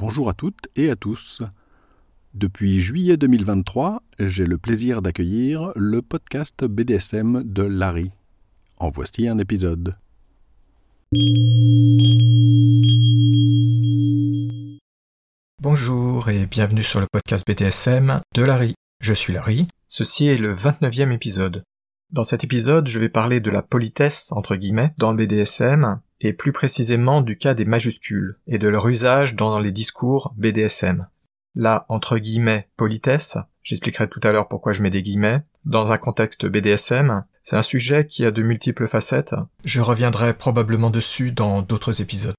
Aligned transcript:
Bonjour 0.00 0.30
à 0.30 0.32
toutes 0.32 0.68
et 0.76 0.88
à 0.88 0.96
tous. 0.96 1.42
Depuis 2.32 2.80
juillet 2.80 3.18
2023, 3.18 4.02
j'ai 4.18 4.46
le 4.46 4.56
plaisir 4.56 5.02
d'accueillir 5.02 5.72
le 5.76 6.00
podcast 6.00 6.64
BDSM 6.64 7.42
de 7.44 7.64
Larry. 7.64 8.10
En 8.78 8.88
voici 8.88 9.28
un 9.28 9.36
épisode. 9.36 9.98
Bonjour 15.60 16.30
et 16.30 16.46
bienvenue 16.46 16.82
sur 16.82 17.00
le 17.00 17.06
podcast 17.12 17.46
BDSM 17.46 18.22
de 18.34 18.42
Larry. 18.42 18.72
Je 19.02 19.12
suis 19.12 19.34
Larry. 19.34 19.68
Ceci 19.86 20.28
est 20.28 20.38
le 20.38 20.54
29e 20.54 21.12
épisode. 21.12 21.62
Dans 22.10 22.24
cet 22.24 22.42
épisode, 22.42 22.88
je 22.88 22.98
vais 23.00 23.10
parler 23.10 23.40
de 23.40 23.50
la 23.50 23.60
politesse, 23.60 24.32
entre 24.32 24.56
guillemets, 24.56 24.94
dans 24.96 25.12
le 25.12 25.26
BDSM, 25.26 26.00
et 26.20 26.32
plus 26.32 26.52
précisément 26.52 27.22
du 27.22 27.38
cas 27.38 27.54
des 27.54 27.64
majuscules, 27.64 28.38
et 28.46 28.58
de 28.58 28.68
leur 28.68 28.88
usage 28.88 29.36
dans 29.36 29.58
les 29.58 29.72
discours 29.72 30.34
BDSM. 30.36 31.08
La, 31.54 31.86
entre 31.88 32.18
guillemets, 32.18 32.68
politesse, 32.76 33.38
j'expliquerai 33.62 34.08
tout 34.08 34.20
à 34.22 34.32
l'heure 34.32 34.48
pourquoi 34.48 34.72
je 34.72 34.82
mets 34.82 34.90
des 34.90 35.02
guillemets, 35.02 35.42
dans 35.64 35.92
un 35.92 35.98
contexte 35.98 36.46
BDSM, 36.46 37.24
c'est 37.42 37.56
un 37.56 37.62
sujet 37.62 38.06
qui 38.06 38.24
a 38.24 38.30
de 38.30 38.42
multiples 38.42 38.86
facettes. 38.86 39.34
Je 39.64 39.80
reviendrai 39.80 40.34
probablement 40.34 40.90
dessus 40.90 41.32
dans 41.32 41.62
d'autres 41.62 42.00
épisodes. 42.00 42.34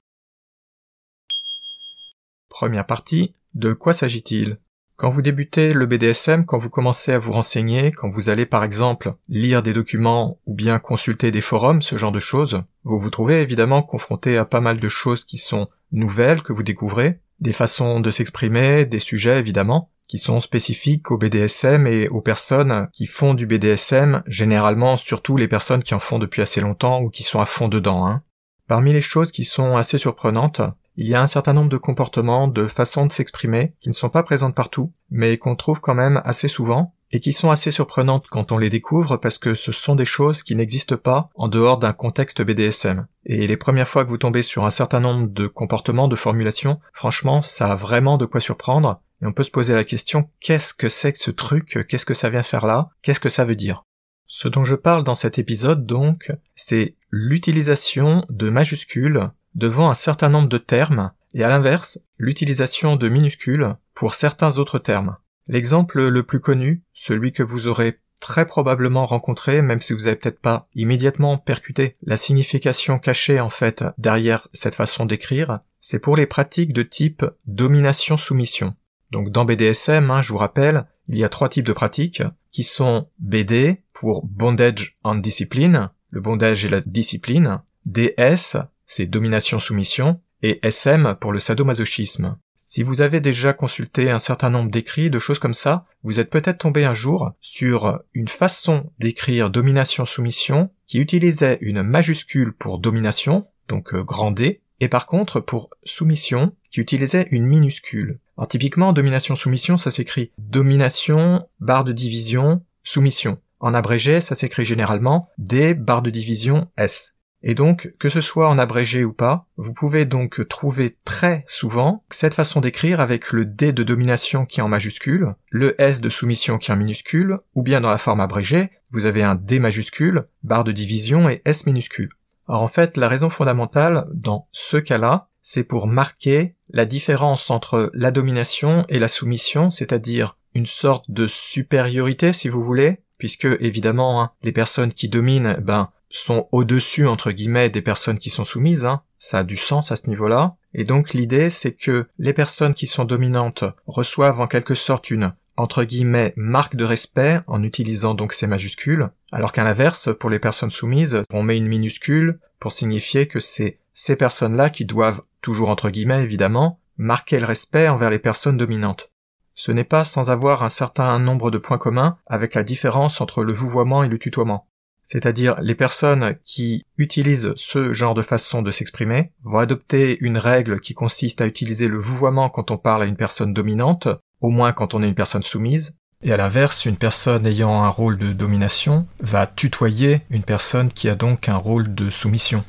Première 2.50 2.86
partie, 2.86 3.36
de 3.54 3.74
quoi 3.74 3.94
s'agit-il? 3.94 4.58
Quand 4.96 5.10
vous 5.10 5.22
débutez 5.22 5.74
le 5.74 5.86
BDSM, 5.86 6.46
quand 6.46 6.58
vous 6.58 6.70
commencez 6.70 7.12
à 7.12 7.20
vous 7.20 7.32
renseigner, 7.32 7.92
quand 7.92 8.10
vous 8.10 8.30
allez 8.30 8.46
par 8.46 8.64
exemple 8.64 9.16
lire 9.30 9.64
des 9.64 9.74
documents 9.74 10.40
ou 10.46 10.54
bien 10.54 10.80
consulter 10.80 11.32
des 11.32 11.42
forums, 11.42 11.82
ce 11.82 11.98
genre 11.98 12.12
de 12.12 12.20
choses, 12.20 12.62
vous 12.84 13.00
vous 13.00 13.10
trouvez 13.10 13.42
évidemment 13.42 13.82
confronté 13.82 14.38
à 14.38 14.46
pas 14.46 14.62
mal 14.62 14.80
de 14.80 14.88
choses 14.88 15.26
qui 15.26 15.38
sont 15.38 15.70
nouvelles 15.92 16.44
que 16.44 16.54
vous 16.54 16.64
découvrez, 16.64 17.20
des 17.40 17.54
façons 17.54 18.00
de 18.00 18.12
s'exprimer, 18.12 18.86
des 18.86 19.00
sujets 19.00 19.40
évidemment, 19.40 19.90
qui 20.08 20.20
sont 20.20 20.40
spécifiques 20.40 21.10
au 21.10 21.18
BDSM 21.18 21.88
et 21.88 22.10
aux 22.10 22.22
personnes 22.22 22.90
qui 22.92 23.08
font 23.08 23.34
du 23.34 23.48
BDSM, 23.48 24.24
généralement 24.28 24.98
surtout 24.98 25.38
les 25.38 25.48
personnes 25.48 25.84
qui 25.84 25.94
en 25.94 26.00
font 26.00 26.20
depuis 26.20 26.42
assez 26.42 26.62
longtemps 26.62 27.02
ou 27.02 27.10
qui 27.10 27.24
sont 27.24 27.40
à 27.40 27.46
fond 27.46 27.70
dedans. 27.70 28.06
Hein. 28.06 28.22
Parmi 28.68 28.94
les 28.94 29.02
choses 29.02 29.32
qui 29.32 29.46
sont 29.46 29.78
assez 29.78 29.98
surprenantes, 29.98 30.62
il 30.98 31.08
y 31.08 31.16
a 31.16 31.22
un 31.22 31.28
certain 31.28 31.54
nombre 31.54 31.70
de 31.70 31.78
comportements, 31.78 32.48
de 32.48 32.68
façons 32.68 33.06
de 33.06 33.12
s'exprimer, 33.12 33.74
qui 33.80 33.90
ne 33.90 33.94
sont 33.94 34.10
pas 34.10 34.24
présentes 34.24 34.56
partout, 34.56 34.92
mais 35.10 35.38
qu'on 35.38 35.56
trouve 35.56 35.82
quand 35.82 35.96
même 35.96 36.22
assez 36.26 36.48
souvent, 36.48 36.94
et 37.12 37.20
qui 37.20 37.34
sont 37.34 37.52
assez 37.52 37.72
surprenantes 37.72 38.28
quand 38.30 38.52
on 38.52 38.58
les 38.58 38.70
découvre 38.70 39.18
parce 39.18 39.38
que 39.38 39.54
ce 39.54 39.72
sont 39.72 39.96
des 39.96 40.06
choses 40.06 40.44
qui 40.44 40.56
n'existent 40.56 40.98
pas 40.98 41.30
en 41.36 41.48
dehors 41.48 41.78
d'un 41.78 41.94
contexte 41.94 42.42
BDSM. 42.42 43.06
Et 43.26 43.48
les 43.48 43.58
premières 43.58 43.88
fois 43.88 44.04
que 44.04 44.10
vous 44.10 44.18
tombez 44.18 44.44
sur 44.44 44.66
un 44.66 44.70
certain 44.70 45.00
nombre 45.00 45.28
de 45.28 45.48
comportements, 45.48 46.08
de 46.08 46.16
formulations, 46.16 46.80
franchement, 46.94 47.42
ça 47.42 47.72
a 47.72 47.76
vraiment 47.76 48.18
de 48.18 48.26
quoi 48.26 48.40
surprendre, 48.40 49.02
et 49.22 49.26
on 49.26 49.34
peut 49.34 49.44
se 49.44 49.52
poser 49.52 49.74
la 49.74 49.84
question, 49.84 50.30
qu'est-ce 50.40 50.74
que 50.74 50.90
c'est 50.90 51.12
que 51.12 51.20
ce 51.20 51.32
truc, 51.32 51.86
qu'est-ce 51.88 52.06
que 52.06 52.14
ça 52.14 52.30
vient 52.30 52.42
faire 52.42 52.66
là, 52.66 52.90
qu'est-ce 53.02 53.20
que 53.20 53.30
ça 53.30 53.46
veut 53.46 53.56
dire? 53.56 53.86
Ce 54.26 54.48
dont 54.48 54.64
je 54.64 54.76
parle 54.76 55.04
dans 55.04 55.16
cet 55.16 55.38
épisode 55.40 55.86
donc, 55.86 56.32
c'est 56.56 56.96
l'utilisation 57.10 58.26
de 58.30 58.50
majuscules 58.50 59.30
devant 59.56 59.90
un 59.90 59.96
certain 59.96 60.30
nombre 60.30 60.50
de 60.50 60.58
termes, 60.58 61.12
et 61.34 61.44
à 61.44 61.50
l'inverse, 61.50 62.00
l'utilisation 62.18 62.96
de 62.96 63.10
minuscules 63.10 63.76
pour 63.94 64.16
certains 64.16 64.58
autres 64.58 64.80
termes. 64.80 65.18
L'exemple 65.48 66.08
le 66.08 66.24
plus 66.24 66.40
connu, 66.40 66.84
celui 66.94 67.32
que 67.32 67.44
vous 67.44 67.68
aurez 67.68 68.00
très 68.22 68.46
probablement 68.46 69.06
rencontré, 69.06 69.62
même 69.62 69.82
si 69.82 69.94
vous 69.94 70.02
n'avez 70.02 70.16
peut-être 70.16 70.40
pas 70.40 70.68
immédiatement 70.76 71.38
percuté 71.38 71.98
la 72.04 72.16
signification 72.16 73.00
cachée 73.00 73.40
en 73.40 73.50
fait 73.50 73.84
derrière 73.98 74.48
cette 74.54 74.76
façon 74.76 75.06
d'écrire, 75.06 75.60
c'est 75.82 76.00
pour 76.00 76.16
les 76.16 76.28
pratiques 76.28 76.74
de 76.74 76.84
type 76.84 77.26
domination-soumission. 77.48 78.76
Donc 79.12 79.32
dans 79.32 79.44
BDSM, 79.44 80.10
hein, 80.12 80.22
je 80.22 80.32
vous 80.32 80.38
rappelle, 80.38 80.86
il 81.10 81.18
y 81.18 81.24
a 81.24 81.30
trois 81.30 81.50
types 81.50 81.66
de 81.66 81.74
pratiques 81.74 82.24
qui 82.52 82.64
sont 82.64 83.10
BD 83.20 83.82
pour 83.92 84.26
bondage 84.26 84.98
and 85.04 85.16
discipline, 85.16 85.90
le 86.10 86.22
bondage 86.22 86.66
et 86.66 86.70
la 86.70 86.82
discipline, 86.82 87.62
DS 87.86 88.58
c'est 88.92 89.06
domination-soumission, 89.06 90.20
et 90.44 90.60
SM 90.64 91.16
pour 91.22 91.32
le 91.32 91.40
sadomasochisme. 91.40 92.36
Si 92.58 92.84
vous 92.84 93.00
avez 93.00 93.22
déjà 93.22 93.54
consulté 93.54 94.12
un 94.12 94.20
certain 94.20 94.50
nombre 94.50 94.70
d'écrits, 94.70 95.10
de 95.10 95.18
choses 95.18 95.40
comme 95.40 95.54
ça, 95.54 95.86
vous 96.04 96.20
êtes 96.20 96.30
peut-être 96.30 96.58
tombé 96.58 96.84
un 96.84 96.94
jour 96.94 97.32
sur 97.40 98.02
une 98.14 98.28
façon 98.28 98.92
d'écrire 99.00 99.50
domination-soumission 99.50 100.72
qui 100.88 101.00
utilisait 101.00 101.58
une 101.62 101.84
majuscule 101.84 102.52
pour 102.52 102.80
domination, 102.80 103.48
donc 103.70 103.94
euh, 103.94 104.04
grand 104.04 104.32
D, 104.32 104.62
et 104.82 104.90
par 104.90 105.06
contre 105.06 105.40
pour 105.40 105.70
soumission 105.86 106.54
qui 106.70 106.82
utilisait 106.82 107.30
une 107.32 107.46
minuscule. 107.46 108.20
Alors 108.38 108.50
typiquement 108.50 108.92
domination-soumission 108.92 109.78
ça 109.78 109.92
s'écrit 109.92 110.34
domination, 110.38 111.48
barre 111.62 111.86
de 111.86 111.94
division, 111.94 112.62
soumission. 112.84 113.40
En 113.62 113.74
abrégé 113.74 114.20
ça 114.20 114.36
s'écrit 114.36 114.66
généralement 114.66 115.30
D 115.38 115.76
barre 115.76 116.02
de 116.02 116.10
division 116.10 116.68
S. 116.76 117.16
Et 117.44 117.56
donc, 117.56 117.94
que 117.98 118.10
ce 118.10 118.22
soit 118.22 118.48
en 118.48 118.60
abrégé 118.60 119.04
ou 119.04 119.14
pas, 119.14 119.48
vous 119.58 119.74
pouvez 119.74 120.06
donc 120.06 120.48
trouver 120.48 120.98
très 121.06 121.44
souvent 121.48 122.04
cette 122.10 122.36
façon 122.36 122.62
d'écrire 122.62 123.00
avec 123.00 123.32
le 123.32 123.46
D 123.46 123.74
de 123.74 123.84
domination 123.84 124.46
qui 124.46 124.60
est 124.60 124.64
en 124.64 124.68
majuscule, 124.68 125.34
le 125.50 125.80
S 125.82 126.02
de 126.02 126.10
soumission 126.10 126.58
qui 126.58 126.70
est 126.70 126.74
en 126.74 126.78
minuscule, 126.78 127.38
ou 127.56 127.64
bien 127.64 127.82
dans 127.82 127.90
la 127.90 127.98
forme 127.98 128.20
abrégée, 128.20 128.70
vous 128.92 129.06
avez 129.06 129.24
un 129.24 129.36
D 129.36 129.60
majuscule, 129.60 130.28
barre 130.44 130.64
de 130.64 130.72
division 130.72 131.30
et 131.30 131.42
S 131.46 131.66
minuscule. 131.66 132.12
Alors 132.48 132.62
en 132.62 132.68
fait, 132.68 132.98
la 132.98 133.08
raison 133.08 133.30
fondamentale 133.30 134.08
dans 134.14 134.48
ce 134.52 134.78
cas-là, 134.78 135.30
c'est 135.42 135.64
pour 135.64 135.88
marquer 135.88 136.56
la 136.70 136.86
différence 136.86 137.50
entre 137.50 137.90
la 137.94 138.12
domination 138.12 138.86
et 138.88 139.00
la 139.00 139.08
soumission, 139.08 139.70
c'est-à-dire 139.70 140.38
une 140.54 140.66
sorte 140.66 141.10
de 141.10 141.28
supériorité 141.28 142.34
si 142.34 142.50
vous 142.50 142.64
voulez, 142.64 143.00
puisque 143.18 143.48
évidemment 143.60 144.22
hein, 144.22 144.32
les 144.44 144.52
personnes 144.52 144.94
qui 144.94 145.10
dominent, 145.10 145.58
ben 145.62 145.90
sont 146.12 146.48
au-dessus 146.52 147.08
entre 147.08 147.32
guillemets 147.32 147.70
des 147.70 147.82
personnes 147.82 148.20
qui 148.20 148.30
sont 148.30 148.44
soumises, 148.44 148.86
hein. 148.86 149.02
ça 149.18 149.40
a 149.40 149.44
du 149.44 149.56
sens 149.56 149.92
à 149.92 149.96
ce 149.96 150.08
niveau-là. 150.08 150.56
Et 150.74 150.84
donc 150.84 151.14
l'idée 151.14 151.50
c'est 151.50 151.74
que 151.74 152.08
les 152.18 152.34
personnes 152.34 152.74
qui 152.74 152.88
sont 152.88 153.06
dominantes 153.06 153.64
reçoivent 153.88 154.42
en 154.42 154.48
quelque 154.48 154.76
sorte 154.76 155.10
une 155.12 155.34
entre 155.58 155.84
guillemets 155.84 156.34
marque 156.36 156.76
de 156.76 156.86
respect 156.86 157.42
en 157.48 157.64
utilisant 157.64 158.14
donc 158.14 158.34
ces 158.34 158.48
majuscules, 158.48 159.10
alors 159.32 159.52
qu'à 159.52 159.64
l'inverse, 159.64 160.10
pour 160.20 160.30
les 160.30 160.40
personnes 160.40 160.70
soumises, 160.70 161.22
on 161.32 161.44
met 161.44 161.58
une 161.58 161.68
minuscule 161.68 162.40
pour 162.60 162.72
signifier 162.72 163.28
que 163.28 163.40
c'est 163.40 163.78
ces 163.94 164.16
personnes-là 164.16 164.70
qui 164.70 164.86
doivent, 164.86 165.22
toujours 165.42 165.70
entre 165.70 165.90
guillemets 165.90 166.24
évidemment, 166.24 166.80
marquer 166.98 167.40
le 167.40 167.46
respect 167.46 167.90
envers 167.90 168.10
les 168.10 168.20
personnes 168.20 168.58
dominantes. 168.58 169.12
Ce 169.54 169.72
n'est 169.72 169.84
pas 169.84 170.04
sans 170.04 170.32
avoir 170.32 170.64
un 170.64 170.70
certain 170.70 171.20
nombre 171.20 171.52
de 171.52 171.58
points 171.58 171.78
communs 171.78 172.18
avec 172.26 172.56
la 172.56 172.64
différence 172.64 173.22
entre 173.22 173.44
le 173.44 173.54
vouvoiement 173.54 174.04
et 174.04 174.08
le 174.08 174.18
tutoiement 174.18 174.68
c'est-à-dire 175.12 175.60
les 175.62 175.76
personnes 175.76 176.38
qui 176.46 176.86
utilisent 176.98 177.52
ce 177.56 177.92
genre 177.92 178.14
de 178.14 178.22
façon 178.22 178.62
de 178.62 178.72
s'exprimer 178.72 179.34
vont 179.44 179.58
adopter 179.58 180.18
une 180.22 180.38
règle 180.38 180.80
qui 180.80 180.94
consiste 180.94 181.42
à 181.42 181.48
utiliser 181.48 181.90
le 181.90 181.98
vouvoiement 181.98 182.50
quand 182.50 182.72
on 182.72 182.78
parle 182.78 183.04
à 183.04 183.08
une 183.08 183.18
personne 183.18 183.54
dominante, 183.54 184.08
au 184.40 184.50
moins 184.50 184.72
quand 184.72 184.94
on 184.94 185.04
est 185.04 185.10
une 185.10 185.14
personne 185.14 185.44
soumise, 185.44 185.98
et 186.24 186.32
à 186.32 186.38
l'inverse, 186.38 186.86
une 186.86 186.96
personne 186.96 187.46
ayant 187.46 187.84
un 187.84 187.90
rôle 187.90 188.18
de 188.18 188.32
domination 188.32 189.06
va 189.20 189.48
tutoyer 189.48 190.22
une 190.30 190.44
personne 190.44 190.90
qui 190.90 191.10
a 191.10 191.16
donc 191.16 191.50
un 191.50 191.58
rôle 191.58 191.94
de 191.94 192.10
soumission. 192.10 192.64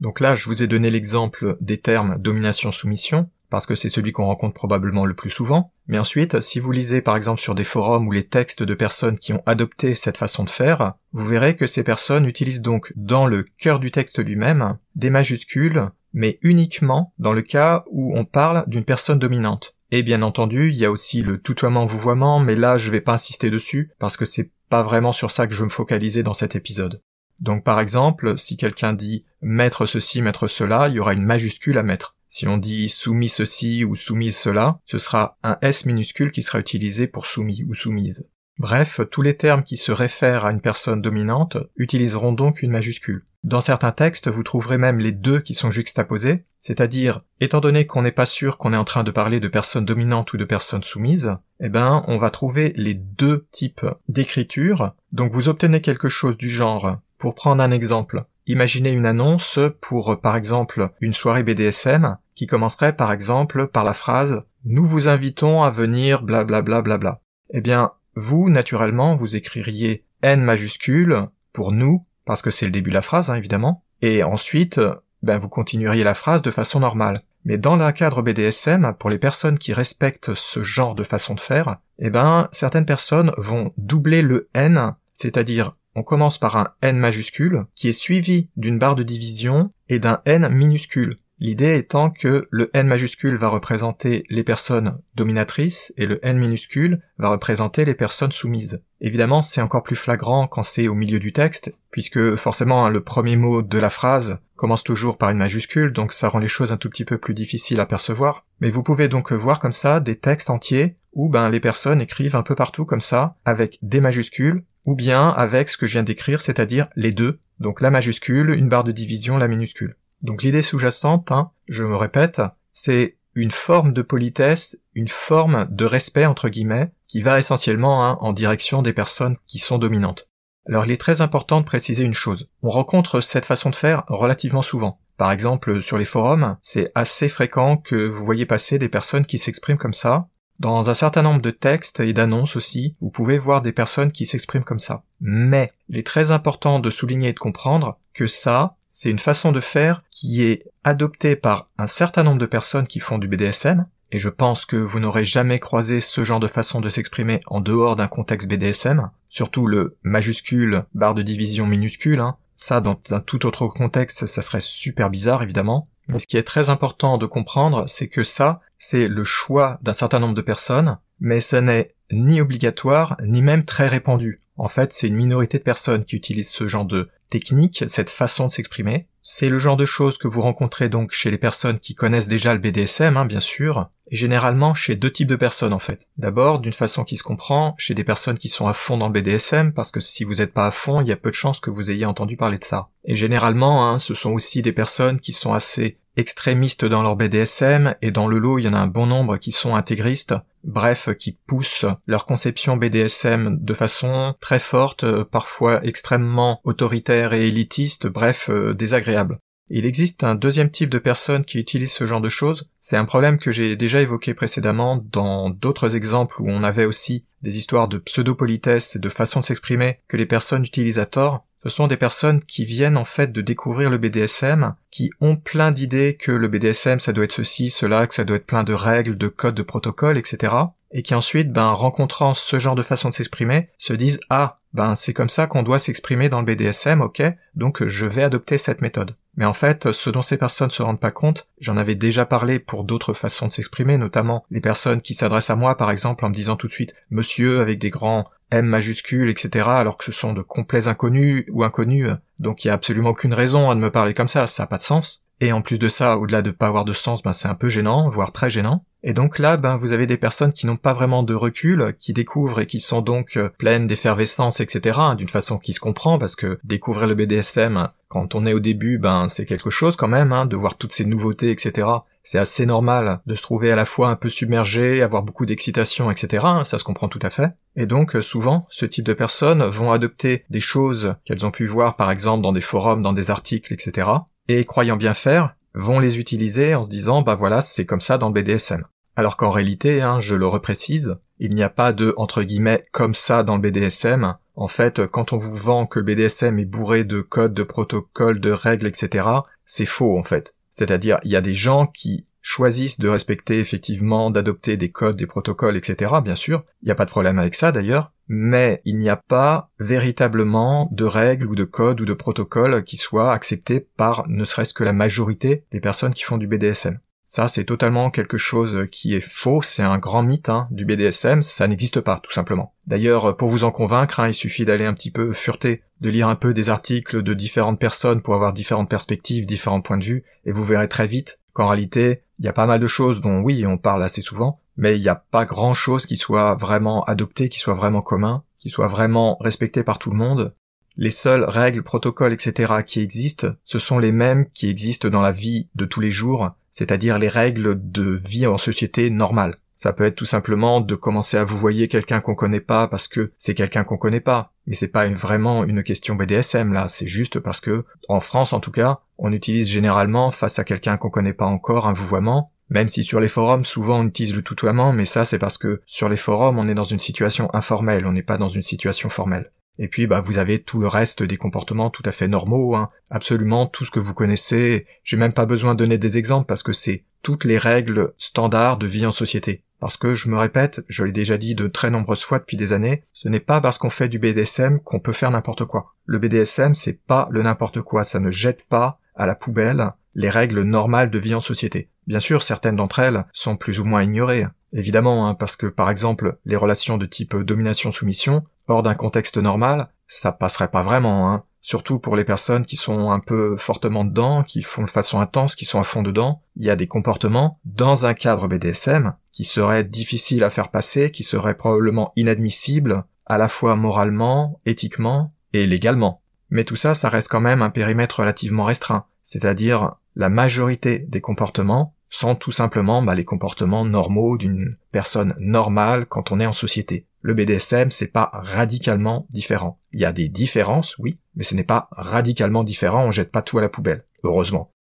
Donc 0.00 0.20
là, 0.20 0.36
je 0.36 0.44
vous 0.44 0.62
ai 0.62 0.68
donné 0.68 0.90
l'exemple 0.90 1.56
des 1.60 1.78
termes 1.78 2.16
domination-soumission, 2.18 3.28
parce 3.50 3.66
que 3.66 3.74
c'est 3.74 3.88
celui 3.88 4.12
qu'on 4.12 4.26
rencontre 4.26 4.54
probablement 4.54 5.06
le 5.06 5.14
plus 5.14 5.30
souvent. 5.30 5.72
Mais 5.86 5.98
ensuite, 5.98 6.40
si 6.40 6.60
vous 6.60 6.72
lisez 6.72 7.00
par 7.00 7.16
exemple 7.16 7.40
sur 7.40 7.54
des 7.54 7.64
forums 7.64 8.06
ou 8.06 8.12
les 8.12 8.26
textes 8.26 8.62
de 8.62 8.74
personnes 8.74 9.18
qui 9.18 9.32
ont 9.32 9.42
adopté 9.46 9.94
cette 9.94 10.16
façon 10.16 10.44
de 10.44 10.50
faire, 10.50 10.94
vous 11.12 11.26
verrez 11.26 11.56
que 11.56 11.66
ces 11.66 11.82
personnes 11.82 12.26
utilisent 12.26 12.62
donc 12.62 12.92
dans 12.96 13.26
le 13.26 13.42
cœur 13.42 13.80
du 13.80 13.90
texte 13.90 14.22
lui-même 14.22 14.78
des 14.94 15.10
majuscules, 15.10 15.90
mais 16.12 16.38
uniquement 16.42 17.14
dans 17.18 17.32
le 17.32 17.42
cas 17.42 17.84
où 17.90 18.16
on 18.16 18.24
parle 18.24 18.64
d'une 18.66 18.84
personne 18.84 19.18
dominante. 19.18 19.74
Et 19.90 20.02
bien 20.02 20.20
entendu, 20.20 20.70
il 20.70 20.76
y 20.76 20.84
a 20.84 20.90
aussi 20.90 21.22
le 21.22 21.40
tutoiement-vouvoiement, 21.40 22.40
mais 22.40 22.54
là 22.54 22.76
je 22.76 22.90
vais 22.90 23.00
pas 23.00 23.14
insister 23.14 23.50
dessus, 23.50 23.90
parce 23.98 24.18
que 24.18 24.26
c'est 24.26 24.50
pas 24.68 24.82
vraiment 24.82 25.12
sur 25.12 25.30
ça 25.30 25.46
que 25.46 25.54
je 25.54 25.60
veux 25.60 25.66
me 25.66 25.70
focaliser 25.70 26.22
dans 26.22 26.34
cet 26.34 26.56
épisode. 26.56 27.00
Donc 27.40 27.64
par 27.64 27.80
exemple, 27.80 28.36
si 28.36 28.56
quelqu'un 28.56 28.92
dit 28.92 29.24
mettre 29.40 29.86
ceci, 29.86 30.20
mettre 30.20 30.46
cela, 30.46 30.88
il 30.88 30.94
y 30.94 31.00
aura 31.00 31.14
une 31.14 31.24
majuscule 31.24 31.78
à 31.78 31.82
mettre. 31.82 32.16
Si 32.28 32.46
on 32.46 32.58
dit 32.58 32.88
soumis 32.88 33.28
ceci 33.28 33.84
ou 33.84 33.96
soumise 33.96 34.36
cela, 34.36 34.80
ce 34.84 34.98
sera 34.98 35.38
un 35.42 35.58
S 35.62 35.86
minuscule 35.86 36.30
qui 36.30 36.42
sera 36.42 36.60
utilisé 36.60 37.06
pour 37.06 37.26
soumis 37.26 37.64
ou 37.66 37.74
soumise. 37.74 38.28
Bref, 38.58 39.00
tous 39.10 39.22
les 39.22 39.36
termes 39.36 39.62
qui 39.62 39.76
se 39.76 39.92
réfèrent 39.92 40.44
à 40.44 40.50
une 40.50 40.60
personne 40.60 41.00
dominante 41.00 41.56
utiliseront 41.76 42.32
donc 42.32 42.62
une 42.62 42.72
majuscule. 42.72 43.24
Dans 43.44 43.60
certains 43.60 43.92
textes, 43.92 44.28
vous 44.28 44.42
trouverez 44.42 44.78
même 44.78 44.98
les 44.98 45.12
deux 45.12 45.40
qui 45.40 45.54
sont 45.54 45.70
juxtaposés, 45.70 46.44
c'est-à-dire, 46.58 47.22
étant 47.40 47.60
donné 47.60 47.86
qu'on 47.86 48.02
n'est 48.02 48.10
pas 48.10 48.26
sûr 48.26 48.58
qu'on 48.58 48.72
est 48.72 48.78
en 48.78 48.84
train 48.84 49.04
de 49.04 49.12
parler 49.12 49.38
de 49.38 49.46
personnes 49.46 49.84
dominantes 49.84 50.32
ou 50.32 50.36
de 50.36 50.44
personnes 50.44 50.82
soumises, 50.82 51.36
eh 51.60 51.68
ben, 51.68 52.04
on 52.08 52.18
va 52.18 52.30
trouver 52.30 52.72
les 52.76 52.94
deux 52.94 53.46
types 53.52 53.86
d'écriture. 54.08 54.92
Donc 55.12 55.32
vous 55.32 55.48
obtenez 55.48 55.80
quelque 55.80 56.08
chose 56.08 56.36
du 56.36 56.48
genre, 56.48 56.98
pour 57.16 57.36
prendre 57.36 57.62
un 57.62 57.70
exemple, 57.70 58.24
Imaginez 58.48 58.92
une 58.92 59.04
annonce 59.04 59.58
pour, 59.82 60.18
par 60.22 60.34
exemple, 60.34 60.88
une 61.02 61.12
soirée 61.12 61.42
BDSM 61.42 62.16
qui 62.34 62.46
commencerait 62.46 62.96
par 62.96 63.12
exemple 63.12 63.68
par 63.68 63.84
la 63.84 63.92
phrase 63.92 64.42
Nous 64.64 64.86
vous 64.86 65.06
invitons 65.06 65.62
à 65.62 65.70
venir 65.70 66.22
blablabla 66.22 66.80
bla 66.80 66.96
bla. 66.96 67.20
Eh 67.50 67.60
bien, 67.60 67.92
vous, 68.14 68.48
naturellement, 68.48 69.16
vous 69.16 69.36
écririez 69.36 70.06
N 70.22 70.40
majuscule 70.40 71.26
pour 71.52 71.72
nous, 71.72 72.06
parce 72.24 72.40
que 72.40 72.50
c'est 72.50 72.64
le 72.64 72.72
début 72.72 72.88
de 72.88 72.94
la 72.94 73.02
phrase, 73.02 73.30
hein, 73.30 73.34
évidemment, 73.34 73.84
et 74.00 74.24
ensuite, 74.24 74.80
ben, 75.22 75.38
vous 75.38 75.50
continueriez 75.50 76.02
la 76.02 76.14
phrase 76.14 76.40
de 76.40 76.50
façon 76.50 76.80
normale. 76.80 77.20
Mais 77.44 77.58
dans 77.58 77.76
le 77.76 77.92
cadre 77.92 78.22
BDSM, 78.22 78.94
pour 78.98 79.10
les 79.10 79.18
personnes 79.18 79.58
qui 79.58 79.74
respectent 79.74 80.32
ce 80.32 80.62
genre 80.62 80.94
de 80.94 81.04
façon 81.04 81.34
de 81.34 81.40
faire, 81.40 81.76
eh 81.98 82.08
ben, 82.08 82.48
certaines 82.52 82.86
personnes 82.86 83.30
vont 83.36 83.74
doubler 83.76 84.22
le 84.22 84.48
N, 84.54 84.94
c'est-à-dire 85.12 85.76
on 85.98 86.04
commence 86.04 86.38
par 86.38 86.56
un 86.56 86.68
N 86.80 86.96
majuscule 86.96 87.64
qui 87.74 87.88
est 87.88 87.92
suivi 87.92 88.50
d'une 88.56 88.78
barre 88.78 88.94
de 88.94 89.02
division 89.02 89.68
et 89.88 89.98
d'un 89.98 90.20
N 90.26 90.48
minuscule. 90.48 91.18
L'idée 91.40 91.76
étant 91.76 92.10
que 92.10 92.46
le 92.50 92.70
N 92.72 92.86
majuscule 92.86 93.36
va 93.36 93.48
représenter 93.48 94.24
les 94.28 94.44
personnes 94.44 95.00
dominatrices 95.16 95.92
et 95.96 96.06
le 96.06 96.24
N 96.24 96.38
minuscule 96.38 97.00
va 97.18 97.30
représenter 97.30 97.84
les 97.84 97.94
personnes 97.94 98.30
soumises. 98.30 98.82
Évidemment, 99.00 99.42
c'est 99.42 99.60
encore 99.60 99.82
plus 99.82 99.96
flagrant 99.96 100.46
quand 100.46 100.62
c'est 100.62 100.86
au 100.86 100.94
milieu 100.94 101.18
du 101.18 101.32
texte, 101.32 101.72
puisque 101.90 102.36
forcément 102.36 102.86
hein, 102.86 102.90
le 102.90 103.02
premier 103.02 103.36
mot 103.36 103.62
de 103.62 103.78
la 103.78 103.90
phrase 103.90 104.38
commence 104.54 104.84
toujours 104.84 105.18
par 105.18 105.30
une 105.30 105.38
majuscule, 105.38 105.92
donc 105.92 106.12
ça 106.12 106.28
rend 106.28 106.38
les 106.38 106.48
choses 106.48 106.72
un 106.72 106.76
tout 106.76 106.90
petit 106.90 107.04
peu 107.04 107.18
plus 107.18 107.34
difficiles 107.34 107.80
à 107.80 107.86
percevoir. 107.86 108.44
Mais 108.60 108.70
vous 108.70 108.84
pouvez 108.84 109.08
donc 109.08 109.32
voir 109.32 109.58
comme 109.58 109.72
ça 109.72 109.98
des 109.98 110.16
textes 110.16 110.50
entiers 110.50 110.96
où 111.12 111.28
ben, 111.28 111.50
les 111.50 111.60
personnes 111.60 112.00
écrivent 112.00 112.36
un 112.36 112.42
peu 112.42 112.54
partout 112.54 112.84
comme 112.84 113.00
ça, 113.00 113.36
avec 113.44 113.78
des 113.82 114.00
majuscules, 114.00 114.64
ou 114.88 114.94
bien 114.94 115.28
avec 115.28 115.68
ce 115.68 115.76
que 115.76 115.86
je 115.86 115.92
viens 115.92 116.02
d'écrire, 116.02 116.40
c'est-à-dire 116.40 116.88
les 116.96 117.12
deux, 117.12 117.40
donc 117.60 117.82
la 117.82 117.90
majuscule, 117.90 118.54
une 118.54 118.70
barre 118.70 118.84
de 118.84 118.92
division, 118.92 119.36
la 119.36 119.46
minuscule. 119.46 119.98
Donc 120.22 120.42
l'idée 120.42 120.62
sous-jacente, 120.62 121.30
hein, 121.30 121.50
je 121.68 121.84
me 121.84 121.94
répète, 121.94 122.40
c'est 122.72 123.18
une 123.34 123.50
forme 123.50 123.92
de 123.92 124.00
politesse, 124.00 124.80
une 124.94 125.08
forme 125.08 125.66
de 125.68 125.84
respect 125.84 126.24
entre 126.24 126.48
guillemets, 126.48 126.90
qui 127.06 127.20
va 127.20 127.38
essentiellement 127.38 128.02
hein, 128.02 128.16
en 128.22 128.32
direction 128.32 128.80
des 128.80 128.94
personnes 128.94 129.36
qui 129.46 129.58
sont 129.58 129.76
dominantes. 129.76 130.30
Alors 130.66 130.86
il 130.86 130.90
est 130.90 130.96
très 130.96 131.20
important 131.20 131.60
de 131.60 131.66
préciser 131.66 132.04
une 132.04 132.14
chose. 132.14 132.48
On 132.62 132.70
rencontre 132.70 133.20
cette 133.20 133.44
façon 133.44 133.68
de 133.68 133.76
faire 133.76 134.04
relativement 134.08 134.62
souvent. 134.62 135.00
Par 135.18 135.32
exemple, 135.32 135.82
sur 135.82 135.98
les 135.98 136.06
forums, 136.06 136.56
c'est 136.62 136.90
assez 136.94 137.28
fréquent 137.28 137.76
que 137.76 138.06
vous 138.06 138.24
voyez 138.24 138.46
passer 138.46 138.78
des 138.78 138.88
personnes 138.88 139.26
qui 139.26 139.36
s'expriment 139.36 139.76
comme 139.76 139.92
ça. 139.92 140.28
Dans 140.58 140.90
un 140.90 140.94
certain 140.94 141.22
nombre 141.22 141.40
de 141.40 141.52
textes 141.52 142.00
et 142.00 142.12
d'annonces 142.12 142.56
aussi, 142.56 142.96
vous 143.00 143.10
pouvez 143.10 143.38
voir 143.38 143.62
des 143.62 143.72
personnes 143.72 144.10
qui 144.10 144.26
s'expriment 144.26 144.64
comme 144.64 144.80
ça. 144.80 145.04
Mais 145.20 145.72
il 145.88 145.98
est 145.98 146.06
très 146.06 146.32
important 146.32 146.80
de 146.80 146.90
souligner 146.90 147.28
et 147.28 147.32
de 147.32 147.38
comprendre 147.38 147.98
que 148.12 148.26
ça, 148.26 148.76
c'est 148.90 149.10
une 149.10 149.20
façon 149.20 149.52
de 149.52 149.60
faire 149.60 150.02
qui 150.10 150.42
est 150.42 150.64
adoptée 150.82 151.36
par 151.36 151.68
un 151.78 151.86
certain 151.86 152.24
nombre 152.24 152.40
de 152.40 152.46
personnes 152.46 152.88
qui 152.88 152.98
font 152.98 153.18
du 153.18 153.28
BDSM, 153.28 153.86
et 154.10 154.18
je 154.18 154.28
pense 154.28 154.66
que 154.66 154.76
vous 154.76 154.98
n'aurez 154.98 155.24
jamais 155.24 155.60
croisé 155.60 156.00
ce 156.00 156.24
genre 156.24 156.40
de 156.40 156.48
façon 156.48 156.80
de 156.80 156.88
s'exprimer 156.88 157.40
en 157.46 157.60
dehors 157.60 157.94
d'un 157.94 158.08
contexte 158.08 158.48
BDSM, 158.48 159.10
surtout 159.28 159.66
le 159.66 159.96
majuscule, 160.02 160.84
barre 160.94 161.14
de 161.14 161.22
division 161.22 161.66
minuscule, 161.66 162.18
hein. 162.18 162.36
ça 162.56 162.80
dans 162.80 162.98
un 163.10 163.20
tout 163.20 163.46
autre 163.46 163.68
contexte 163.68 164.26
ça 164.26 164.42
serait 164.42 164.60
super 164.60 165.10
bizarre 165.10 165.42
évidemment, 165.42 165.88
mais 166.08 166.18
ce 166.18 166.26
qui 166.26 166.36
est 166.36 166.42
très 166.42 166.70
important 166.70 167.18
de 167.18 167.26
comprendre 167.26 167.86
c'est 167.86 168.08
que 168.08 168.22
ça, 168.22 168.60
c'est 168.78 169.08
le 169.08 169.24
choix 169.24 169.78
d'un 169.82 169.92
certain 169.92 170.18
nombre 170.18 170.34
de 170.34 170.42
personnes, 170.42 170.98
mais 171.20 171.40
ce 171.40 171.56
n'est 171.56 171.92
ni 172.10 172.40
obligatoire, 172.40 173.16
ni 173.22 173.42
même 173.42 173.64
très 173.64 173.88
répandu. 173.88 174.40
En 174.56 174.68
fait, 174.68 174.92
c'est 174.92 175.08
une 175.08 175.16
minorité 175.16 175.58
de 175.58 175.62
personnes 175.62 176.04
qui 176.04 176.16
utilisent 176.16 176.50
ce 176.50 176.66
genre 176.66 176.84
de 176.84 177.08
technique, 177.28 177.84
cette 177.86 178.10
façon 178.10 178.46
de 178.46 178.50
s'exprimer. 178.50 179.06
C'est 179.22 179.48
le 179.50 179.58
genre 179.58 179.76
de 179.76 179.84
choses 179.84 180.16
que 180.16 180.28
vous 180.28 180.40
rencontrez 180.40 180.88
donc 180.88 181.12
chez 181.12 181.30
les 181.30 181.38
personnes 181.38 181.78
qui 181.78 181.94
connaissent 181.94 182.28
déjà 182.28 182.54
le 182.54 182.60
BDSM, 182.60 183.16
hein, 183.16 183.26
bien 183.26 183.40
sûr, 183.40 183.90
et 184.10 184.16
généralement 184.16 184.72
chez 184.72 184.96
deux 184.96 185.12
types 185.12 185.28
de 185.28 185.36
personnes 185.36 185.74
en 185.74 185.78
fait. 185.78 186.08
D'abord, 186.16 186.60
d'une 186.60 186.72
façon 186.72 187.04
qui 187.04 187.16
se 187.16 187.22
comprend, 187.22 187.74
chez 187.76 187.94
des 187.94 188.04
personnes 188.04 188.38
qui 188.38 188.48
sont 188.48 188.66
à 188.66 188.72
fond 188.72 188.96
dans 188.96 189.08
le 189.08 189.20
BDSM, 189.20 189.72
parce 189.72 189.90
que 189.90 190.00
si 190.00 190.24
vous 190.24 190.36
n'êtes 190.36 190.54
pas 190.54 190.66
à 190.66 190.70
fond, 190.70 191.02
il 191.02 191.08
y 191.08 191.12
a 191.12 191.16
peu 191.16 191.30
de 191.30 191.34
chances 191.34 191.60
que 191.60 191.70
vous 191.70 191.90
ayez 191.90 192.06
entendu 192.06 192.36
parler 192.36 192.58
de 192.58 192.64
ça. 192.64 192.88
Et 193.04 193.14
généralement, 193.14 193.86
hein, 193.86 193.98
ce 193.98 194.14
sont 194.14 194.30
aussi 194.30 194.62
des 194.62 194.72
personnes 194.72 195.20
qui 195.20 195.32
sont 195.32 195.52
assez 195.52 195.98
extrémistes 196.18 196.84
dans 196.84 197.02
leur 197.02 197.16
BDSM, 197.16 197.94
et 198.02 198.10
dans 198.10 198.26
le 198.26 198.38
lot, 198.38 198.58
il 198.58 198.64
y 198.64 198.68
en 198.68 198.74
a 198.74 198.78
un 198.78 198.88
bon 198.88 199.06
nombre 199.06 199.38
qui 199.38 199.52
sont 199.52 199.74
intégristes, 199.76 200.34
bref, 200.64 201.08
qui 201.18 201.38
poussent 201.46 201.86
leur 202.06 202.26
conception 202.26 202.76
BDSM 202.76 203.58
de 203.60 203.74
façon 203.74 204.34
très 204.40 204.58
forte, 204.58 205.22
parfois 205.22 205.80
extrêmement 205.84 206.60
autoritaire 206.64 207.32
et 207.32 207.46
élitiste, 207.48 208.08
bref, 208.08 208.50
euh, 208.50 208.74
désagréable. 208.74 209.38
Il 209.70 209.84
existe 209.84 210.24
un 210.24 210.34
deuxième 210.34 210.70
type 210.70 210.88
de 210.88 210.98
personnes 210.98 211.44
qui 211.44 211.58
utilisent 211.58 211.92
ce 211.92 212.06
genre 212.06 212.22
de 212.22 212.30
choses. 212.30 212.68
C'est 212.78 212.96
un 212.96 213.04
problème 213.04 213.38
que 213.38 213.52
j'ai 213.52 213.76
déjà 213.76 214.00
évoqué 214.00 214.32
précédemment 214.32 215.04
dans 215.12 215.50
d'autres 215.50 215.94
exemples 215.94 216.40
où 216.40 216.48
on 216.48 216.62
avait 216.62 216.86
aussi 216.86 217.26
des 217.42 217.58
histoires 217.58 217.86
de 217.86 217.98
pseudo-politesse 217.98 218.96
et 218.96 218.98
de 218.98 219.08
façon 219.08 219.40
de 219.40 219.44
s'exprimer 219.44 220.00
que 220.08 220.16
les 220.16 220.26
personnes 220.26 220.64
utilisent 220.64 220.98
à 220.98 221.06
tort. 221.06 221.46
Ce 221.62 221.68
sont 221.68 221.88
des 221.88 221.96
personnes 221.96 222.42
qui 222.42 222.64
viennent 222.64 222.96
en 222.96 223.04
fait 223.04 223.32
de 223.32 223.40
découvrir 223.40 223.90
le 223.90 223.98
BDSM, 223.98 224.74
qui 224.90 225.10
ont 225.20 225.36
plein 225.36 225.72
d'idées 225.72 226.16
que 226.16 226.32
le 226.32 226.48
BDSM 226.48 227.00
ça 227.00 227.12
doit 227.12 227.24
être 227.24 227.32
ceci, 227.32 227.70
cela, 227.70 228.06
que 228.06 228.14
ça 228.14 228.24
doit 228.24 228.36
être 228.36 228.46
plein 228.46 228.64
de 228.64 228.72
règles, 228.72 229.16
de 229.16 229.28
codes, 229.28 229.54
de 229.54 229.62
protocoles, 229.62 230.18
etc. 230.18 230.54
Et 230.92 231.02
qui 231.02 231.14
ensuite, 231.14 231.52
ben, 231.52 231.70
rencontrant 231.70 232.32
ce 232.32 232.58
genre 232.58 232.74
de 232.74 232.82
façon 232.82 233.10
de 233.10 233.14
s'exprimer, 233.14 233.68
se 233.76 233.92
disent 233.92 234.20
ah, 234.30 234.58
ben 234.72 234.94
c'est 234.94 235.12
comme 235.12 235.28
ça 235.28 235.46
qu'on 235.46 235.62
doit 235.62 235.78
s'exprimer 235.78 236.28
dans 236.28 236.40
le 236.40 236.46
BDSM, 236.46 237.00
ok, 237.00 237.22
donc 237.54 237.86
je 237.86 238.06
vais 238.06 238.22
adopter 238.22 238.58
cette 238.58 238.80
méthode. 238.80 239.16
Mais 239.36 239.44
en 239.44 239.52
fait, 239.52 239.92
ce 239.92 240.10
dont 240.10 240.22
ces 240.22 240.36
personnes 240.36 240.70
se 240.70 240.82
rendent 240.82 241.00
pas 241.00 241.10
compte, 241.10 241.48
j'en 241.60 241.76
avais 241.76 241.94
déjà 241.94 242.26
parlé 242.26 242.58
pour 242.58 242.84
d'autres 242.84 243.14
façons 243.14 243.46
de 243.46 243.52
s'exprimer, 243.52 243.98
notamment 243.98 244.44
les 244.50 244.60
personnes 244.60 245.00
qui 245.00 245.14
s'adressent 245.14 245.50
à 245.50 245.56
moi 245.56 245.76
par 245.76 245.90
exemple 245.90 246.24
en 246.24 246.28
me 246.28 246.34
disant 246.34 246.56
tout 246.56 246.66
de 246.66 246.72
suite 246.72 246.94
monsieur 247.10 247.60
avec 247.60 247.78
des 247.78 247.90
grands 247.90 248.28
M 248.50 248.66
majuscule, 248.66 249.28
etc., 249.28 249.66
alors 249.68 249.96
que 249.96 250.04
ce 250.04 250.12
sont 250.12 250.32
de 250.32 250.42
complets 250.42 250.88
inconnus 250.88 251.44
ou 251.50 251.64
inconnus, 251.64 252.10
donc 252.38 252.64
il 252.64 252.68
y 252.68 252.70
a 252.70 252.74
absolument 252.74 253.10
aucune 253.10 253.34
raison 253.34 253.70
à 253.70 253.74
de 253.74 253.80
me 253.80 253.90
parler 253.90 254.14
comme 254.14 254.28
ça, 254.28 254.46
ça 254.46 254.62
n'a 254.62 254.66
pas 254.66 254.78
de 254.78 254.82
sens. 254.82 255.24
Et 255.40 255.52
en 255.52 255.62
plus 255.62 255.78
de 255.78 255.88
ça, 255.88 256.18
au-delà 256.18 256.42
de 256.42 256.50
pas 256.50 256.66
avoir 256.66 256.84
de 256.84 256.92
sens, 256.92 257.22
ben 257.22 257.32
c'est 257.32 257.48
un 257.48 257.54
peu 257.54 257.68
gênant, 257.68 258.08
voire 258.08 258.32
très 258.32 258.50
gênant. 258.50 258.84
Et 259.04 259.12
donc 259.12 259.38
là, 259.38 259.56
ben 259.56 259.76
vous 259.76 259.92
avez 259.92 260.06
des 260.06 260.16
personnes 260.16 260.52
qui 260.52 260.66
n'ont 260.66 260.76
pas 260.76 260.92
vraiment 260.92 261.22
de 261.22 261.34
recul, 261.34 261.94
qui 262.00 262.12
découvrent 262.12 262.60
et 262.60 262.66
qui 262.66 262.80
sont 262.80 263.00
donc 263.00 263.36
euh, 263.36 263.48
pleines 263.56 263.86
d'effervescence, 263.86 264.58
etc. 264.58 264.98
Hein, 265.00 265.14
d'une 265.14 265.28
façon 265.28 265.58
qui 265.58 265.72
se 265.72 265.78
comprend, 265.78 266.18
parce 266.18 266.34
que 266.34 266.58
découvrir 266.64 267.06
le 267.06 267.14
BDSM 267.14 267.88
quand 268.08 268.34
on 268.34 268.46
est 268.46 268.52
au 268.52 268.58
début, 268.58 268.98
ben 268.98 269.28
c'est 269.28 269.44
quelque 269.44 269.70
chose 269.70 269.94
quand 269.94 270.08
même, 270.08 270.32
hein, 270.32 270.46
de 270.46 270.56
voir 270.56 270.76
toutes 270.76 270.92
ces 270.92 271.04
nouveautés, 271.04 271.52
etc 271.52 271.86
c'est 272.30 272.38
assez 272.38 272.66
normal 272.66 273.20
de 273.24 273.34
se 273.34 273.40
trouver 273.40 273.72
à 273.72 273.76
la 273.76 273.86
fois 273.86 274.10
un 274.10 274.16
peu 274.16 274.28
submergé, 274.28 275.00
avoir 275.00 275.22
beaucoup 275.22 275.46
d'excitation, 275.46 276.10
etc. 276.10 276.44
Hein, 276.46 276.62
ça 276.62 276.76
se 276.76 276.84
comprend 276.84 277.08
tout 277.08 277.18
à 277.22 277.30
fait. 277.30 277.54
Et 277.74 277.86
donc 277.86 278.16
euh, 278.16 278.20
souvent, 278.20 278.66
ce 278.68 278.84
type 278.84 279.06
de 279.06 279.14
personnes 279.14 279.64
vont 279.64 279.92
adopter 279.92 280.44
des 280.50 280.60
choses 280.60 281.14
qu'elles 281.24 281.46
ont 281.46 281.50
pu 281.50 281.64
voir 281.64 281.96
par 281.96 282.10
exemple 282.10 282.42
dans 282.42 282.52
des 282.52 282.60
forums, 282.60 283.00
dans 283.00 283.14
des 283.14 283.30
articles, 283.30 283.72
etc. 283.72 284.10
Et 284.46 284.66
croyant 284.66 284.98
bien 284.98 285.14
faire, 285.14 285.54
vont 285.72 286.00
les 286.00 286.18
utiliser 286.18 286.74
en 286.74 286.82
se 286.82 286.90
disant 286.90 287.22
bah 287.22 287.34
voilà 287.34 287.62
c'est 287.62 287.86
comme 287.86 288.02
ça 288.02 288.18
dans 288.18 288.28
le 288.28 288.34
BDSM. 288.34 288.84
Alors 289.16 289.38
qu'en 289.38 289.50
réalité, 289.50 290.02
hein, 290.02 290.18
je 290.18 290.34
le 290.34 290.46
reprécise, 290.46 291.16
il 291.38 291.54
n'y 291.54 291.62
a 291.62 291.70
pas 291.70 291.94
de 291.94 292.12
entre 292.18 292.42
guillemets 292.42 292.84
comme 292.92 293.14
ça 293.14 293.42
dans 293.42 293.56
le 293.56 293.62
BDSM. 293.62 294.36
En 294.54 294.68
fait, 294.68 295.06
quand 295.06 295.32
on 295.32 295.38
vous 295.38 295.56
vend 295.56 295.86
que 295.86 295.98
le 295.98 296.04
BDSM 296.04 296.58
est 296.58 296.66
bourré 296.66 297.04
de 297.04 297.22
codes, 297.22 297.54
de 297.54 297.62
protocoles, 297.62 298.38
de 298.38 298.50
règles, 298.50 298.86
etc., 298.86 299.26
c'est 299.64 299.86
faux 299.86 300.18
en 300.18 300.22
fait. 300.22 300.52
C'est-à-dire, 300.78 301.18
il 301.24 301.32
y 301.32 301.36
a 301.36 301.40
des 301.40 301.54
gens 301.54 301.88
qui 301.88 302.24
choisissent 302.40 303.00
de 303.00 303.08
respecter 303.08 303.58
effectivement, 303.58 304.30
d'adopter 304.30 304.76
des 304.76 304.92
codes, 304.92 305.16
des 305.16 305.26
protocoles, 305.26 305.76
etc. 305.76 306.12
Bien 306.22 306.36
sûr, 306.36 306.62
il 306.82 306.86
n'y 306.86 306.92
a 306.92 306.94
pas 306.94 307.04
de 307.04 307.10
problème 307.10 307.40
avec 307.40 307.56
ça 307.56 307.72
d'ailleurs, 307.72 308.12
mais 308.28 308.80
il 308.84 308.96
n'y 308.96 309.08
a 309.08 309.16
pas 309.16 309.72
véritablement 309.80 310.88
de 310.92 311.02
règles 311.02 311.46
ou 311.46 311.56
de 311.56 311.64
codes 311.64 312.00
ou 312.00 312.04
de 312.04 312.14
protocoles 312.14 312.84
qui 312.84 312.96
soient 312.96 313.32
acceptés 313.32 313.88
par 313.96 314.28
ne 314.28 314.44
serait-ce 314.44 314.72
que 314.72 314.84
la 314.84 314.92
majorité 314.92 315.64
des 315.72 315.80
personnes 315.80 316.14
qui 316.14 316.22
font 316.22 316.38
du 316.38 316.46
BDSM. 316.46 317.00
Ça, 317.30 317.46
c'est 317.46 317.66
totalement 317.66 318.10
quelque 318.10 318.38
chose 318.38 318.88
qui 318.90 319.14
est 319.14 319.20
faux, 319.20 319.60
c'est 319.60 319.82
un 319.82 319.98
grand 319.98 320.22
mythe 320.22 320.48
hein, 320.48 320.66
du 320.70 320.86
BDSM, 320.86 321.42
ça 321.42 321.68
n'existe 321.68 322.00
pas, 322.00 322.20
tout 322.22 322.32
simplement. 322.32 322.72
D'ailleurs, 322.86 323.36
pour 323.36 323.50
vous 323.50 323.64
en 323.64 323.70
convaincre, 323.70 324.20
hein, 324.20 324.28
il 324.28 324.34
suffit 324.34 324.64
d'aller 324.64 324.86
un 324.86 324.94
petit 324.94 325.10
peu 325.10 325.34
fureter, 325.34 325.82
de 326.00 326.08
lire 326.08 326.28
un 326.28 326.36
peu 326.36 326.54
des 326.54 326.70
articles 326.70 327.22
de 327.22 327.34
différentes 327.34 327.78
personnes 327.78 328.22
pour 328.22 328.34
avoir 328.34 328.54
différentes 328.54 328.88
perspectives, 328.88 329.44
différents 329.44 329.82
points 329.82 329.98
de 329.98 330.04
vue, 330.04 330.24
et 330.46 330.52
vous 330.52 330.64
verrez 330.64 330.88
très 330.88 331.06
vite 331.06 331.38
qu'en 331.52 331.66
réalité, 331.66 332.22
il 332.38 332.46
y 332.46 332.48
a 332.48 332.54
pas 332.54 332.64
mal 332.64 332.80
de 332.80 332.86
choses 332.86 333.20
dont 333.20 333.40
oui, 333.40 333.66
on 333.66 333.76
parle 333.76 334.02
assez 334.02 334.22
souvent, 334.22 334.58
mais 334.78 334.96
il 334.96 335.02
n'y 335.02 335.10
a 335.10 335.26
pas 335.30 335.44
grand 335.44 335.74
chose 335.74 336.06
qui 336.06 336.16
soit 336.16 336.54
vraiment 336.54 337.04
adopté, 337.04 337.50
qui 337.50 337.58
soit 337.58 337.74
vraiment 337.74 338.00
commun, 338.00 338.42
qui 338.58 338.70
soit 338.70 338.88
vraiment 338.88 339.36
respecté 339.40 339.82
par 339.82 339.98
tout 339.98 340.10
le 340.10 340.16
monde. 340.16 340.54
Les 340.96 341.10
seules 341.10 341.44
règles, 341.44 341.82
protocoles, 341.82 342.32
etc. 342.32 342.72
qui 342.86 343.00
existent, 343.00 343.48
ce 343.64 343.78
sont 343.78 343.98
les 343.98 344.12
mêmes 344.12 344.46
qui 344.54 344.70
existent 344.70 345.10
dans 345.10 345.20
la 345.20 345.30
vie 345.30 345.68
de 345.74 345.84
tous 345.84 346.00
les 346.00 346.10
jours, 346.10 346.52
c'est-à-dire 346.78 347.18
les 347.18 347.28
règles 347.28 347.74
de 347.90 348.20
vie 348.24 348.46
en 348.46 348.56
société 348.56 349.10
normale. 349.10 349.56
Ça 349.74 349.92
peut 349.92 350.04
être 350.04 350.14
tout 350.14 350.24
simplement 350.24 350.80
de 350.80 350.94
commencer 350.94 351.36
à 351.36 351.42
vous 351.42 351.58
voyer 351.58 351.88
quelqu'un 351.88 352.20
qu'on 352.20 352.36
connaît 352.36 352.60
pas 352.60 352.86
parce 352.86 353.08
que 353.08 353.32
c'est 353.36 353.56
quelqu'un 353.56 353.82
qu'on 353.82 353.96
connaît 353.96 354.20
pas. 354.20 354.52
Mais 354.68 354.74
c'est 354.74 354.86
pas 354.86 355.08
vraiment 355.08 355.64
une 355.64 355.82
question 355.82 356.14
BDSM 356.14 356.72
là, 356.72 356.86
c'est 356.86 357.08
juste 357.08 357.40
parce 357.40 357.60
que, 357.60 357.84
en 358.08 358.20
France 358.20 358.52
en 358.52 358.60
tout 358.60 358.70
cas, 358.70 359.00
on 359.18 359.32
utilise 359.32 359.68
généralement 359.68 360.30
face 360.30 360.60
à 360.60 360.64
quelqu'un 360.64 360.96
qu'on 360.98 361.10
connaît 361.10 361.32
pas 361.32 361.46
encore 361.46 361.88
un 361.88 361.92
vouvoiement, 361.92 362.52
même 362.70 362.86
si 362.86 363.02
sur 363.02 363.18
les 363.18 363.26
forums, 363.26 363.64
souvent 363.64 363.98
on 363.98 364.06
utilise 364.06 364.36
le 364.36 364.44
tutoiement, 364.44 364.92
mais 364.92 365.04
ça 365.04 365.24
c'est 365.24 365.38
parce 365.38 365.58
que 365.58 365.80
sur 365.84 366.08
les 366.08 366.14
forums, 366.14 366.60
on 366.60 366.68
est 366.68 366.74
dans 366.74 366.84
une 366.84 367.00
situation 367.00 367.52
informelle, 367.56 368.06
on 368.06 368.12
n'est 368.12 368.22
pas 368.22 368.38
dans 368.38 368.46
une 368.46 368.62
situation 368.62 369.08
formelle. 369.08 369.50
Et 369.78 369.88
puis 369.88 370.06
bah 370.06 370.20
vous 370.20 370.38
avez 370.38 370.60
tout 370.60 370.80
le 370.80 370.88
reste 370.88 371.22
des 371.22 371.36
comportements 371.36 371.90
tout 371.90 372.02
à 372.04 372.12
fait 372.12 372.28
normaux, 372.28 372.74
hein. 372.74 372.90
absolument 373.10 373.66
tout 373.66 373.84
ce 373.84 373.90
que 373.90 374.00
vous 374.00 374.14
connaissez. 374.14 374.86
J'ai 375.04 375.16
même 375.16 375.32
pas 375.32 375.46
besoin 375.46 375.74
de 375.74 375.78
donner 375.78 375.98
des 375.98 376.18
exemples 376.18 376.46
parce 376.46 376.62
que 376.62 376.72
c'est 376.72 377.04
toutes 377.22 377.44
les 377.44 377.58
règles 377.58 378.12
standards 378.18 378.78
de 378.78 378.86
vie 378.86 379.06
en 379.06 379.10
société. 379.10 379.64
Parce 379.80 379.96
que 379.96 380.16
je 380.16 380.28
me 380.28 380.36
répète, 380.36 380.80
je 380.88 381.04
l'ai 381.04 381.12
déjà 381.12 381.38
dit 381.38 381.54
de 381.54 381.68
très 381.68 381.90
nombreuses 381.90 382.24
fois 382.24 382.40
depuis 382.40 382.56
des 382.56 382.72
années, 382.72 383.04
ce 383.12 383.28
n'est 383.28 383.38
pas 383.38 383.60
parce 383.60 383.78
qu'on 383.78 383.90
fait 383.90 384.08
du 384.08 384.18
BDSM 384.18 384.80
qu'on 384.80 384.98
peut 384.98 385.12
faire 385.12 385.30
n'importe 385.30 385.64
quoi. 385.64 385.94
Le 386.04 386.18
BDSM 386.18 386.74
c'est 386.74 387.00
pas 387.00 387.28
le 387.30 387.42
n'importe 387.42 387.80
quoi, 387.82 388.02
ça 388.02 388.18
ne 388.18 388.32
jette 388.32 388.64
pas 388.64 388.98
à 389.14 389.26
la 389.26 389.36
poubelle 389.36 389.90
les 390.14 390.30
règles 390.30 390.62
normales 390.62 391.10
de 391.10 391.18
vie 391.18 391.34
en 391.34 391.40
société. 391.40 391.90
Bien 392.08 392.18
sûr, 392.18 392.42
certaines 392.42 392.76
d'entre 392.76 392.98
elles 392.98 393.24
sont 393.32 393.56
plus 393.56 393.78
ou 393.78 393.84
moins 393.84 394.02
ignorées, 394.02 394.46
évidemment, 394.72 395.28
hein, 395.28 395.34
parce 395.34 395.56
que 395.56 395.66
par 395.66 395.90
exemple, 395.90 396.38
les 396.44 396.56
relations 396.56 396.98
de 396.98 397.06
type 397.06 397.36
domination-soumission, 397.36 398.44
hors 398.68 398.82
d'un 398.82 398.94
contexte 398.94 399.38
normal, 399.38 399.88
ça 400.06 400.32
passerait 400.32 400.70
pas 400.70 400.82
vraiment, 400.82 401.30
hein. 401.30 401.44
Surtout 401.60 401.98
pour 401.98 402.16
les 402.16 402.24
personnes 402.24 402.64
qui 402.64 402.76
sont 402.76 403.10
un 403.10 403.20
peu 403.20 403.56
fortement 403.58 404.04
dedans, 404.04 404.42
qui 404.42 404.62
font 404.62 404.84
de 404.84 404.90
façon 404.90 405.20
intense, 405.20 405.54
qui 405.54 405.64
sont 405.64 405.80
à 405.80 405.82
fond 405.82 406.02
dedans, 406.02 406.40
il 406.56 406.64
y 406.64 406.70
a 406.70 406.76
des 406.76 406.86
comportements 406.86 407.58
dans 407.64 408.06
un 408.06 408.14
cadre 408.14 408.48
BDSM 408.48 409.12
qui 409.32 409.44
seraient 409.44 409.84
difficiles 409.84 410.44
à 410.44 410.50
faire 410.50 410.70
passer, 410.70 411.10
qui 411.10 411.24
seraient 411.24 411.56
probablement 411.56 412.12
inadmissibles, 412.16 413.04
à 413.26 413.38
la 413.38 413.48
fois 413.48 413.76
moralement, 413.76 414.60
éthiquement 414.64 415.34
et 415.52 415.66
légalement. 415.66 416.22
Mais 416.48 416.64
tout 416.64 416.76
ça, 416.76 416.94
ça 416.94 417.08
reste 417.08 417.28
quand 417.28 417.40
même 417.40 417.60
un 417.60 417.70
périmètre 417.70 418.20
relativement 418.20 418.64
restreint, 418.64 419.04
c'est-à-dire 419.22 419.96
la 420.14 420.30
majorité 420.30 421.00
des 421.00 421.20
comportements 421.20 421.94
sont 422.10 422.34
tout 422.34 422.50
simplement 422.50 423.02
bah, 423.02 423.14
les 423.14 423.24
comportements 423.24 423.84
normaux 423.84 424.38
d'une 424.38 424.76
personne 424.92 425.34
normale 425.38 426.06
quand 426.06 426.32
on 426.32 426.40
est 426.40 426.46
en 426.46 426.52
société. 426.52 427.06
Le 427.20 427.34
BDSM, 427.34 427.90
c'est 427.90 428.06
pas 428.06 428.30
radicalement 428.32 429.26
différent. 429.30 429.80
Il 429.92 430.00
y 430.00 430.04
a 430.04 430.12
des 430.12 430.28
différences, 430.28 430.96
oui, 430.98 431.18
mais 431.34 431.44
ce 431.44 431.54
n'est 431.54 431.64
pas 431.64 431.88
radicalement 431.92 432.64
différent, 432.64 433.04
on 433.04 433.10
jette 433.10 433.32
pas 433.32 433.42
tout 433.42 433.58
à 433.58 433.60
la 433.60 433.68
poubelle, 433.68 434.04
heureusement. 434.22 434.72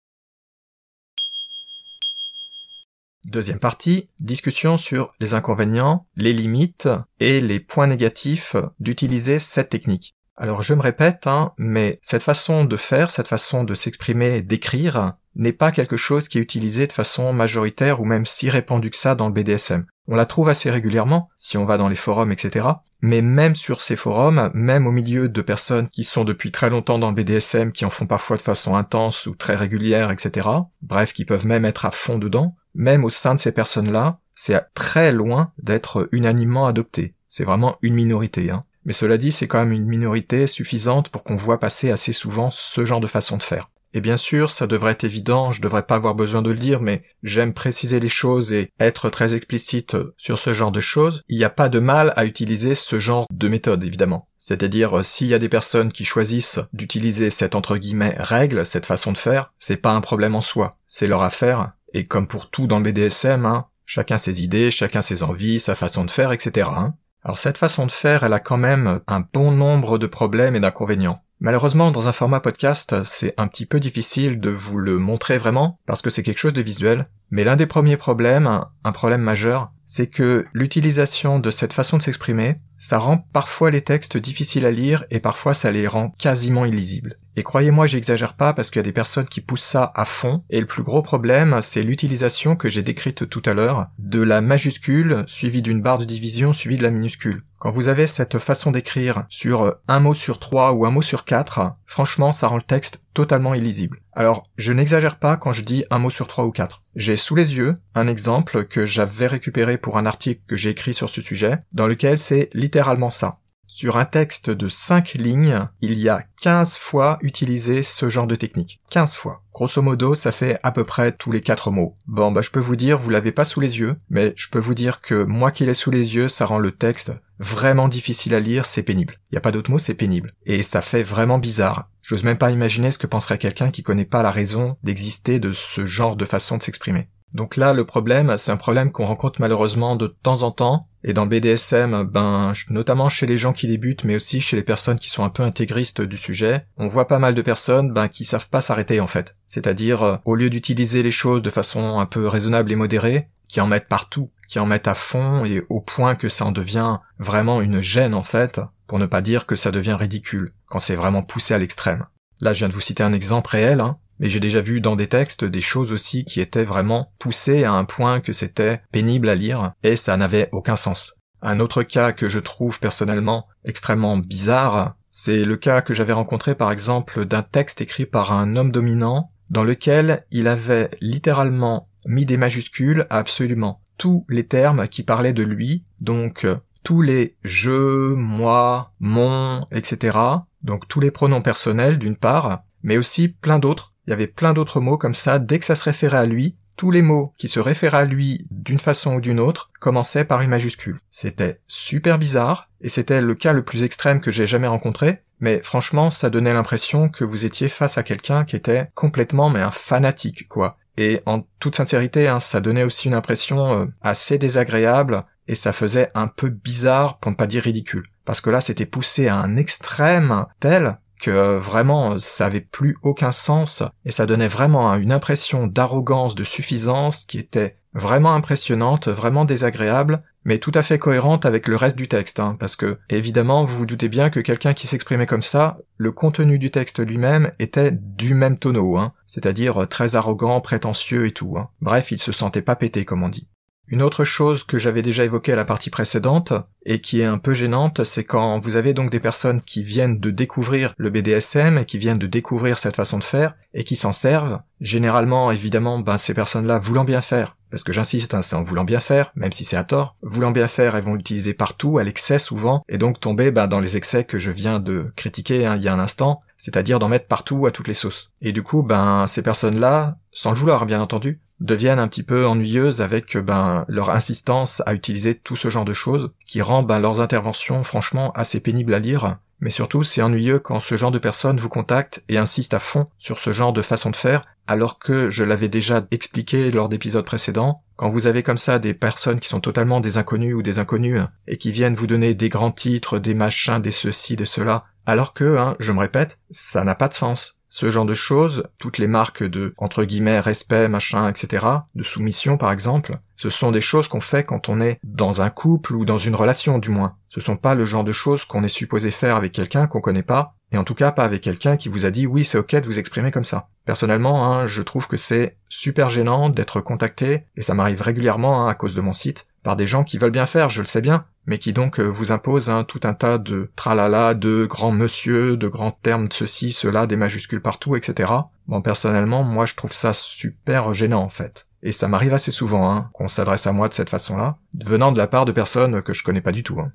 Deuxième 3.24 3.58
partie, 3.58 4.08
discussion 4.20 4.76
sur 4.76 5.10
les 5.18 5.34
inconvénients, 5.34 6.06
les 6.14 6.32
limites 6.32 6.88
et 7.18 7.40
les 7.40 7.58
points 7.58 7.88
négatifs 7.88 8.54
d'utiliser 8.78 9.40
cette 9.40 9.70
technique. 9.70 10.14
Alors 10.36 10.62
je 10.62 10.74
me 10.74 10.82
répète, 10.82 11.26
hein, 11.26 11.52
mais 11.56 11.98
cette 12.02 12.22
façon 12.22 12.64
de 12.64 12.76
faire, 12.76 13.10
cette 13.10 13.26
façon 13.26 13.64
de 13.64 13.74
s'exprimer 13.74 14.42
d'écrire, 14.42 15.14
n'est 15.36 15.52
pas 15.52 15.70
quelque 15.70 15.96
chose 15.96 16.28
qui 16.28 16.38
est 16.38 16.42
utilisé 16.42 16.86
de 16.86 16.92
façon 16.92 17.32
majoritaire 17.32 18.00
ou 18.00 18.04
même 18.04 18.26
si 18.26 18.50
répandue 18.50 18.90
que 18.90 18.96
ça 18.96 19.14
dans 19.14 19.28
le 19.28 19.34
BDSM. 19.34 19.86
On 20.08 20.14
la 20.14 20.26
trouve 20.26 20.48
assez 20.48 20.70
régulièrement, 20.70 21.28
si 21.36 21.58
on 21.58 21.64
va 21.64 21.78
dans 21.78 21.88
les 21.88 21.94
forums, 21.94 22.32
etc. 22.32 22.66
Mais 23.02 23.22
même 23.22 23.54
sur 23.54 23.82
ces 23.82 23.96
forums, 23.96 24.50
même 24.54 24.86
au 24.86 24.92
milieu 24.92 25.28
de 25.28 25.42
personnes 25.42 25.88
qui 25.88 26.04
sont 26.04 26.24
depuis 26.24 26.52
très 26.52 26.70
longtemps 26.70 26.98
dans 26.98 27.10
le 27.10 27.14
BDSM, 27.14 27.72
qui 27.72 27.84
en 27.84 27.90
font 27.90 28.06
parfois 28.06 28.36
de 28.36 28.42
façon 28.42 28.74
intense 28.74 29.26
ou 29.26 29.34
très 29.34 29.54
régulière, 29.54 30.10
etc. 30.10 30.48
Bref, 30.82 31.12
qui 31.12 31.24
peuvent 31.24 31.46
même 31.46 31.64
être 31.64 31.84
à 31.84 31.90
fond 31.90 32.18
dedans, 32.18 32.56
même 32.74 33.04
au 33.04 33.10
sein 33.10 33.34
de 33.34 33.40
ces 33.40 33.52
personnes-là, 33.52 34.18
c'est 34.34 34.60
très 34.74 35.12
loin 35.12 35.52
d'être 35.58 36.08
unanimement 36.12 36.66
adopté. 36.66 37.14
C'est 37.28 37.44
vraiment 37.44 37.76
une 37.82 37.94
minorité. 37.94 38.50
Hein. 38.50 38.64
Mais 38.84 38.92
cela 38.92 39.18
dit, 39.18 39.32
c'est 39.32 39.48
quand 39.48 39.58
même 39.58 39.72
une 39.72 39.86
minorité 39.86 40.46
suffisante 40.46 41.08
pour 41.08 41.24
qu'on 41.24 41.34
voit 41.34 41.58
passer 41.58 41.90
assez 41.90 42.12
souvent 42.12 42.50
ce 42.50 42.84
genre 42.84 43.00
de 43.00 43.06
façon 43.06 43.36
de 43.36 43.42
faire. 43.42 43.68
Et 43.96 44.02
bien 44.02 44.18
sûr, 44.18 44.50
ça 44.50 44.66
devrait 44.66 44.92
être 44.92 45.04
évident, 45.04 45.52
je 45.52 45.62
devrais 45.62 45.84
pas 45.84 45.94
avoir 45.94 46.14
besoin 46.14 46.42
de 46.42 46.50
le 46.50 46.58
dire, 46.58 46.82
mais 46.82 47.02
j'aime 47.22 47.54
préciser 47.54 47.98
les 47.98 48.10
choses 48.10 48.52
et 48.52 48.70
être 48.78 49.08
très 49.08 49.34
explicite 49.34 49.96
sur 50.18 50.38
ce 50.38 50.52
genre 50.52 50.70
de 50.70 50.82
choses. 50.82 51.22
Il 51.30 51.38
n'y 51.38 51.44
a 51.44 51.48
pas 51.48 51.70
de 51.70 51.78
mal 51.78 52.12
à 52.14 52.26
utiliser 52.26 52.74
ce 52.74 52.98
genre 52.98 53.24
de 53.32 53.48
méthode, 53.48 53.82
évidemment. 53.82 54.28
C'est-à-dire, 54.36 55.02
s'il 55.02 55.28
y 55.28 55.34
a 55.34 55.38
des 55.38 55.48
personnes 55.48 55.90
qui 55.90 56.04
choisissent 56.04 56.60
d'utiliser 56.74 57.30
cette 57.30 57.54
entre 57.54 57.78
guillemets 57.78 58.14
règle, 58.18 58.66
cette 58.66 58.84
façon 58.84 59.12
de 59.12 59.16
faire, 59.16 59.54
c'est 59.58 59.78
pas 59.78 59.92
un 59.92 60.02
problème 60.02 60.34
en 60.34 60.42
soi. 60.42 60.76
C'est 60.86 61.06
leur 61.06 61.22
affaire. 61.22 61.72
Et 61.94 62.06
comme 62.06 62.26
pour 62.26 62.50
tout 62.50 62.66
dans 62.66 62.80
le 62.80 62.84
BDSM, 62.84 63.46
hein, 63.46 63.64
chacun 63.86 64.18
ses 64.18 64.42
idées, 64.42 64.70
chacun 64.70 65.00
ses 65.00 65.22
envies, 65.22 65.58
sa 65.58 65.74
façon 65.74 66.04
de 66.04 66.10
faire, 66.10 66.32
etc. 66.32 66.68
Hein. 66.70 66.96
Alors 67.24 67.38
cette 67.38 67.56
façon 67.56 67.86
de 67.86 67.90
faire, 67.90 68.24
elle 68.24 68.34
a 68.34 68.40
quand 68.40 68.58
même 68.58 69.00
un 69.06 69.24
bon 69.32 69.52
nombre 69.52 69.96
de 69.96 70.06
problèmes 70.06 70.54
et 70.54 70.60
d'inconvénients. 70.60 71.22
Malheureusement, 71.38 71.90
dans 71.90 72.08
un 72.08 72.12
format 72.12 72.40
podcast, 72.40 73.04
c'est 73.04 73.34
un 73.36 73.46
petit 73.46 73.66
peu 73.66 73.78
difficile 73.78 74.40
de 74.40 74.48
vous 74.48 74.78
le 74.78 74.96
montrer 74.96 75.36
vraiment, 75.36 75.78
parce 75.86 76.00
que 76.00 76.08
c'est 76.08 76.22
quelque 76.22 76.38
chose 76.38 76.54
de 76.54 76.62
visuel. 76.62 77.06
Mais 77.30 77.44
l'un 77.44 77.56
des 77.56 77.66
premiers 77.66 77.98
problèmes, 77.98 78.64
un 78.84 78.92
problème 78.92 79.20
majeur, 79.20 79.70
c'est 79.84 80.06
que 80.06 80.46
l'utilisation 80.52 81.38
de 81.38 81.50
cette 81.50 81.74
façon 81.74 81.98
de 81.98 82.02
s'exprimer, 82.02 82.56
ça 82.78 82.98
rend 82.98 83.18
parfois 83.32 83.70
les 83.70 83.82
textes 83.82 84.16
difficiles 84.16 84.64
à 84.64 84.70
lire 84.70 85.04
et 85.10 85.20
parfois 85.20 85.52
ça 85.52 85.70
les 85.70 85.86
rend 85.86 86.10
quasiment 86.18 86.64
illisibles. 86.64 87.18
Et 87.36 87.42
croyez-moi, 87.42 87.86
j'exagère 87.86 88.32
pas 88.32 88.54
parce 88.54 88.70
qu'il 88.70 88.78
y 88.78 88.80
a 88.80 88.82
des 88.84 88.92
personnes 88.92 89.26
qui 89.26 89.42
poussent 89.42 89.60
ça 89.62 89.92
à 89.94 90.06
fond, 90.06 90.42
et 90.48 90.58
le 90.58 90.66
plus 90.66 90.82
gros 90.82 91.02
problème, 91.02 91.58
c'est 91.60 91.82
l'utilisation 91.82 92.56
que 92.56 92.70
j'ai 92.70 92.82
décrite 92.82 93.28
tout 93.28 93.42
à 93.44 93.52
l'heure, 93.52 93.88
de 93.98 94.22
la 94.22 94.40
majuscule 94.40 95.22
suivie 95.26 95.62
d'une 95.62 95.82
barre 95.82 95.98
de 95.98 96.06
division 96.06 96.54
suivie 96.54 96.78
de 96.78 96.82
la 96.82 96.90
minuscule. 96.90 97.42
Quand 97.58 97.70
vous 97.70 97.88
avez 97.88 98.06
cette 98.06 98.38
façon 98.38 98.70
d'écrire 98.70 99.24
sur 99.28 99.76
un 99.88 100.00
mot 100.00 100.14
sur 100.14 100.38
trois 100.38 100.72
ou 100.72 100.86
un 100.86 100.90
mot 100.90 101.02
sur 101.02 101.24
quatre, 101.24 101.72
franchement, 101.84 102.32
ça 102.32 102.48
rend 102.48 102.56
le 102.56 102.62
texte 102.62 103.02
totalement 103.12 103.54
illisible. 103.54 104.00
Alors, 104.12 104.42
je 104.56 104.72
n'exagère 104.72 105.18
pas 105.18 105.36
quand 105.36 105.52
je 105.52 105.62
dis 105.62 105.84
un 105.90 105.98
mot 105.98 106.10
sur 106.10 106.28
trois 106.28 106.44
ou 106.44 106.52
quatre. 106.52 106.82
J'ai 106.94 107.16
sous 107.16 107.34
les 107.34 107.56
yeux 107.56 107.76
un 107.94 108.08
exemple 108.08 108.64
que 108.64 108.86
j'avais 108.86 109.26
récupéré 109.26 109.78
pour 109.78 109.98
un 109.98 110.06
article 110.06 110.42
que 110.46 110.56
j'ai 110.56 110.70
écrit 110.70 110.94
sur 110.94 111.10
ce 111.10 111.20
sujet, 111.20 111.58
dans 111.72 111.86
lequel 111.86 112.18
c'est 112.18 112.50
littéralement 112.54 113.10
ça. 113.10 113.38
Sur 113.66 113.96
un 113.96 114.04
texte 114.04 114.50
de 114.50 114.68
5 114.68 115.14
lignes, 115.14 115.66
il 115.80 115.98
y 115.98 116.08
a 116.08 116.24
15 116.40 116.76
fois 116.76 117.18
utilisé 117.20 117.82
ce 117.82 118.08
genre 118.08 118.26
de 118.26 118.34
technique. 118.34 118.80
15 118.90 119.14
fois. 119.16 119.42
Grosso 119.52 119.82
modo, 119.82 120.14
ça 120.14 120.32
fait 120.32 120.58
à 120.62 120.72
peu 120.72 120.84
près 120.84 121.12
tous 121.12 121.32
les 121.32 121.40
4 121.40 121.70
mots. 121.70 121.96
Bon, 122.06 122.30
bah 122.32 122.42
je 122.42 122.50
peux 122.50 122.60
vous 122.60 122.76
dire, 122.76 122.98
vous 122.98 123.10
l'avez 123.10 123.32
pas 123.32 123.44
sous 123.44 123.60
les 123.60 123.78
yeux, 123.78 123.96
mais 124.08 124.32
je 124.36 124.48
peux 124.48 124.58
vous 124.58 124.74
dire 124.74 125.00
que 125.00 125.24
moi 125.24 125.50
qui 125.50 125.66
l'ai 125.66 125.74
sous 125.74 125.90
les 125.90 126.14
yeux, 126.14 126.28
ça 126.28 126.46
rend 126.46 126.58
le 126.58 126.72
texte 126.72 127.12
vraiment 127.38 127.88
difficile 127.88 128.34
à 128.34 128.40
lire, 128.40 128.66
c'est 128.66 128.82
pénible. 128.82 129.16
Il 129.30 129.34
y 129.34 129.38
a 129.38 129.42
pas 129.42 129.52
d'autre 129.52 129.70
mot, 129.70 129.78
c'est 129.78 129.94
pénible. 129.94 130.32
Et 130.44 130.62
ça 130.62 130.80
fait 130.80 131.02
vraiment 131.02 131.38
bizarre. 131.38 131.90
J'ose 132.02 132.24
même 132.24 132.38
pas 132.38 132.50
imaginer 132.50 132.90
ce 132.90 132.98
que 132.98 133.06
penserait 133.06 133.38
quelqu'un 133.38 133.70
qui 133.70 133.82
connaît 133.82 134.04
pas 134.04 134.22
la 134.22 134.30
raison 134.30 134.76
d'exister 134.82 135.40
de 135.40 135.52
ce 135.52 135.84
genre 135.84 136.16
de 136.16 136.24
façon 136.24 136.56
de 136.56 136.62
s'exprimer. 136.62 137.08
Donc 137.36 137.56
là, 137.56 137.74
le 137.74 137.84
problème, 137.84 138.38
c'est 138.38 138.50
un 138.50 138.56
problème 138.56 138.90
qu'on 138.90 139.04
rencontre 139.04 139.42
malheureusement 139.42 139.94
de 139.94 140.06
temps 140.06 140.42
en 140.42 140.50
temps, 140.50 140.88
et 141.04 141.12
dans 141.12 141.26
BDSM, 141.26 142.04
ben, 142.04 142.52
notamment 142.70 143.10
chez 143.10 143.26
les 143.26 143.36
gens 143.36 143.52
qui 143.52 143.66
débutent, 143.66 144.04
mais 144.04 144.16
aussi 144.16 144.40
chez 144.40 144.56
les 144.56 144.62
personnes 144.62 144.98
qui 144.98 145.10
sont 145.10 145.22
un 145.22 145.28
peu 145.28 145.42
intégristes 145.42 146.00
du 146.00 146.16
sujet, 146.16 146.66
on 146.78 146.86
voit 146.86 147.06
pas 147.06 147.18
mal 147.18 147.34
de 147.34 147.42
personnes, 147.42 147.92
ben, 147.92 148.08
qui 148.08 148.24
savent 148.24 148.48
pas 148.48 148.62
s'arrêter 148.62 149.00
en 149.00 149.06
fait. 149.06 149.36
C'est-à-dire, 149.46 150.02
euh, 150.02 150.16
au 150.24 150.34
lieu 150.34 150.48
d'utiliser 150.48 151.02
les 151.02 151.10
choses 151.10 151.42
de 151.42 151.50
façon 151.50 151.98
un 151.98 152.06
peu 152.06 152.26
raisonnable 152.26 152.72
et 152.72 152.76
modérée, 152.76 153.28
qui 153.48 153.60
en 153.60 153.66
mettent 153.66 153.88
partout, 153.88 154.30
qui 154.48 154.58
en 154.58 154.64
mettent 154.64 154.88
à 154.88 154.94
fond 154.94 155.44
et 155.44 155.62
au 155.68 155.82
point 155.82 156.14
que 156.14 156.30
ça 156.30 156.46
en 156.46 156.52
devient 156.52 156.96
vraiment 157.18 157.60
une 157.60 157.82
gêne 157.82 158.14
en 158.14 158.22
fait, 158.22 158.62
pour 158.86 158.98
ne 158.98 159.04
pas 159.04 159.20
dire 159.20 159.44
que 159.44 159.56
ça 159.56 159.70
devient 159.70 159.96
ridicule, 160.00 160.54
quand 160.68 160.78
c'est 160.78 160.96
vraiment 160.96 161.22
poussé 161.22 161.52
à 161.52 161.58
l'extrême. 161.58 162.06
Là, 162.40 162.54
je 162.54 162.60
viens 162.60 162.68
de 162.68 162.72
vous 162.72 162.80
citer 162.80 163.02
un 163.02 163.12
exemple 163.12 163.50
réel, 163.50 163.80
hein, 163.80 163.98
mais 164.18 164.28
j'ai 164.28 164.40
déjà 164.40 164.60
vu 164.60 164.80
dans 164.80 164.96
des 164.96 165.08
textes 165.08 165.44
des 165.44 165.60
choses 165.60 165.92
aussi 165.92 166.24
qui 166.24 166.40
étaient 166.40 166.64
vraiment 166.64 167.12
poussées 167.18 167.64
à 167.64 167.72
un 167.72 167.84
point 167.84 168.20
que 168.20 168.32
c'était 168.32 168.80
pénible 168.92 169.28
à 169.28 169.34
lire, 169.34 169.72
et 169.82 169.96
ça 169.96 170.16
n'avait 170.16 170.48
aucun 170.52 170.76
sens. 170.76 171.14
Un 171.42 171.60
autre 171.60 171.82
cas 171.82 172.12
que 172.12 172.28
je 172.28 172.38
trouve 172.38 172.80
personnellement 172.80 173.46
extrêmement 173.64 174.16
bizarre, 174.16 174.96
c'est 175.10 175.44
le 175.44 175.56
cas 175.56 175.80
que 175.80 175.94
j'avais 175.94 176.12
rencontré 176.12 176.54
par 176.54 176.72
exemple 176.72 177.24
d'un 177.24 177.42
texte 177.42 177.80
écrit 177.80 178.06
par 178.06 178.32
un 178.32 178.56
homme 178.56 178.70
dominant, 178.70 179.32
dans 179.50 179.64
lequel 179.64 180.24
il 180.30 180.48
avait 180.48 180.90
littéralement 181.00 181.88
mis 182.06 182.26
des 182.26 182.36
majuscules 182.36 183.06
à 183.10 183.18
absolument 183.18 183.82
tous 183.98 184.26
les 184.28 184.46
termes 184.46 184.88
qui 184.88 185.02
parlaient 185.02 185.32
de 185.32 185.42
lui, 185.42 185.84
donc 186.00 186.46
tous 186.82 187.02
les 187.02 187.36
je, 187.42 188.14
moi, 188.14 188.92
mon, 189.00 189.66
etc. 189.72 190.18
Donc 190.62 190.86
tous 190.88 191.00
les 191.00 191.10
pronoms 191.10 191.42
personnels 191.42 191.98
d'une 191.98 192.16
part, 192.16 192.62
mais 192.82 192.98
aussi 192.98 193.28
plein 193.28 193.58
d'autres 193.58 193.94
il 194.06 194.10
y 194.10 194.12
avait 194.12 194.26
plein 194.26 194.52
d'autres 194.52 194.80
mots 194.80 194.98
comme 194.98 195.14
ça, 195.14 195.38
dès 195.38 195.58
que 195.58 195.64
ça 195.64 195.74
se 195.74 195.84
référait 195.84 196.18
à 196.18 196.26
lui, 196.26 196.56
tous 196.76 196.90
les 196.90 197.02
mots 197.02 197.32
qui 197.38 197.48
se 197.48 197.58
référaient 197.58 197.98
à 197.98 198.04
lui 198.04 198.46
d'une 198.50 198.78
façon 198.78 199.14
ou 199.16 199.20
d'une 199.20 199.40
autre 199.40 199.70
commençaient 199.80 200.24
par 200.24 200.42
une 200.42 200.50
majuscule. 200.50 201.00
C'était 201.10 201.60
super 201.66 202.18
bizarre, 202.18 202.68
et 202.80 202.88
c'était 202.88 203.22
le 203.22 203.34
cas 203.34 203.52
le 203.52 203.64
plus 203.64 203.82
extrême 203.82 204.20
que 204.20 204.30
j'ai 204.30 204.46
jamais 204.46 204.66
rencontré, 204.66 205.22
mais 205.40 205.60
franchement, 205.62 206.10
ça 206.10 206.30
donnait 206.30 206.52
l'impression 206.52 207.08
que 207.08 207.24
vous 207.24 207.44
étiez 207.44 207.68
face 207.68 207.98
à 207.98 208.02
quelqu'un 208.02 208.44
qui 208.44 208.56
était 208.56 208.90
complètement 208.94 209.50
mais 209.50 209.60
un 209.60 209.70
fanatique, 209.70 210.48
quoi. 210.48 210.76
Et 210.98 211.20
en 211.26 211.42
toute 211.60 211.76
sincérité, 211.76 212.26
hein, 212.26 212.40
ça 212.40 212.60
donnait 212.60 212.84
aussi 212.84 213.08
une 213.08 213.14
impression 213.14 213.80
euh, 213.80 213.86
assez 214.00 214.38
désagréable 214.38 215.24
et 215.46 215.54
ça 215.54 215.72
faisait 215.72 216.10
un 216.14 216.26
peu 216.26 216.48
bizarre 216.48 217.18
pour 217.18 217.30
ne 217.30 217.36
pas 217.36 217.46
dire 217.46 217.64
ridicule. 217.64 218.06
Parce 218.24 218.40
que 218.40 218.50
là, 218.50 218.60
c'était 218.60 218.86
poussé 218.86 219.28
à 219.28 219.36
un 219.36 219.56
extrême 219.56 220.46
tel 220.58 220.98
que 221.20 221.30
euh, 221.30 221.58
vraiment 221.58 222.18
ça 222.18 222.46
avait 222.46 222.60
plus 222.60 222.96
aucun 223.02 223.32
sens 223.32 223.82
et 224.04 224.10
ça 224.10 224.26
donnait 224.26 224.48
vraiment 224.48 224.94
une 224.94 225.12
impression 225.12 225.66
d'arrogance, 225.66 226.34
de 226.34 226.44
suffisance 226.44 227.24
qui 227.24 227.38
était 227.38 227.76
vraiment 227.94 228.34
impressionnante, 228.34 229.08
vraiment 229.08 229.46
désagréable, 229.46 230.22
mais 230.44 230.58
tout 230.58 230.72
à 230.74 230.82
fait 230.82 230.98
cohérente 230.98 231.46
avec 231.46 231.66
le 231.66 231.76
reste 231.76 231.96
du 231.96 232.08
texte, 232.08 232.40
hein, 232.40 232.56
parce 232.60 232.76
que 232.76 232.98
évidemment 233.08 233.64
vous 233.64 233.78
vous 233.78 233.86
doutez 233.86 234.08
bien 234.08 234.28
que 234.28 234.40
quelqu'un 234.40 234.74
qui 234.74 234.86
s'exprimait 234.86 235.26
comme 235.26 235.42
ça, 235.42 235.78
le 235.96 236.12
contenu 236.12 236.58
du 236.58 236.70
texte 236.70 237.04
lui-même 237.04 237.52
était 237.58 237.90
du 237.90 238.34
même 238.34 238.58
tonneau, 238.58 238.98
hein, 238.98 239.12
c'est-à-dire 239.26 239.88
très 239.88 240.14
arrogant, 240.14 240.60
prétentieux 240.60 241.26
et 241.26 241.32
tout. 241.32 241.56
Hein. 241.58 241.70
Bref, 241.80 242.10
il 242.12 242.18
se 242.18 242.32
sentait 242.32 242.62
pas 242.62 242.76
pété 242.76 243.04
comme 243.04 243.22
on 243.22 243.28
dit. 243.28 243.48
Une 243.88 244.02
autre 244.02 244.24
chose 244.24 244.64
que 244.64 244.78
j'avais 244.78 245.02
déjà 245.02 245.24
évoquée 245.24 245.52
à 245.52 245.56
la 245.56 245.64
partie 245.64 245.90
précédente, 245.90 246.52
et 246.84 247.00
qui 247.00 247.20
est 247.20 247.24
un 247.24 247.38
peu 247.38 247.54
gênante, 247.54 248.02
c'est 248.02 248.24
quand 248.24 248.58
vous 248.58 248.76
avez 248.76 248.94
donc 248.94 249.10
des 249.10 249.20
personnes 249.20 249.60
qui 249.60 249.84
viennent 249.84 250.18
de 250.18 250.30
découvrir 250.30 250.92
le 250.96 251.08
BDSM, 251.10 251.78
et 251.78 251.84
qui 251.84 251.96
viennent 251.96 252.18
de 252.18 252.26
découvrir 252.26 252.78
cette 252.78 252.96
façon 252.96 253.18
de 253.18 253.24
faire, 253.24 253.54
et 253.74 253.84
qui 253.84 253.94
s'en 253.94 254.10
servent. 254.10 254.60
Généralement, 254.80 255.52
évidemment, 255.52 256.00
ben, 256.00 256.16
ces 256.16 256.34
personnes-là 256.34 256.80
voulant 256.80 257.04
bien 257.04 257.20
faire, 257.20 257.56
parce 257.76 257.84
que 257.84 257.92
j'insiste, 257.92 258.32
hein, 258.32 258.40
c'est 258.40 258.56
en 258.56 258.62
voulant 258.62 258.84
bien 258.84 259.00
faire, 259.00 259.32
même 259.36 259.52
si 259.52 259.66
c'est 259.66 259.76
à 259.76 259.84
tort, 259.84 260.16
voulant 260.22 260.50
bien 260.50 260.66
faire, 260.66 260.96
elles 260.96 261.04
vont 261.04 261.12
l'utiliser 261.12 261.52
partout, 261.52 261.98
à 261.98 262.04
l'excès 262.04 262.38
souvent, 262.38 262.82
et 262.88 262.96
donc 262.96 263.20
tomber 263.20 263.50
ben, 263.50 263.66
dans 263.66 263.80
les 263.80 263.98
excès 263.98 264.24
que 264.24 264.38
je 264.38 264.50
viens 264.50 264.80
de 264.80 265.12
critiquer 265.14 265.66
hein, 265.66 265.76
il 265.76 265.82
y 265.82 265.88
a 265.88 265.92
un 265.92 265.98
instant, 265.98 266.40
c'est-à-dire 266.56 266.98
d'en 266.98 267.10
mettre 267.10 267.26
partout 267.26 267.66
à 267.66 267.70
toutes 267.70 267.88
les 267.88 267.92
sauces. 267.92 268.30
Et 268.40 268.52
du 268.52 268.62
coup, 268.62 268.82
ben, 268.82 269.26
ces 269.26 269.42
personnes-là, 269.42 270.16
sans 270.32 270.52
le 270.52 270.56
vouloir 270.56 270.86
bien 270.86 271.02
entendu, 271.02 271.38
deviennent 271.60 271.98
un 271.98 272.08
petit 272.08 272.22
peu 272.22 272.46
ennuyeuses 272.46 273.02
avec 273.02 273.36
ben, 273.36 273.84
leur 273.88 274.08
insistance 274.08 274.82
à 274.86 274.94
utiliser 274.94 275.34
tout 275.34 275.54
ce 275.54 275.68
genre 275.68 275.84
de 275.84 275.92
choses, 275.92 276.30
qui 276.46 276.62
rend 276.62 276.82
ben, 276.82 276.98
leurs 276.98 277.20
interventions 277.20 277.82
franchement 277.82 278.32
assez 278.32 278.60
pénibles 278.60 278.94
à 278.94 279.00
lire, 279.00 279.36
mais 279.60 279.70
surtout 279.70 280.02
c'est 280.02 280.22
ennuyeux 280.22 280.58
quand 280.58 280.80
ce 280.80 280.96
genre 280.96 281.10
de 281.10 281.18
personnes 281.18 281.58
vous 281.58 281.68
contactent 281.68 282.22
et 282.28 282.38
insistent 282.38 282.74
à 282.74 282.78
fond 282.78 283.08
sur 283.18 283.38
ce 283.38 283.52
genre 283.52 283.72
de 283.72 283.82
façon 283.82 284.10
de 284.10 284.16
faire, 284.16 284.44
alors 284.66 284.98
que 284.98 285.30
je 285.30 285.44
l'avais 285.44 285.68
déjà 285.68 286.06
expliqué 286.10 286.70
lors 286.70 286.88
d'épisodes 286.88 287.24
précédents, 287.24 287.82
quand 287.96 288.08
vous 288.08 288.26
avez 288.26 288.42
comme 288.42 288.58
ça 288.58 288.78
des 288.78 288.94
personnes 288.94 289.40
qui 289.40 289.48
sont 289.48 289.60
totalement 289.60 290.00
des 290.00 290.18
inconnus 290.18 290.54
ou 290.54 290.62
des 290.62 290.78
inconnus, 290.78 291.22
et 291.46 291.56
qui 291.56 291.72
viennent 291.72 291.94
vous 291.94 292.06
donner 292.06 292.34
des 292.34 292.48
grands 292.48 292.72
titres, 292.72 293.18
des 293.18 293.34
machins, 293.34 293.80
des 293.80 293.90
ceci, 293.90 294.36
des 294.36 294.44
cela, 294.44 294.84
alors 295.06 295.32
que, 295.32 295.56
hein, 295.56 295.76
je 295.78 295.92
me 295.92 296.00
répète, 296.00 296.38
ça 296.50 296.82
n'a 296.84 296.94
pas 296.94 297.08
de 297.08 297.14
sens 297.14 297.60
ce 297.76 297.90
genre 297.90 298.06
de 298.06 298.14
choses, 298.14 298.64
toutes 298.78 298.96
les 298.96 299.06
marques 299.06 299.42
de, 299.42 299.74
entre 299.76 300.04
guillemets, 300.04 300.40
respect, 300.40 300.88
machin, 300.88 301.28
etc., 301.28 301.66
de 301.94 302.02
soumission 302.02 302.56
par 302.56 302.72
exemple, 302.72 303.18
ce 303.36 303.50
sont 303.50 303.70
des 303.70 303.82
choses 303.82 304.08
qu'on 304.08 304.22
fait 304.22 304.44
quand 304.44 304.70
on 304.70 304.80
est 304.80 304.98
dans 305.04 305.42
un 305.42 305.50
couple 305.50 305.94
ou 305.94 306.06
dans 306.06 306.16
une 306.16 306.34
relation 306.34 306.78
du 306.78 306.88
moins. 306.88 307.16
Ce 307.28 307.38
sont 307.38 307.58
pas 307.58 307.74
le 307.74 307.84
genre 307.84 308.02
de 308.02 308.12
choses 308.12 308.46
qu'on 308.46 308.64
est 308.64 308.68
supposé 308.68 309.10
faire 309.10 309.36
avec 309.36 309.52
quelqu'un 309.52 309.88
qu'on 309.88 310.00
connaît 310.00 310.22
pas, 310.22 310.54
et 310.72 310.78
en 310.78 310.84
tout 310.84 310.94
cas 310.94 311.12
pas 311.12 311.24
avec 311.24 311.42
quelqu'un 311.42 311.76
qui 311.76 311.90
vous 311.90 312.06
a 312.06 312.10
dit 312.10 312.26
oui 312.26 312.44
c'est 312.44 312.56
ok 312.56 312.76
de 312.76 312.86
vous 312.86 312.98
exprimer 312.98 313.30
comme 313.30 313.44
ça. 313.44 313.68
Personnellement, 313.84 314.50
hein, 314.50 314.64
je 314.64 314.80
trouve 314.80 315.06
que 315.06 315.18
c'est 315.18 315.58
super 315.68 316.08
gênant 316.08 316.48
d'être 316.48 316.80
contacté, 316.80 317.44
et 317.56 317.62
ça 317.62 317.74
m'arrive 317.74 318.00
régulièrement 318.00 318.62
hein, 318.62 318.70
à 318.70 318.74
cause 318.74 318.94
de 318.94 319.02
mon 319.02 319.12
site, 319.12 319.48
par 319.62 319.76
des 319.76 319.86
gens 319.86 320.02
qui 320.02 320.16
veulent 320.16 320.30
bien 320.30 320.46
faire, 320.46 320.70
je 320.70 320.80
le 320.80 320.86
sais 320.86 321.02
bien, 321.02 321.26
mais 321.46 321.58
qui 321.58 321.72
donc 321.72 322.00
euh, 322.00 322.04
vous 322.04 322.32
impose 322.32 322.70
hein, 322.70 322.84
tout 322.84 323.00
un 323.04 323.14
tas 323.14 323.38
de 323.38 323.70
tralala, 323.76 324.34
de 324.34 324.66
grands 324.66 324.92
monsieur, 324.92 325.56
de 325.56 325.68
grands 325.68 325.92
termes 325.92 326.28
de 326.28 326.32
ceci, 326.32 326.72
cela, 326.72 327.06
des 327.06 327.16
majuscules 327.16 327.62
partout, 327.62 327.96
etc. 327.96 328.32
Bon, 328.66 328.82
personnellement, 328.82 329.44
moi 329.44 329.66
je 329.66 329.74
trouve 329.74 329.92
ça 329.92 330.12
super 330.12 330.92
gênant 330.92 331.22
en 331.22 331.28
fait. 331.28 331.66
Et 331.82 331.92
ça 331.92 332.08
m'arrive 332.08 332.34
assez 332.34 332.50
souvent 332.50 332.90
hein, 332.90 333.10
qu'on 333.12 333.28
s'adresse 333.28 333.66
à 333.66 333.72
moi 333.72 333.88
de 333.88 333.94
cette 333.94 334.10
façon-là, 334.10 334.58
venant 334.74 335.12
de 335.12 335.18
la 335.18 335.28
part 335.28 335.44
de 335.44 335.52
personnes 335.52 336.02
que 336.02 336.12
je 336.12 336.24
connais 336.24 336.40
pas 336.40 336.52
du 336.52 336.64
tout. 336.64 336.80
Hein. 336.80 336.92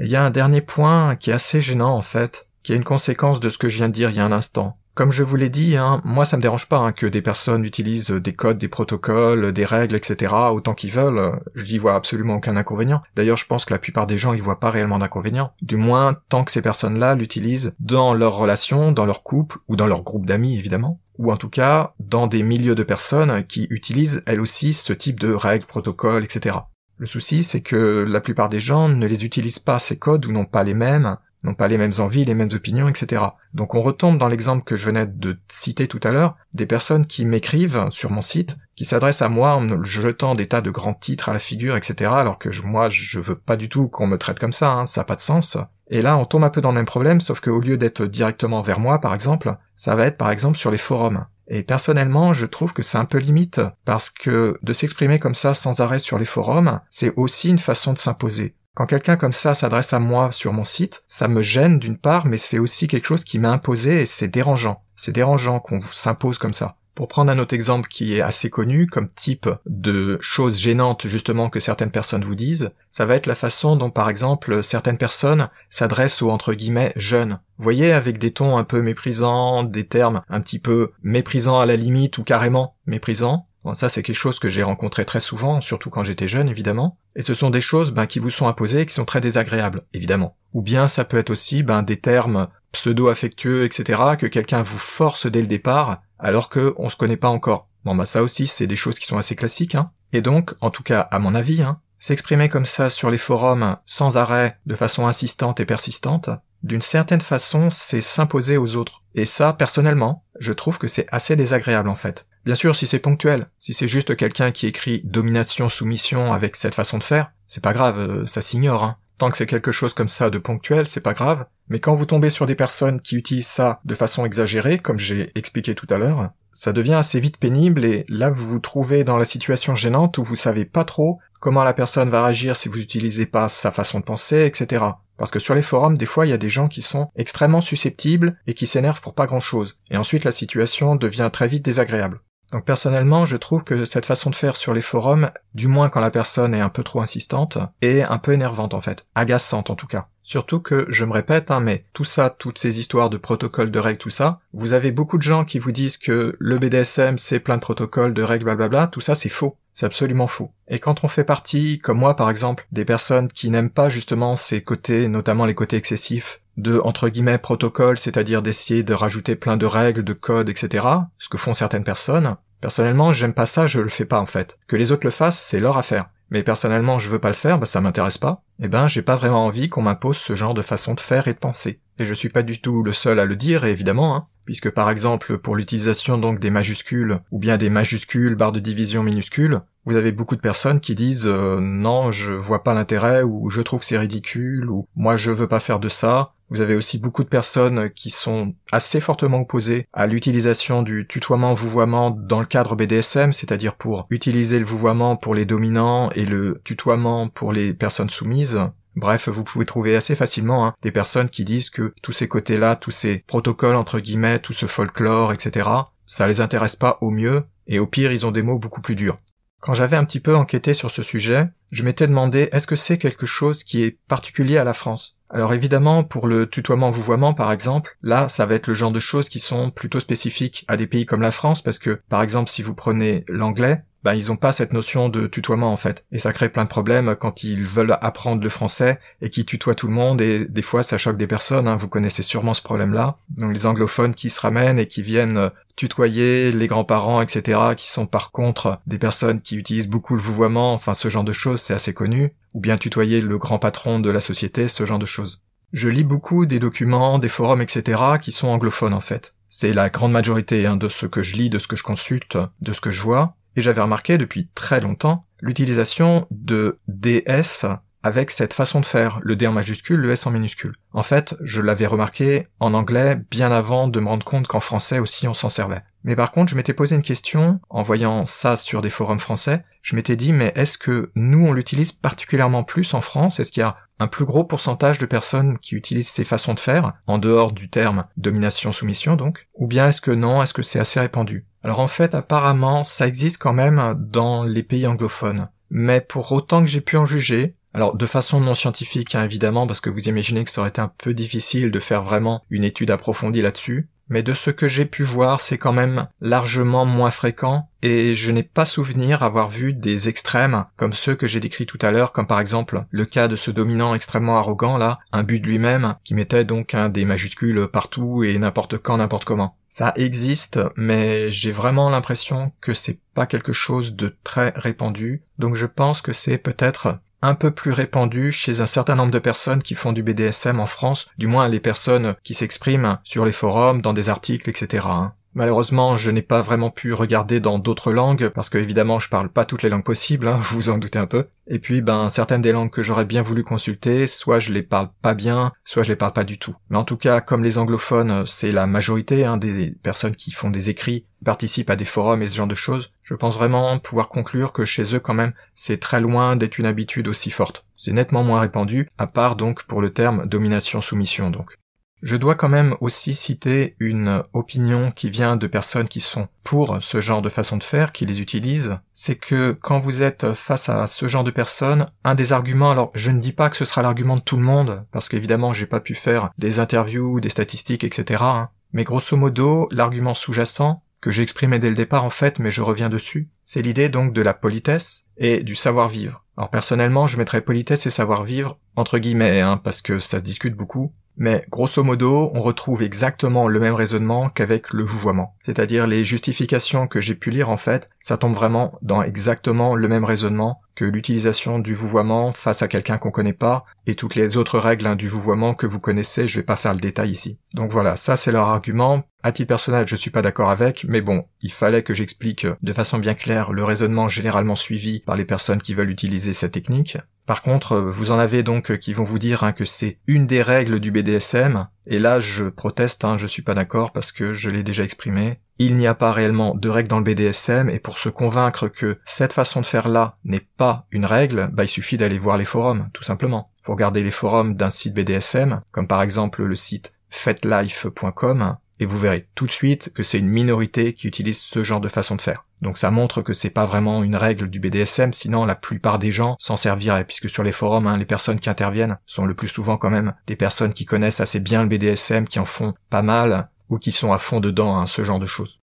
Il 0.00 0.08
y 0.08 0.16
a 0.16 0.24
un 0.24 0.30
dernier 0.30 0.60
point 0.60 1.16
qui 1.16 1.30
est 1.30 1.34
assez 1.34 1.60
gênant 1.60 1.96
en 1.96 2.02
fait, 2.02 2.48
qui 2.62 2.72
est 2.72 2.76
une 2.76 2.84
conséquence 2.84 3.40
de 3.40 3.48
ce 3.48 3.58
que 3.58 3.68
je 3.68 3.76
viens 3.76 3.88
de 3.88 3.94
dire 3.94 4.10
il 4.10 4.16
y 4.16 4.20
a 4.20 4.24
un 4.24 4.32
instant. 4.32 4.78
Comme 4.94 5.10
je 5.10 5.24
vous 5.24 5.34
l'ai 5.34 5.48
dit, 5.48 5.76
hein, 5.76 6.00
moi 6.04 6.24
ça 6.24 6.36
me 6.36 6.42
dérange 6.42 6.68
pas 6.68 6.78
hein, 6.78 6.92
que 6.92 7.06
des 7.06 7.20
personnes 7.20 7.64
utilisent 7.64 8.12
des 8.12 8.32
codes, 8.32 8.58
des 8.58 8.68
protocoles, 8.68 9.52
des 9.52 9.64
règles, 9.64 9.96
etc. 9.96 10.32
autant 10.52 10.74
qu'ils 10.74 10.92
veulent. 10.92 11.40
Je 11.56 11.72
n'y 11.72 11.78
vois 11.78 11.96
absolument 11.96 12.36
aucun 12.36 12.56
inconvénient. 12.56 13.02
D'ailleurs, 13.16 13.36
je 13.36 13.46
pense 13.46 13.64
que 13.64 13.74
la 13.74 13.80
plupart 13.80 14.06
des 14.06 14.18
gens 14.18 14.34
y 14.34 14.38
voient 14.38 14.60
pas 14.60 14.70
réellement 14.70 15.00
d'inconvénient. 15.00 15.52
Du 15.62 15.76
moins, 15.76 16.16
tant 16.28 16.44
que 16.44 16.52
ces 16.52 16.62
personnes-là 16.62 17.16
l'utilisent 17.16 17.74
dans 17.80 18.14
leur 18.14 18.36
relation, 18.36 18.92
dans 18.92 19.04
leur 19.04 19.24
couple 19.24 19.58
ou 19.66 19.74
dans 19.74 19.88
leur 19.88 20.04
groupe 20.04 20.26
d'amis, 20.26 20.56
évidemment. 20.56 21.00
Ou 21.18 21.32
en 21.32 21.36
tout 21.36 21.50
cas, 21.50 21.94
dans 21.98 22.28
des 22.28 22.44
milieux 22.44 22.76
de 22.76 22.84
personnes 22.84 23.44
qui 23.44 23.66
utilisent 23.70 24.22
elles 24.26 24.40
aussi 24.40 24.74
ce 24.74 24.92
type 24.92 25.18
de 25.18 25.32
règles, 25.32 25.66
protocoles, 25.66 26.22
etc. 26.22 26.56
Le 26.98 27.06
souci, 27.06 27.42
c'est 27.42 27.62
que 27.62 28.06
la 28.08 28.20
plupart 28.20 28.48
des 28.48 28.60
gens 28.60 28.88
ne 28.88 29.06
les 29.08 29.24
utilisent 29.24 29.58
pas 29.58 29.80
ces 29.80 29.98
codes 29.98 30.26
ou 30.26 30.30
n'ont 30.32 30.44
pas 30.44 30.62
les 30.62 30.74
mêmes, 30.74 31.16
n'ont 31.44 31.54
pas 31.54 31.68
les 31.68 31.78
mêmes 31.78 31.92
envies, 31.98 32.24
les 32.24 32.34
mêmes 32.34 32.50
opinions, 32.52 32.88
etc. 32.88 33.22
Donc 33.52 33.74
on 33.74 33.82
retombe 33.82 34.18
dans 34.18 34.28
l'exemple 34.28 34.64
que 34.64 34.76
je 34.76 34.86
venais 34.86 35.06
de 35.06 35.38
citer 35.48 35.86
tout 35.86 36.00
à 36.02 36.10
l'heure, 36.10 36.36
des 36.52 36.66
personnes 36.66 37.06
qui 37.06 37.24
m'écrivent 37.24 37.86
sur 37.90 38.10
mon 38.10 38.22
site, 38.22 38.56
qui 38.74 38.84
s'adressent 38.84 39.22
à 39.22 39.28
moi 39.28 39.54
en 39.54 39.60
me 39.60 39.84
jetant 39.84 40.34
des 40.34 40.48
tas 40.48 40.60
de 40.60 40.70
grands 40.70 40.94
titres 40.94 41.28
à 41.28 41.32
la 41.32 41.38
figure, 41.38 41.76
etc. 41.76 42.10
Alors 42.14 42.38
que 42.38 42.48
moi 42.64 42.88
je 42.88 43.20
veux 43.20 43.36
pas 43.36 43.56
du 43.56 43.68
tout 43.68 43.88
qu'on 43.88 44.06
me 44.06 44.18
traite 44.18 44.38
comme 44.38 44.52
ça, 44.52 44.72
hein, 44.72 44.86
ça 44.86 45.02
n'a 45.02 45.04
pas 45.04 45.16
de 45.16 45.20
sens. 45.20 45.56
Et 45.88 46.02
là 46.02 46.16
on 46.16 46.24
tombe 46.24 46.44
un 46.44 46.50
peu 46.50 46.60
dans 46.60 46.70
le 46.70 46.76
même 46.76 46.84
problème, 46.86 47.20
sauf 47.20 47.40
qu'au 47.40 47.60
lieu 47.60 47.76
d'être 47.76 48.06
directement 48.06 48.62
vers 48.62 48.80
moi 48.80 49.00
par 49.00 49.14
exemple, 49.14 49.56
ça 49.76 49.94
va 49.94 50.06
être 50.06 50.16
par 50.16 50.30
exemple 50.30 50.58
sur 50.58 50.70
les 50.70 50.78
forums. 50.78 51.26
Et 51.46 51.62
personnellement, 51.62 52.32
je 52.32 52.46
trouve 52.46 52.72
que 52.72 52.82
c'est 52.82 52.98
un 52.98 53.04
peu 53.04 53.18
limite, 53.18 53.60
parce 53.84 54.08
que 54.08 54.58
de 54.62 54.72
s'exprimer 54.72 55.18
comme 55.18 55.34
ça 55.34 55.52
sans 55.52 55.80
arrêt 55.80 55.98
sur 55.98 56.18
les 56.18 56.24
forums, 56.24 56.80
c'est 56.90 57.12
aussi 57.16 57.50
une 57.50 57.58
façon 57.58 57.92
de 57.92 57.98
s'imposer. 57.98 58.54
Quand 58.74 58.86
quelqu'un 58.86 59.16
comme 59.16 59.32
ça 59.32 59.54
s'adresse 59.54 59.92
à 59.92 60.00
moi 60.00 60.32
sur 60.32 60.52
mon 60.52 60.64
site, 60.64 61.04
ça 61.06 61.28
me 61.28 61.42
gêne 61.42 61.78
d'une 61.78 61.96
part, 61.96 62.26
mais 62.26 62.38
c'est 62.38 62.58
aussi 62.58 62.88
quelque 62.88 63.06
chose 63.06 63.22
qui 63.22 63.38
m'a 63.38 63.52
imposé 63.52 64.00
et 64.00 64.04
c'est 64.04 64.26
dérangeant. 64.26 64.82
C'est 64.96 65.12
dérangeant 65.12 65.60
qu'on 65.60 65.80
s'impose 65.80 66.38
comme 66.38 66.54
ça. 66.54 66.76
Pour 66.96 67.06
prendre 67.06 67.30
un 67.30 67.38
autre 67.38 67.54
exemple 67.54 67.88
qui 67.88 68.16
est 68.16 68.20
assez 68.20 68.50
connu 68.50 68.86
comme 68.86 69.08
type 69.08 69.48
de 69.66 70.18
choses 70.20 70.60
gênantes 70.60 71.06
justement 71.06 71.50
que 71.50 71.60
certaines 71.60 71.90
personnes 71.90 72.24
vous 72.24 72.34
disent, 72.34 72.70
ça 72.90 73.04
va 73.04 73.14
être 73.14 73.26
la 73.26 73.34
façon 73.34 73.76
dont 73.76 73.90
par 73.90 74.08
exemple 74.08 74.62
certaines 74.62 74.98
personnes 74.98 75.48
s'adressent 75.70 76.22
aux 76.22 76.30
entre 76.30 76.54
guillemets 76.54 76.92
jeunes. 76.94 77.40
Vous 77.58 77.64
voyez 77.64 77.92
avec 77.92 78.18
des 78.18 78.32
tons 78.32 78.56
un 78.56 78.64
peu 78.64 78.80
méprisants, 78.80 79.64
des 79.64 79.86
termes 79.86 80.22
un 80.28 80.40
petit 80.40 80.60
peu 80.60 80.92
méprisants 81.02 81.60
à 81.60 81.66
la 81.66 81.76
limite 81.76 82.18
ou 82.18 82.24
carrément 82.24 82.76
méprisants, 82.86 83.48
ça, 83.72 83.88
c'est 83.88 84.02
quelque 84.02 84.14
chose 84.14 84.38
que 84.38 84.50
j'ai 84.50 84.62
rencontré 84.62 85.06
très 85.06 85.20
souvent, 85.20 85.62
surtout 85.62 85.88
quand 85.88 86.04
j'étais 86.04 86.28
jeune, 86.28 86.50
évidemment. 86.50 86.98
Et 87.16 87.22
ce 87.22 87.32
sont 87.32 87.48
des 87.48 87.62
choses 87.62 87.92
ben, 87.92 88.06
qui 88.06 88.18
vous 88.18 88.28
sont 88.28 88.46
imposées 88.46 88.82
et 88.82 88.86
qui 88.86 88.92
sont 88.92 89.06
très 89.06 89.22
désagréables, 89.22 89.86
évidemment. 89.94 90.36
Ou 90.52 90.60
bien 90.60 90.86
ça 90.86 91.04
peut 91.04 91.16
être 91.18 91.30
aussi 91.30 91.62
ben, 91.62 91.82
des 91.82 91.98
termes 91.98 92.48
pseudo-affectueux, 92.72 93.64
etc., 93.64 94.02
que 94.18 94.26
quelqu'un 94.26 94.62
vous 94.62 94.78
force 94.78 95.26
dès 95.26 95.40
le 95.40 95.46
départ, 95.46 96.02
alors 96.18 96.50
que 96.50 96.74
on 96.76 96.90
se 96.90 96.96
connaît 96.96 97.16
pas 97.16 97.28
encore. 97.28 97.68
Bon, 97.84 97.94
bah 97.94 98.04
ça 98.04 98.22
aussi, 98.22 98.46
c'est 98.46 98.66
des 98.66 98.76
choses 98.76 98.98
qui 98.98 99.06
sont 99.06 99.18
assez 99.18 99.36
classiques, 99.36 99.74
hein. 99.74 99.90
Et 100.12 100.20
donc, 100.20 100.54
en 100.60 100.70
tout 100.70 100.82
cas, 100.82 101.00
à 101.00 101.18
mon 101.18 101.34
avis, 101.34 101.62
hein, 101.62 101.80
s'exprimer 101.98 102.48
comme 102.48 102.66
ça 102.66 102.90
sur 102.90 103.10
les 103.10 103.18
forums, 103.18 103.78
sans 103.86 104.16
arrêt, 104.16 104.58
de 104.66 104.74
façon 104.74 105.06
insistante 105.06 105.60
et 105.60 105.66
persistante, 105.66 106.30
d'une 106.62 106.82
certaine 106.82 107.20
façon, 107.20 107.68
c'est 107.68 108.00
s'imposer 108.00 108.56
aux 108.56 108.76
autres. 108.76 109.02
Et 109.14 109.24
ça, 109.24 109.52
personnellement, 109.52 110.24
je 110.38 110.52
trouve 110.52 110.78
que 110.78 110.88
c'est 110.88 111.06
assez 111.10 111.36
désagréable 111.36 111.88
en 111.88 111.94
fait. 111.94 112.26
Bien 112.44 112.54
sûr, 112.54 112.76
si 112.76 112.86
c'est 112.86 112.98
ponctuel, 112.98 113.46
si 113.58 113.72
c'est 113.72 113.88
juste 113.88 114.16
quelqu'un 114.16 114.50
qui 114.50 114.66
écrit 114.66 115.00
domination-soumission 115.04 116.32
avec 116.32 116.56
cette 116.56 116.74
façon 116.74 116.98
de 116.98 117.02
faire, 117.02 117.32
c'est 117.46 117.62
pas 117.62 117.72
grave, 117.72 117.98
euh, 117.98 118.26
ça 118.26 118.42
s'ignore. 118.42 118.84
Hein. 118.84 118.96
Tant 119.16 119.30
que 119.30 119.36
c'est 119.36 119.46
quelque 119.46 119.72
chose 119.72 119.94
comme 119.94 120.08
ça 120.08 120.28
de 120.28 120.38
ponctuel, 120.38 120.86
c'est 120.86 121.00
pas 121.00 121.14
grave. 121.14 121.46
Mais 121.68 121.80
quand 121.80 121.94
vous 121.94 122.04
tombez 122.04 122.30
sur 122.30 122.46
des 122.46 122.54
personnes 122.54 123.00
qui 123.00 123.16
utilisent 123.16 123.46
ça 123.46 123.80
de 123.84 123.94
façon 123.94 124.26
exagérée, 124.26 124.78
comme 124.78 124.98
j'ai 124.98 125.32
expliqué 125.34 125.74
tout 125.74 125.86
à 125.88 125.98
l'heure, 125.98 126.30
ça 126.52 126.72
devient 126.72 126.94
assez 126.94 127.18
vite 127.18 127.38
pénible 127.38 127.84
et 127.84 128.04
là 128.08 128.30
vous 128.30 128.48
vous 128.48 128.60
trouvez 128.60 129.04
dans 129.04 129.16
la 129.16 129.24
situation 129.24 129.74
gênante 129.74 130.18
où 130.18 130.24
vous 130.24 130.36
savez 130.36 130.64
pas 130.64 130.84
trop 130.84 131.18
comment 131.40 131.64
la 131.64 131.72
personne 131.72 132.10
va 132.10 132.24
réagir 132.24 132.56
si 132.56 132.68
vous 132.68 132.80
utilisez 132.80 133.26
pas 133.26 133.48
sa 133.48 133.70
façon 133.70 134.00
de 134.00 134.04
penser, 134.04 134.44
etc. 134.44 134.84
Parce 135.16 135.30
que 135.30 135.38
sur 135.38 135.54
les 135.54 135.62
forums, 135.62 135.96
des 135.96 136.06
fois, 136.06 136.26
il 136.26 136.30
y 136.30 136.34
a 136.34 136.38
des 136.38 136.48
gens 136.48 136.66
qui 136.66 136.82
sont 136.82 137.10
extrêmement 137.16 137.60
susceptibles 137.60 138.36
et 138.46 138.54
qui 138.54 138.66
s'énervent 138.66 139.00
pour 139.00 139.14
pas 139.14 139.26
grand 139.26 139.40
chose. 139.40 139.78
Et 139.90 139.96
ensuite, 139.96 140.24
la 140.24 140.32
situation 140.32 140.96
devient 140.96 141.30
très 141.32 141.48
vite 141.48 141.64
désagréable. 141.64 142.20
Donc 142.54 142.64
personnellement, 142.64 143.24
je 143.24 143.36
trouve 143.36 143.64
que 143.64 143.84
cette 143.84 144.06
façon 144.06 144.30
de 144.30 144.36
faire 144.36 144.54
sur 144.54 144.72
les 144.74 144.80
forums, 144.80 145.32
du 145.54 145.66
moins 145.66 145.88
quand 145.88 145.98
la 145.98 146.12
personne 146.12 146.54
est 146.54 146.60
un 146.60 146.68
peu 146.68 146.84
trop 146.84 147.00
insistante, 147.00 147.58
est 147.82 148.02
un 148.02 148.18
peu 148.18 148.32
énervante 148.32 148.74
en 148.74 148.80
fait, 148.80 149.08
agaçante 149.16 149.70
en 149.70 149.74
tout 149.74 149.88
cas. 149.88 150.06
Surtout 150.22 150.60
que, 150.60 150.86
je 150.88 151.04
me 151.04 151.12
répète, 151.12 151.50
hein, 151.50 151.58
mais 151.58 151.84
tout 151.92 152.04
ça, 152.04 152.30
toutes 152.30 152.60
ces 152.60 152.78
histoires 152.78 153.10
de 153.10 153.16
protocoles, 153.16 153.72
de 153.72 153.78
règles, 153.80 153.98
tout 153.98 154.08
ça, 154.08 154.38
vous 154.52 154.72
avez 154.72 154.92
beaucoup 154.92 155.18
de 155.18 155.22
gens 155.22 155.44
qui 155.44 155.58
vous 155.58 155.72
disent 155.72 155.98
que 155.98 156.36
le 156.38 156.58
BDSM 156.58 157.18
c'est 157.18 157.40
plein 157.40 157.56
de 157.56 157.60
protocoles, 157.60 158.14
de 158.14 158.22
règles, 158.22 158.44
blablabla, 158.44 158.86
tout 158.86 159.00
ça 159.00 159.16
c'est 159.16 159.28
faux. 159.28 159.56
C'est 159.72 159.86
absolument 159.86 160.28
faux. 160.28 160.52
Et 160.68 160.78
quand 160.78 161.02
on 161.02 161.08
fait 161.08 161.24
partie, 161.24 161.80
comme 161.80 161.98
moi 161.98 162.14
par 162.14 162.30
exemple, 162.30 162.68
des 162.70 162.84
personnes 162.84 163.26
qui 163.26 163.50
n'aiment 163.50 163.68
pas 163.68 163.88
justement 163.88 164.36
ces 164.36 164.62
côtés, 164.62 165.08
notamment 165.08 165.44
les 165.44 165.54
côtés 165.54 165.76
excessifs, 165.76 166.40
de 166.56 166.78
entre 166.84 167.08
guillemets 167.08 167.38
protocole, 167.38 167.98
c'est-à-dire 167.98 168.42
d'essayer 168.42 168.82
de 168.82 168.94
rajouter 168.94 169.36
plein 169.36 169.56
de 169.56 169.66
règles, 169.66 170.04
de 170.04 170.12
codes, 170.12 170.48
etc., 170.48 170.86
ce 171.18 171.28
que 171.28 171.38
font 171.38 171.54
certaines 171.54 171.84
personnes, 171.84 172.36
Personnellement, 172.64 173.12
j'aime 173.12 173.34
pas 173.34 173.44
ça, 173.44 173.66
je 173.66 173.78
le 173.78 173.90
fais 173.90 174.06
pas 174.06 174.18
en 174.18 174.24
fait. 174.24 174.56
Que 174.68 174.76
les 174.76 174.90
autres 174.90 175.04
le 175.04 175.10
fassent, 175.10 175.38
c'est 175.38 175.60
leur 175.60 175.76
affaire. 175.76 176.08
Mais 176.30 176.42
personnellement, 176.42 176.98
je 176.98 177.10
veux 177.10 177.18
pas 177.18 177.28
le 177.28 177.34
faire, 177.34 177.58
bah 177.58 177.66
ça 177.66 177.82
m'intéresse 177.82 178.16
pas. 178.16 178.42
Eh 178.58 178.68
ben, 178.68 178.88
j'ai 178.88 179.02
pas 179.02 179.16
vraiment 179.16 179.44
envie 179.44 179.68
qu'on 179.68 179.82
m'impose 179.82 180.16
ce 180.16 180.34
genre 180.34 180.54
de 180.54 180.62
façon 180.62 180.94
de 180.94 181.00
faire 181.00 181.28
et 181.28 181.34
de 181.34 181.38
penser. 181.38 181.80
Et 181.98 182.06
je 182.06 182.14
suis 182.14 182.30
pas 182.30 182.42
du 182.42 182.62
tout 182.62 182.82
le 182.82 182.94
seul 182.94 183.18
à 183.18 183.26
le 183.26 183.36
dire, 183.36 183.66
évidemment, 183.66 184.16
hein. 184.16 184.28
Puisque 184.46 184.70
par 184.70 184.88
exemple, 184.88 185.36
pour 185.36 185.56
l'utilisation 185.56 186.16
donc 186.16 186.40
des 186.40 186.48
majuscules, 186.48 187.20
ou 187.30 187.38
bien 187.38 187.58
des 187.58 187.68
majuscules, 187.68 188.34
barres 188.34 188.52
de 188.52 188.60
division 188.60 189.02
minuscules, 189.02 189.60
vous 189.84 189.96
avez 189.96 190.12
beaucoup 190.12 190.36
de 190.36 190.40
personnes 190.40 190.80
qui 190.80 190.94
disent 190.94 191.26
euh, 191.26 191.60
non, 191.60 192.10
je 192.10 192.32
vois 192.32 192.62
pas 192.62 192.72
l'intérêt, 192.72 193.22
ou 193.22 193.50
je 193.50 193.60
trouve 193.60 193.80
que 193.80 193.86
c'est 193.86 193.98
ridicule, 193.98 194.70
ou 194.70 194.88
moi 194.96 195.16
je 195.16 195.30
veux 195.30 195.48
pas 195.48 195.60
faire 195.60 195.80
de 195.80 195.88
ça, 195.88 196.32
vous 196.50 196.60
avez 196.60 196.74
aussi 196.74 196.98
beaucoup 196.98 197.24
de 197.24 197.28
personnes 197.28 197.90
qui 197.90 198.10
sont 198.10 198.54
assez 198.70 199.00
fortement 199.00 199.40
opposées 199.40 199.86
à 199.92 200.06
l'utilisation 200.06 200.82
du 200.82 201.06
tutoiement-vouvoiement 201.06 202.10
dans 202.10 202.40
le 202.40 202.46
cadre 202.46 202.76
BDSM, 202.76 203.32
c'est-à-dire 203.32 203.76
pour 203.76 204.06
utiliser 204.10 204.58
le 204.58 204.64
vouvoiement 204.64 205.16
pour 205.16 205.34
les 205.34 205.46
dominants 205.46 206.10
et 206.10 206.24
le 206.24 206.60
tutoiement 206.64 207.28
pour 207.28 207.52
les 207.52 207.74
personnes 207.74 208.10
soumises. 208.10 208.60
Bref, 208.96 209.28
vous 209.28 209.42
pouvez 209.42 209.64
trouver 209.64 209.96
assez 209.96 210.14
facilement 210.14 210.66
hein, 210.66 210.74
des 210.82 210.92
personnes 210.92 211.28
qui 211.28 211.44
disent 211.44 211.70
que 211.70 211.92
tous 212.02 212.12
ces 212.12 212.28
côtés-là, 212.28 212.76
tous 212.76 212.92
ces 212.92 213.24
protocoles 213.26 213.74
entre 213.74 213.98
guillemets, 213.98 214.38
tout 214.38 214.52
ce 214.52 214.66
folklore, 214.66 215.32
etc., 215.32 215.68
ça 216.06 216.26
les 216.26 216.40
intéresse 216.40 216.76
pas 216.76 216.98
au 217.00 217.10
mieux, 217.10 217.44
et 217.66 217.78
au 217.78 217.86
pire 217.86 218.12
ils 218.12 218.26
ont 218.26 218.30
des 218.30 218.42
mots 218.42 218.58
beaucoup 218.58 218.82
plus 218.82 218.94
durs. 218.94 219.18
Quand 219.60 219.74
j'avais 219.74 219.96
un 219.96 220.04
petit 220.04 220.20
peu 220.20 220.36
enquêté 220.36 220.74
sur 220.74 220.90
ce 220.90 221.02
sujet, 221.02 221.48
je 221.72 221.82
m'étais 221.82 222.06
demandé 222.06 222.50
est-ce 222.52 222.66
que 222.66 222.76
c'est 222.76 222.98
quelque 222.98 223.26
chose 223.26 223.64
qui 223.64 223.82
est 223.82 223.98
particulier 224.08 224.58
à 224.58 224.64
la 224.64 224.74
France? 224.74 225.13
Alors 225.30 225.54
évidemment, 225.54 226.04
pour 226.04 226.26
le 226.28 226.48
tutoiement-vouvoiement 226.48 227.34
par 227.34 227.50
exemple, 227.50 227.96
là 228.02 228.28
ça 228.28 228.46
va 228.46 228.54
être 228.54 228.66
le 228.66 228.74
genre 228.74 228.92
de 228.92 229.00
choses 229.00 229.28
qui 229.28 229.40
sont 229.40 229.70
plutôt 229.70 230.00
spécifiques 230.00 230.64
à 230.68 230.76
des 230.76 230.86
pays 230.86 231.06
comme 231.06 231.22
la 231.22 231.30
France, 231.30 231.62
parce 231.62 231.78
que 231.78 232.00
par 232.08 232.22
exemple 232.22 232.50
si 232.50 232.62
vous 232.62 232.74
prenez 232.74 233.24
l'anglais, 233.28 233.84
bah 234.04 234.14
ils 234.14 234.30
ont 234.30 234.36
pas 234.36 234.52
cette 234.52 234.74
notion 234.74 235.08
de 235.08 235.26
tutoiement 235.26 235.72
en 235.72 235.76
fait. 235.78 236.04
Et 236.12 236.18
ça 236.18 236.32
crée 236.32 236.50
plein 236.50 236.64
de 236.64 236.68
problèmes 236.68 237.16
quand 237.18 237.42
ils 237.42 237.64
veulent 237.64 237.96
apprendre 238.02 238.42
le 238.42 238.48
français 238.50 239.00
et 239.22 239.30
qu'ils 239.30 239.46
tutoient 239.46 239.74
tout 239.74 239.88
le 239.88 239.94
monde 239.94 240.20
et 240.20 240.44
des 240.44 240.62
fois 240.62 240.82
ça 240.82 240.98
choque 240.98 241.16
des 241.16 241.26
personnes, 241.26 241.66
hein. 241.66 241.76
vous 241.76 241.88
connaissez 241.88 242.22
sûrement 242.22 242.52
ce 242.52 242.62
problème-là. 242.62 243.16
Donc 243.30 243.52
les 243.54 243.66
anglophones 243.66 244.14
qui 244.14 244.28
se 244.28 244.40
ramènent 244.40 244.78
et 244.78 244.86
qui 244.86 245.00
viennent 245.00 245.38
euh, 245.38 245.50
tutoyer 245.74 246.52
les 246.52 246.66
grands-parents, 246.66 247.20
etc., 247.20 247.58
qui 247.76 247.90
sont 247.90 248.06
par 248.06 248.30
contre 248.30 248.78
des 248.86 248.98
personnes 248.98 249.40
qui 249.40 249.56
utilisent 249.56 249.88
beaucoup 249.88 250.14
le 250.14 250.20
vouvoiement, 250.20 250.74
enfin 250.74 250.94
ce 250.94 251.08
genre 251.08 251.24
de 251.24 251.32
choses, 251.32 251.60
c'est 251.60 251.74
assez 251.74 251.94
connu, 251.94 252.32
ou 252.52 252.60
bien 252.60 252.76
tutoyer 252.76 253.20
le 253.20 253.38
grand 253.38 253.58
patron 253.58 253.98
de 253.98 254.10
la 254.10 254.20
société, 254.20 254.68
ce 254.68 254.84
genre 254.84 254.98
de 254.98 255.06
choses. 255.06 255.42
Je 255.72 255.88
lis 255.88 256.04
beaucoup 256.04 256.46
des 256.46 256.60
documents, 256.60 257.18
des 257.18 257.28
forums, 257.28 257.62
etc., 257.62 258.00
qui 258.20 258.30
sont 258.30 258.48
anglophones 258.48 258.94
en 258.94 259.00
fait. 259.00 259.34
C'est 259.48 259.72
la 259.72 259.88
grande 259.88 260.12
majorité 260.12 260.66
hein, 260.66 260.76
de 260.76 260.88
ce 260.88 261.06
que 261.06 261.22
je 261.22 261.36
lis, 261.36 261.50
de 261.50 261.58
ce 261.58 261.66
que 261.66 261.76
je 261.76 261.82
consulte, 261.82 262.38
de 262.60 262.72
ce 262.72 262.80
que 262.80 262.92
je 262.92 263.02
vois, 263.02 263.36
et 263.56 263.62
j'avais 263.62 263.80
remarqué 263.80 264.18
depuis 264.18 264.48
très 264.54 264.80
longtemps 264.80 265.26
l'utilisation 265.42 266.26
de 266.30 266.78
DS 266.88 267.66
avec 268.02 268.30
cette 268.30 268.52
façon 268.52 268.80
de 268.80 268.84
faire, 268.84 269.18
le 269.22 269.34
D 269.34 269.46
en 269.46 269.52
majuscule, 269.52 269.98
le 269.98 270.10
S 270.10 270.26
en 270.26 270.30
minuscule. 270.30 270.76
En 270.92 271.02
fait, 271.02 271.34
je 271.40 271.62
l'avais 271.62 271.86
remarqué 271.86 272.48
en 272.60 272.74
anglais 272.74 273.18
bien 273.30 273.50
avant 273.50 273.88
de 273.88 273.98
me 273.98 274.08
rendre 274.08 274.26
compte 274.26 274.46
qu'en 274.46 274.60
français 274.60 274.98
aussi 274.98 275.26
on 275.26 275.32
s'en 275.32 275.48
servait. 275.48 275.80
Mais 276.04 276.14
par 276.14 276.30
contre, 276.30 276.50
je 276.50 276.56
m'étais 276.56 276.74
posé 276.74 276.94
une 276.94 277.02
question 277.02 277.60
en 277.70 277.80
voyant 277.80 278.26
ça 278.26 278.58
sur 278.58 278.82
des 278.82 278.90
forums 278.90 279.20
français. 279.20 279.64
Je 279.80 279.96
m'étais 279.96 280.16
dit, 280.16 280.34
mais 280.34 280.52
est-ce 280.54 280.76
que 280.76 281.10
nous, 281.14 281.46
on 281.46 281.54
l'utilise 281.54 281.92
particulièrement 281.92 282.62
plus 282.62 282.92
en 282.92 283.00
France? 283.00 283.40
Est-ce 283.40 283.50
qu'il 283.50 283.62
y 283.62 283.64
a 283.64 283.78
un 283.98 284.06
plus 284.06 284.26
gros 284.26 284.44
pourcentage 284.44 284.98
de 284.98 285.06
personnes 285.06 285.58
qui 285.58 285.74
utilisent 285.74 286.08
ces 286.08 286.24
façons 286.24 286.52
de 286.52 286.60
faire, 286.60 286.92
en 287.06 287.16
dehors 287.16 287.52
du 287.52 287.70
terme 287.70 288.04
domination-soumission 288.18 289.16
donc? 289.16 289.48
Ou 289.54 289.66
bien 289.66 289.88
est-ce 289.88 290.02
que 290.02 290.10
non? 290.10 290.42
Est-ce 290.42 290.52
que 290.52 290.62
c'est 290.62 290.78
assez 290.78 291.00
répandu? 291.00 291.46
Alors 291.64 291.80
en 291.80 291.86
fait, 291.86 292.14
apparemment, 292.14 292.82
ça 292.82 293.08
existe 293.08 293.38
quand 293.38 293.54
même 293.54 293.94
dans 293.98 294.44
les 294.44 294.62
pays 294.62 294.86
anglophones. 294.86 295.48
Mais 295.70 296.02
pour 296.02 296.30
autant 296.32 296.60
que 296.60 296.68
j'ai 296.68 296.82
pu 296.82 296.98
en 296.98 297.06
juger, 297.06 297.56
alors 297.72 297.96
de 297.96 298.06
façon 298.06 298.38
non 298.38 298.54
scientifique 298.54 299.14
hein, 299.14 299.24
évidemment, 299.24 299.66
parce 299.66 299.80
que 299.80 299.88
vous 299.88 300.08
imaginez 300.08 300.44
que 300.44 300.50
ça 300.50 300.60
aurait 300.60 300.68
été 300.68 300.82
un 300.82 300.92
peu 300.98 301.14
difficile 301.14 301.70
de 301.70 301.80
faire 301.80 302.02
vraiment 302.02 302.42
une 302.50 302.64
étude 302.64 302.90
approfondie 302.90 303.40
là-dessus, 303.40 303.88
mais 304.08 304.22
de 304.22 304.32
ce 304.32 304.50
que 304.50 304.68
j'ai 304.68 304.84
pu 304.84 305.02
voir, 305.02 305.40
c'est 305.40 305.58
quand 305.58 305.72
même 305.72 306.08
largement 306.20 306.84
moins 306.84 307.10
fréquent, 307.10 307.68
et 307.82 308.14
je 308.14 308.30
n'ai 308.30 308.42
pas 308.42 308.64
souvenir 308.64 309.22
avoir 309.22 309.48
vu 309.48 309.72
des 309.72 310.08
extrêmes 310.08 310.64
comme 310.76 310.92
ceux 310.92 311.14
que 311.14 311.26
j'ai 311.26 311.40
décrits 311.40 311.66
tout 311.66 311.78
à 311.82 311.90
l'heure, 311.90 312.12
comme 312.12 312.26
par 312.26 312.40
exemple 312.40 312.84
le 312.90 313.04
cas 313.04 313.28
de 313.28 313.36
ce 313.36 313.50
dominant 313.50 313.94
extrêmement 313.94 314.38
arrogant 314.38 314.78
là, 314.78 314.98
un 315.12 315.22
but 315.22 315.40
de 315.40 315.46
lui-même, 315.46 315.96
qui 316.04 316.14
mettait 316.14 316.44
donc 316.44 316.74
des 316.74 317.04
majuscules 317.04 317.68
partout 317.68 318.24
et 318.24 318.38
n'importe 318.38 318.78
quand, 318.78 318.96
n'importe 318.96 319.24
comment. 319.24 319.56
Ça 319.68 319.92
existe, 319.96 320.60
mais 320.76 321.30
j'ai 321.30 321.50
vraiment 321.50 321.90
l'impression 321.90 322.52
que 322.60 322.74
c'est 322.74 323.00
pas 323.12 323.26
quelque 323.26 323.52
chose 323.52 323.96
de 323.96 324.16
très 324.24 324.52
répandu, 324.56 325.22
donc 325.38 325.54
je 325.54 325.66
pense 325.66 326.00
que 326.00 326.12
c'est 326.12 326.38
peut-être 326.38 326.98
un 327.24 327.34
peu 327.34 327.50
plus 327.50 327.72
répandu 327.72 328.30
chez 328.30 328.60
un 328.60 328.66
certain 328.66 328.94
nombre 328.94 329.10
de 329.10 329.18
personnes 329.18 329.62
qui 329.62 329.74
font 329.74 329.92
du 329.92 330.02
BDSM 330.02 330.60
en 330.60 330.66
France, 330.66 331.08
du 331.18 331.26
moins 331.26 331.48
les 331.48 331.60
personnes 331.60 332.14
qui 332.22 332.34
s'expriment 332.34 332.98
sur 333.02 333.24
les 333.24 333.32
forums, 333.32 333.82
dans 333.82 333.92
des 333.92 334.08
articles, 334.08 334.50
etc. 334.50 334.86
Malheureusement, 335.34 335.96
je 335.96 336.12
n'ai 336.12 336.22
pas 336.22 336.42
vraiment 336.42 336.70
pu 336.70 336.92
regarder 336.92 337.40
dans 337.40 337.58
d'autres 337.58 337.92
langues, 337.92 338.28
parce 338.28 338.48
que 338.48 338.58
évidemment 338.58 339.00
je 339.00 339.08
parle 339.08 339.28
pas 339.28 339.44
toutes 339.44 339.62
les 339.62 339.68
langues 339.68 339.84
possibles, 339.84 340.28
hein, 340.28 340.38
vous 340.40 340.68
en 340.68 340.78
doutez 340.78 340.98
un 340.98 341.06
peu. 341.06 341.26
Et 341.48 341.58
puis, 341.58 341.82
ben, 341.82 342.08
certaines 342.08 342.40
des 342.40 342.52
langues 342.52 342.70
que 342.70 342.82
j'aurais 342.82 343.04
bien 343.04 343.20
voulu 343.20 343.42
consulter, 343.42 344.06
soit 344.06 344.38
je 344.38 344.52
les 344.52 344.62
parle 344.62 344.90
pas 345.02 345.14
bien, 345.14 345.52
soit 345.64 345.82
je 345.82 345.88
les 345.88 345.96
parle 345.96 346.12
pas 346.12 346.24
du 346.24 346.38
tout. 346.38 346.54
Mais 346.70 346.76
en 346.76 346.84
tout 346.84 346.96
cas, 346.96 347.20
comme 347.20 347.42
les 347.42 347.58
anglophones, 347.58 348.24
c'est 348.26 348.52
la 348.52 348.66
majorité 348.66 349.24
hein, 349.24 349.36
des 349.36 349.72
personnes 349.82 350.14
qui 350.14 350.30
font 350.30 350.50
des 350.50 350.70
écrits, 350.70 351.06
participent 351.24 351.70
à 351.70 351.76
des 351.76 351.84
forums 351.84 352.22
et 352.22 352.28
ce 352.28 352.36
genre 352.36 352.46
de 352.46 352.54
choses, 352.54 352.92
je 353.02 353.14
pense 353.14 353.36
vraiment 353.36 353.78
pouvoir 353.80 354.08
conclure 354.08 354.52
que 354.52 354.64
chez 354.64 354.94
eux 354.94 355.00
quand 355.00 355.14
même, 355.14 355.32
c'est 355.54 355.80
très 355.80 356.00
loin 356.00 356.36
d'être 356.36 356.58
une 356.58 356.66
habitude 356.66 357.08
aussi 357.08 357.30
forte. 357.30 357.64
C'est 357.74 357.92
nettement 357.92 358.22
moins 358.22 358.40
répandu, 358.40 358.88
à 358.98 359.06
part 359.06 359.34
donc 359.34 359.64
pour 359.64 359.82
le 359.82 359.90
terme 359.90 360.26
domination-soumission 360.26 361.30
donc. 361.30 361.56
Je 362.04 362.18
dois 362.18 362.34
quand 362.34 362.50
même 362.50 362.76
aussi 362.82 363.14
citer 363.14 363.76
une 363.80 364.22
opinion 364.34 364.90
qui 364.90 365.08
vient 365.08 365.36
de 365.36 365.46
personnes 365.46 365.88
qui 365.88 366.00
sont 366.00 366.28
pour 366.42 366.76
ce 366.82 367.00
genre 367.00 367.22
de 367.22 367.30
façon 367.30 367.56
de 367.56 367.62
faire, 367.62 367.92
qui 367.92 368.04
les 368.04 368.20
utilisent, 368.20 368.78
c'est 368.92 369.16
que 369.16 369.52
quand 369.52 369.78
vous 369.78 370.02
êtes 370.02 370.34
face 370.34 370.68
à 370.68 370.86
ce 370.86 371.08
genre 371.08 371.24
de 371.24 371.30
personnes, 371.30 371.90
un 372.04 372.14
des 372.14 372.34
arguments, 372.34 372.72
alors 372.72 372.90
je 372.94 373.10
ne 373.10 373.20
dis 373.20 373.32
pas 373.32 373.48
que 373.48 373.56
ce 373.56 373.64
sera 373.64 373.80
l'argument 373.80 374.16
de 374.16 374.20
tout 374.20 374.36
le 374.36 374.42
monde, 374.42 374.84
parce 374.92 375.08
qu'évidemment 375.08 375.54
j'ai 375.54 375.64
pas 375.64 375.80
pu 375.80 375.94
faire 375.94 376.28
des 376.36 376.60
interviews, 376.60 377.20
des 377.20 377.30
statistiques, 377.30 377.84
etc. 377.84 378.22
Hein, 378.22 378.50
mais 378.74 378.84
grosso 378.84 379.16
modo, 379.16 379.66
l'argument 379.70 380.12
sous-jacent, 380.12 380.82
que 381.00 381.10
j'ai 381.10 381.22
exprimé 381.22 381.58
dès 381.58 381.70
le 381.70 381.74
départ 381.74 382.04
en 382.04 382.10
fait, 382.10 382.38
mais 382.38 382.50
je 382.50 382.60
reviens 382.60 382.90
dessus, 382.90 383.30
c'est 383.46 383.62
l'idée 383.62 383.88
donc 383.88 384.12
de 384.12 384.20
la 384.20 384.34
politesse 384.34 385.06
et 385.16 385.42
du 385.42 385.54
savoir-vivre. 385.54 386.22
Alors 386.36 386.50
personnellement, 386.50 387.06
je 387.06 387.16
mettrais 387.16 387.40
politesse 387.40 387.86
et 387.86 387.90
savoir-vivre 387.90 388.58
entre 388.76 388.98
guillemets, 388.98 389.40
hein, 389.40 389.56
parce 389.56 389.80
que 389.80 389.98
ça 389.98 390.18
se 390.18 390.24
discute 390.24 390.54
beaucoup, 390.54 390.92
mais 391.16 391.44
grosso 391.48 391.82
modo, 391.82 392.30
on 392.34 392.40
retrouve 392.40 392.82
exactement 392.82 393.48
le 393.48 393.60
même 393.60 393.74
raisonnement 393.74 394.28
qu'avec 394.28 394.72
le 394.72 394.82
vouvoiement. 394.82 395.34
C'est-à-dire 395.40 395.86
les 395.86 396.04
justifications 396.04 396.86
que 396.86 397.00
j'ai 397.00 397.14
pu 397.14 397.30
lire 397.30 397.50
en 397.50 397.56
fait, 397.56 397.88
ça 398.00 398.16
tombe 398.16 398.34
vraiment 398.34 398.78
dans 398.82 399.02
exactement 399.02 399.76
le 399.76 399.88
même 399.88 400.04
raisonnement 400.04 400.60
que 400.74 400.84
l'utilisation 400.84 401.58
du 401.58 401.74
vouvoiement 401.74 402.32
face 402.32 402.62
à 402.62 402.68
quelqu'un 402.68 402.98
qu'on 402.98 403.10
connaît 403.10 403.32
pas 403.32 403.64
et 403.86 403.94
toutes 403.94 404.14
les 404.14 404.36
autres 404.36 404.58
règles 404.58 404.86
hein, 404.86 404.96
du 404.96 405.08
vouvoiement 405.08 405.54
que 405.54 405.66
vous 405.66 405.80
connaissez, 405.80 406.26
je 406.26 406.40
vais 406.40 406.44
pas 406.44 406.56
faire 406.56 406.74
le 406.74 406.80
détail 406.80 407.10
ici. 407.10 407.38
Donc 407.52 407.70
voilà, 407.70 407.96
ça 407.96 408.16
c'est 408.16 408.32
leur 408.32 408.48
argument. 408.48 409.04
À 409.22 409.32
titre 409.32 409.48
personnel, 409.48 409.86
je 409.86 409.96
suis 409.96 410.10
pas 410.10 410.22
d'accord 410.22 410.50
avec, 410.50 410.84
mais 410.88 411.00
bon, 411.00 411.24
il 411.40 411.52
fallait 411.52 411.82
que 411.82 411.94
j'explique 411.94 412.46
de 412.62 412.72
façon 412.72 412.98
bien 412.98 413.14
claire 413.14 413.52
le 413.52 413.64
raisonnement 413.64 414.08
généralement 414.08 414.56
suivi 414.56 415.00
par 415.00 415.16
les 415.16 415.24
personnes 415.24 415.62
qui 415.62 415.74
veulent 415.74 415.90
utiliser 415.90 416.34
cette 416.34 416.52
technique. 416.52 416.98
Par 417.26 417.40
contre, 417.40 417.78
vous 417.78 418.12
en 418.12 418.18
avez 418.18 418.42
donc 418.42 418.76
qui 418.78 418.92
vont 418.92 419.04
vous 419.04 419.18
dire 419.18 419.44
hein, 419.44 419.52
que 419.52 419.64
c'est 419.64 419.98
une 420.06 420.26
des 420.26 420.42
règles 420.42 420.78
du 420.78 420.90
BDSM, 420.90 421.68
et 421.86 421.98
là 421.98 422.20
je 422.20 422.44
proteste, 422.44 423.04
hein, 423.04 423.16
je 423.16 423.26
suis 423.26 423.42
pas 423.42 423.54
d'accord 423.54 423.92
parce 423.92 424.12
que 424.12 424.34
je 424.34 424.50
l'ai 424.50 424.62
déjà 424.62 424.84
exprimé. 424.84 425.38
Il 425.58 425.76
n'y 425.76 425.86
a 425.86 425.94
pas 425.94 426.10
réellement 426.10 426.54
de 426.54 426.68
règles 426.68 426.88
dans 426.88 426.98
le 426.98 427.04
BDSM, 427.04 427.70
et 427.70 427.78
pour 427.78 427.98
se 427.98 428.08
convaincre 428.08 428.68
que 428.68 428.98
cette 429.04 429.32
façon 429.32 429.60
de 429.60 429.66
faire 429.66 429.88
là 429.88 430.16
n'est 430.24 430.46
pas 430.56 430.86
une 430.90 431.06
règle, 431.06 431.48
bah 431.52 431.64
il 431.64 431.68
suffit 431.68 431.96
d'aller 431.96 432.18
voir 432.18 432.36
les 432.36 432.44
forums, 432.44 432.88
tout 432.92 433.04
simplement. 433.04 433.52
Faut 433.62 433.72
regarder 433.72 434.02
les 434.02 434.10
forums 434.10 434.54
d'un 434.54 434.70
site 434.70 434.94
BDSM, 434.94 435.60
comme 435.70 435.86
par 435.86 436.02
exemple 436.02 436.42
le 436.42 436.56
site 436.56 436.94
fetlife.com, 437.08 438.56
et 438.80 438.86
vous 438.86 438.98
verrez 438.98 439.28
tout 439.34 439.46
de 439.46 439.52
suite 439.52 439.92
que 439.94 440.02
c'est 440.02 440.18
une 440.18 440.28
minorité 440.28 440.94
qui 440.94 441.06
utilise 441.06 441.40
ce 441.40 441.62
genre 441.62 441.80
de 441.80 441.88
façon 441.88 442.16
de 442.16 442.20
faire. 442.20 442.44
Donc 442.60 442.78
ça 442.78 442.90
montre 442.90 443.22
que 443.22 443.34
c'est 443.34 443.50
pas 443.50 443.66
vraiment 443.66 444.02
une 444.02 444.16
règle 444.16 444.48
du 444.48 444.58
BDSM, 444.58 445.12
sinon 445.12 445.44
la 445.44 445.54
plupart 445.54 445.98
des 445.98 446.10
gens 446.10 446.34
s'en 446.38 446.56
serviraient, 446.56 447.04
puisque 447.04 447.28
sur 447.28 447.42
les 447.42 447.52
forums, 447.52 447.86
hein, 447.86 447.98
les 447.98 448.06
personnes 448.06 448.40
qui 448.40 448.50
interviennent 448.50 448.98
sont 449.06 449.26
le 449.26 449.34
plus 449.34 449.48
souvent 449.48 449.76
quand 449.76 449.90
même 449.90 450.14
des 450.26 450.36
personnes 450.36 450.72
qui 450.72 450.84
connaissent 450.84 451.20
assez 451.20 451.40
bien 451.40 451.62
le 451.62 451.68
BDSM, 451.68 452.26
qui 452.26 452.38
en 452.38 452.44
font 452.44 452.74
pas 452.90 453.02
mal, 453.02 453.50
ou 453.68 453.78
qui 453.78 453.92
sont 453.92 454.12
à 454.12 454.18
fond 454.18 454.40
dedans, 454.40 454.76
hein, 454.76 454.86
ce 454.86 455.04
genre 455.04 455.18
de 455.18 455.26
choses. 455.26 455.60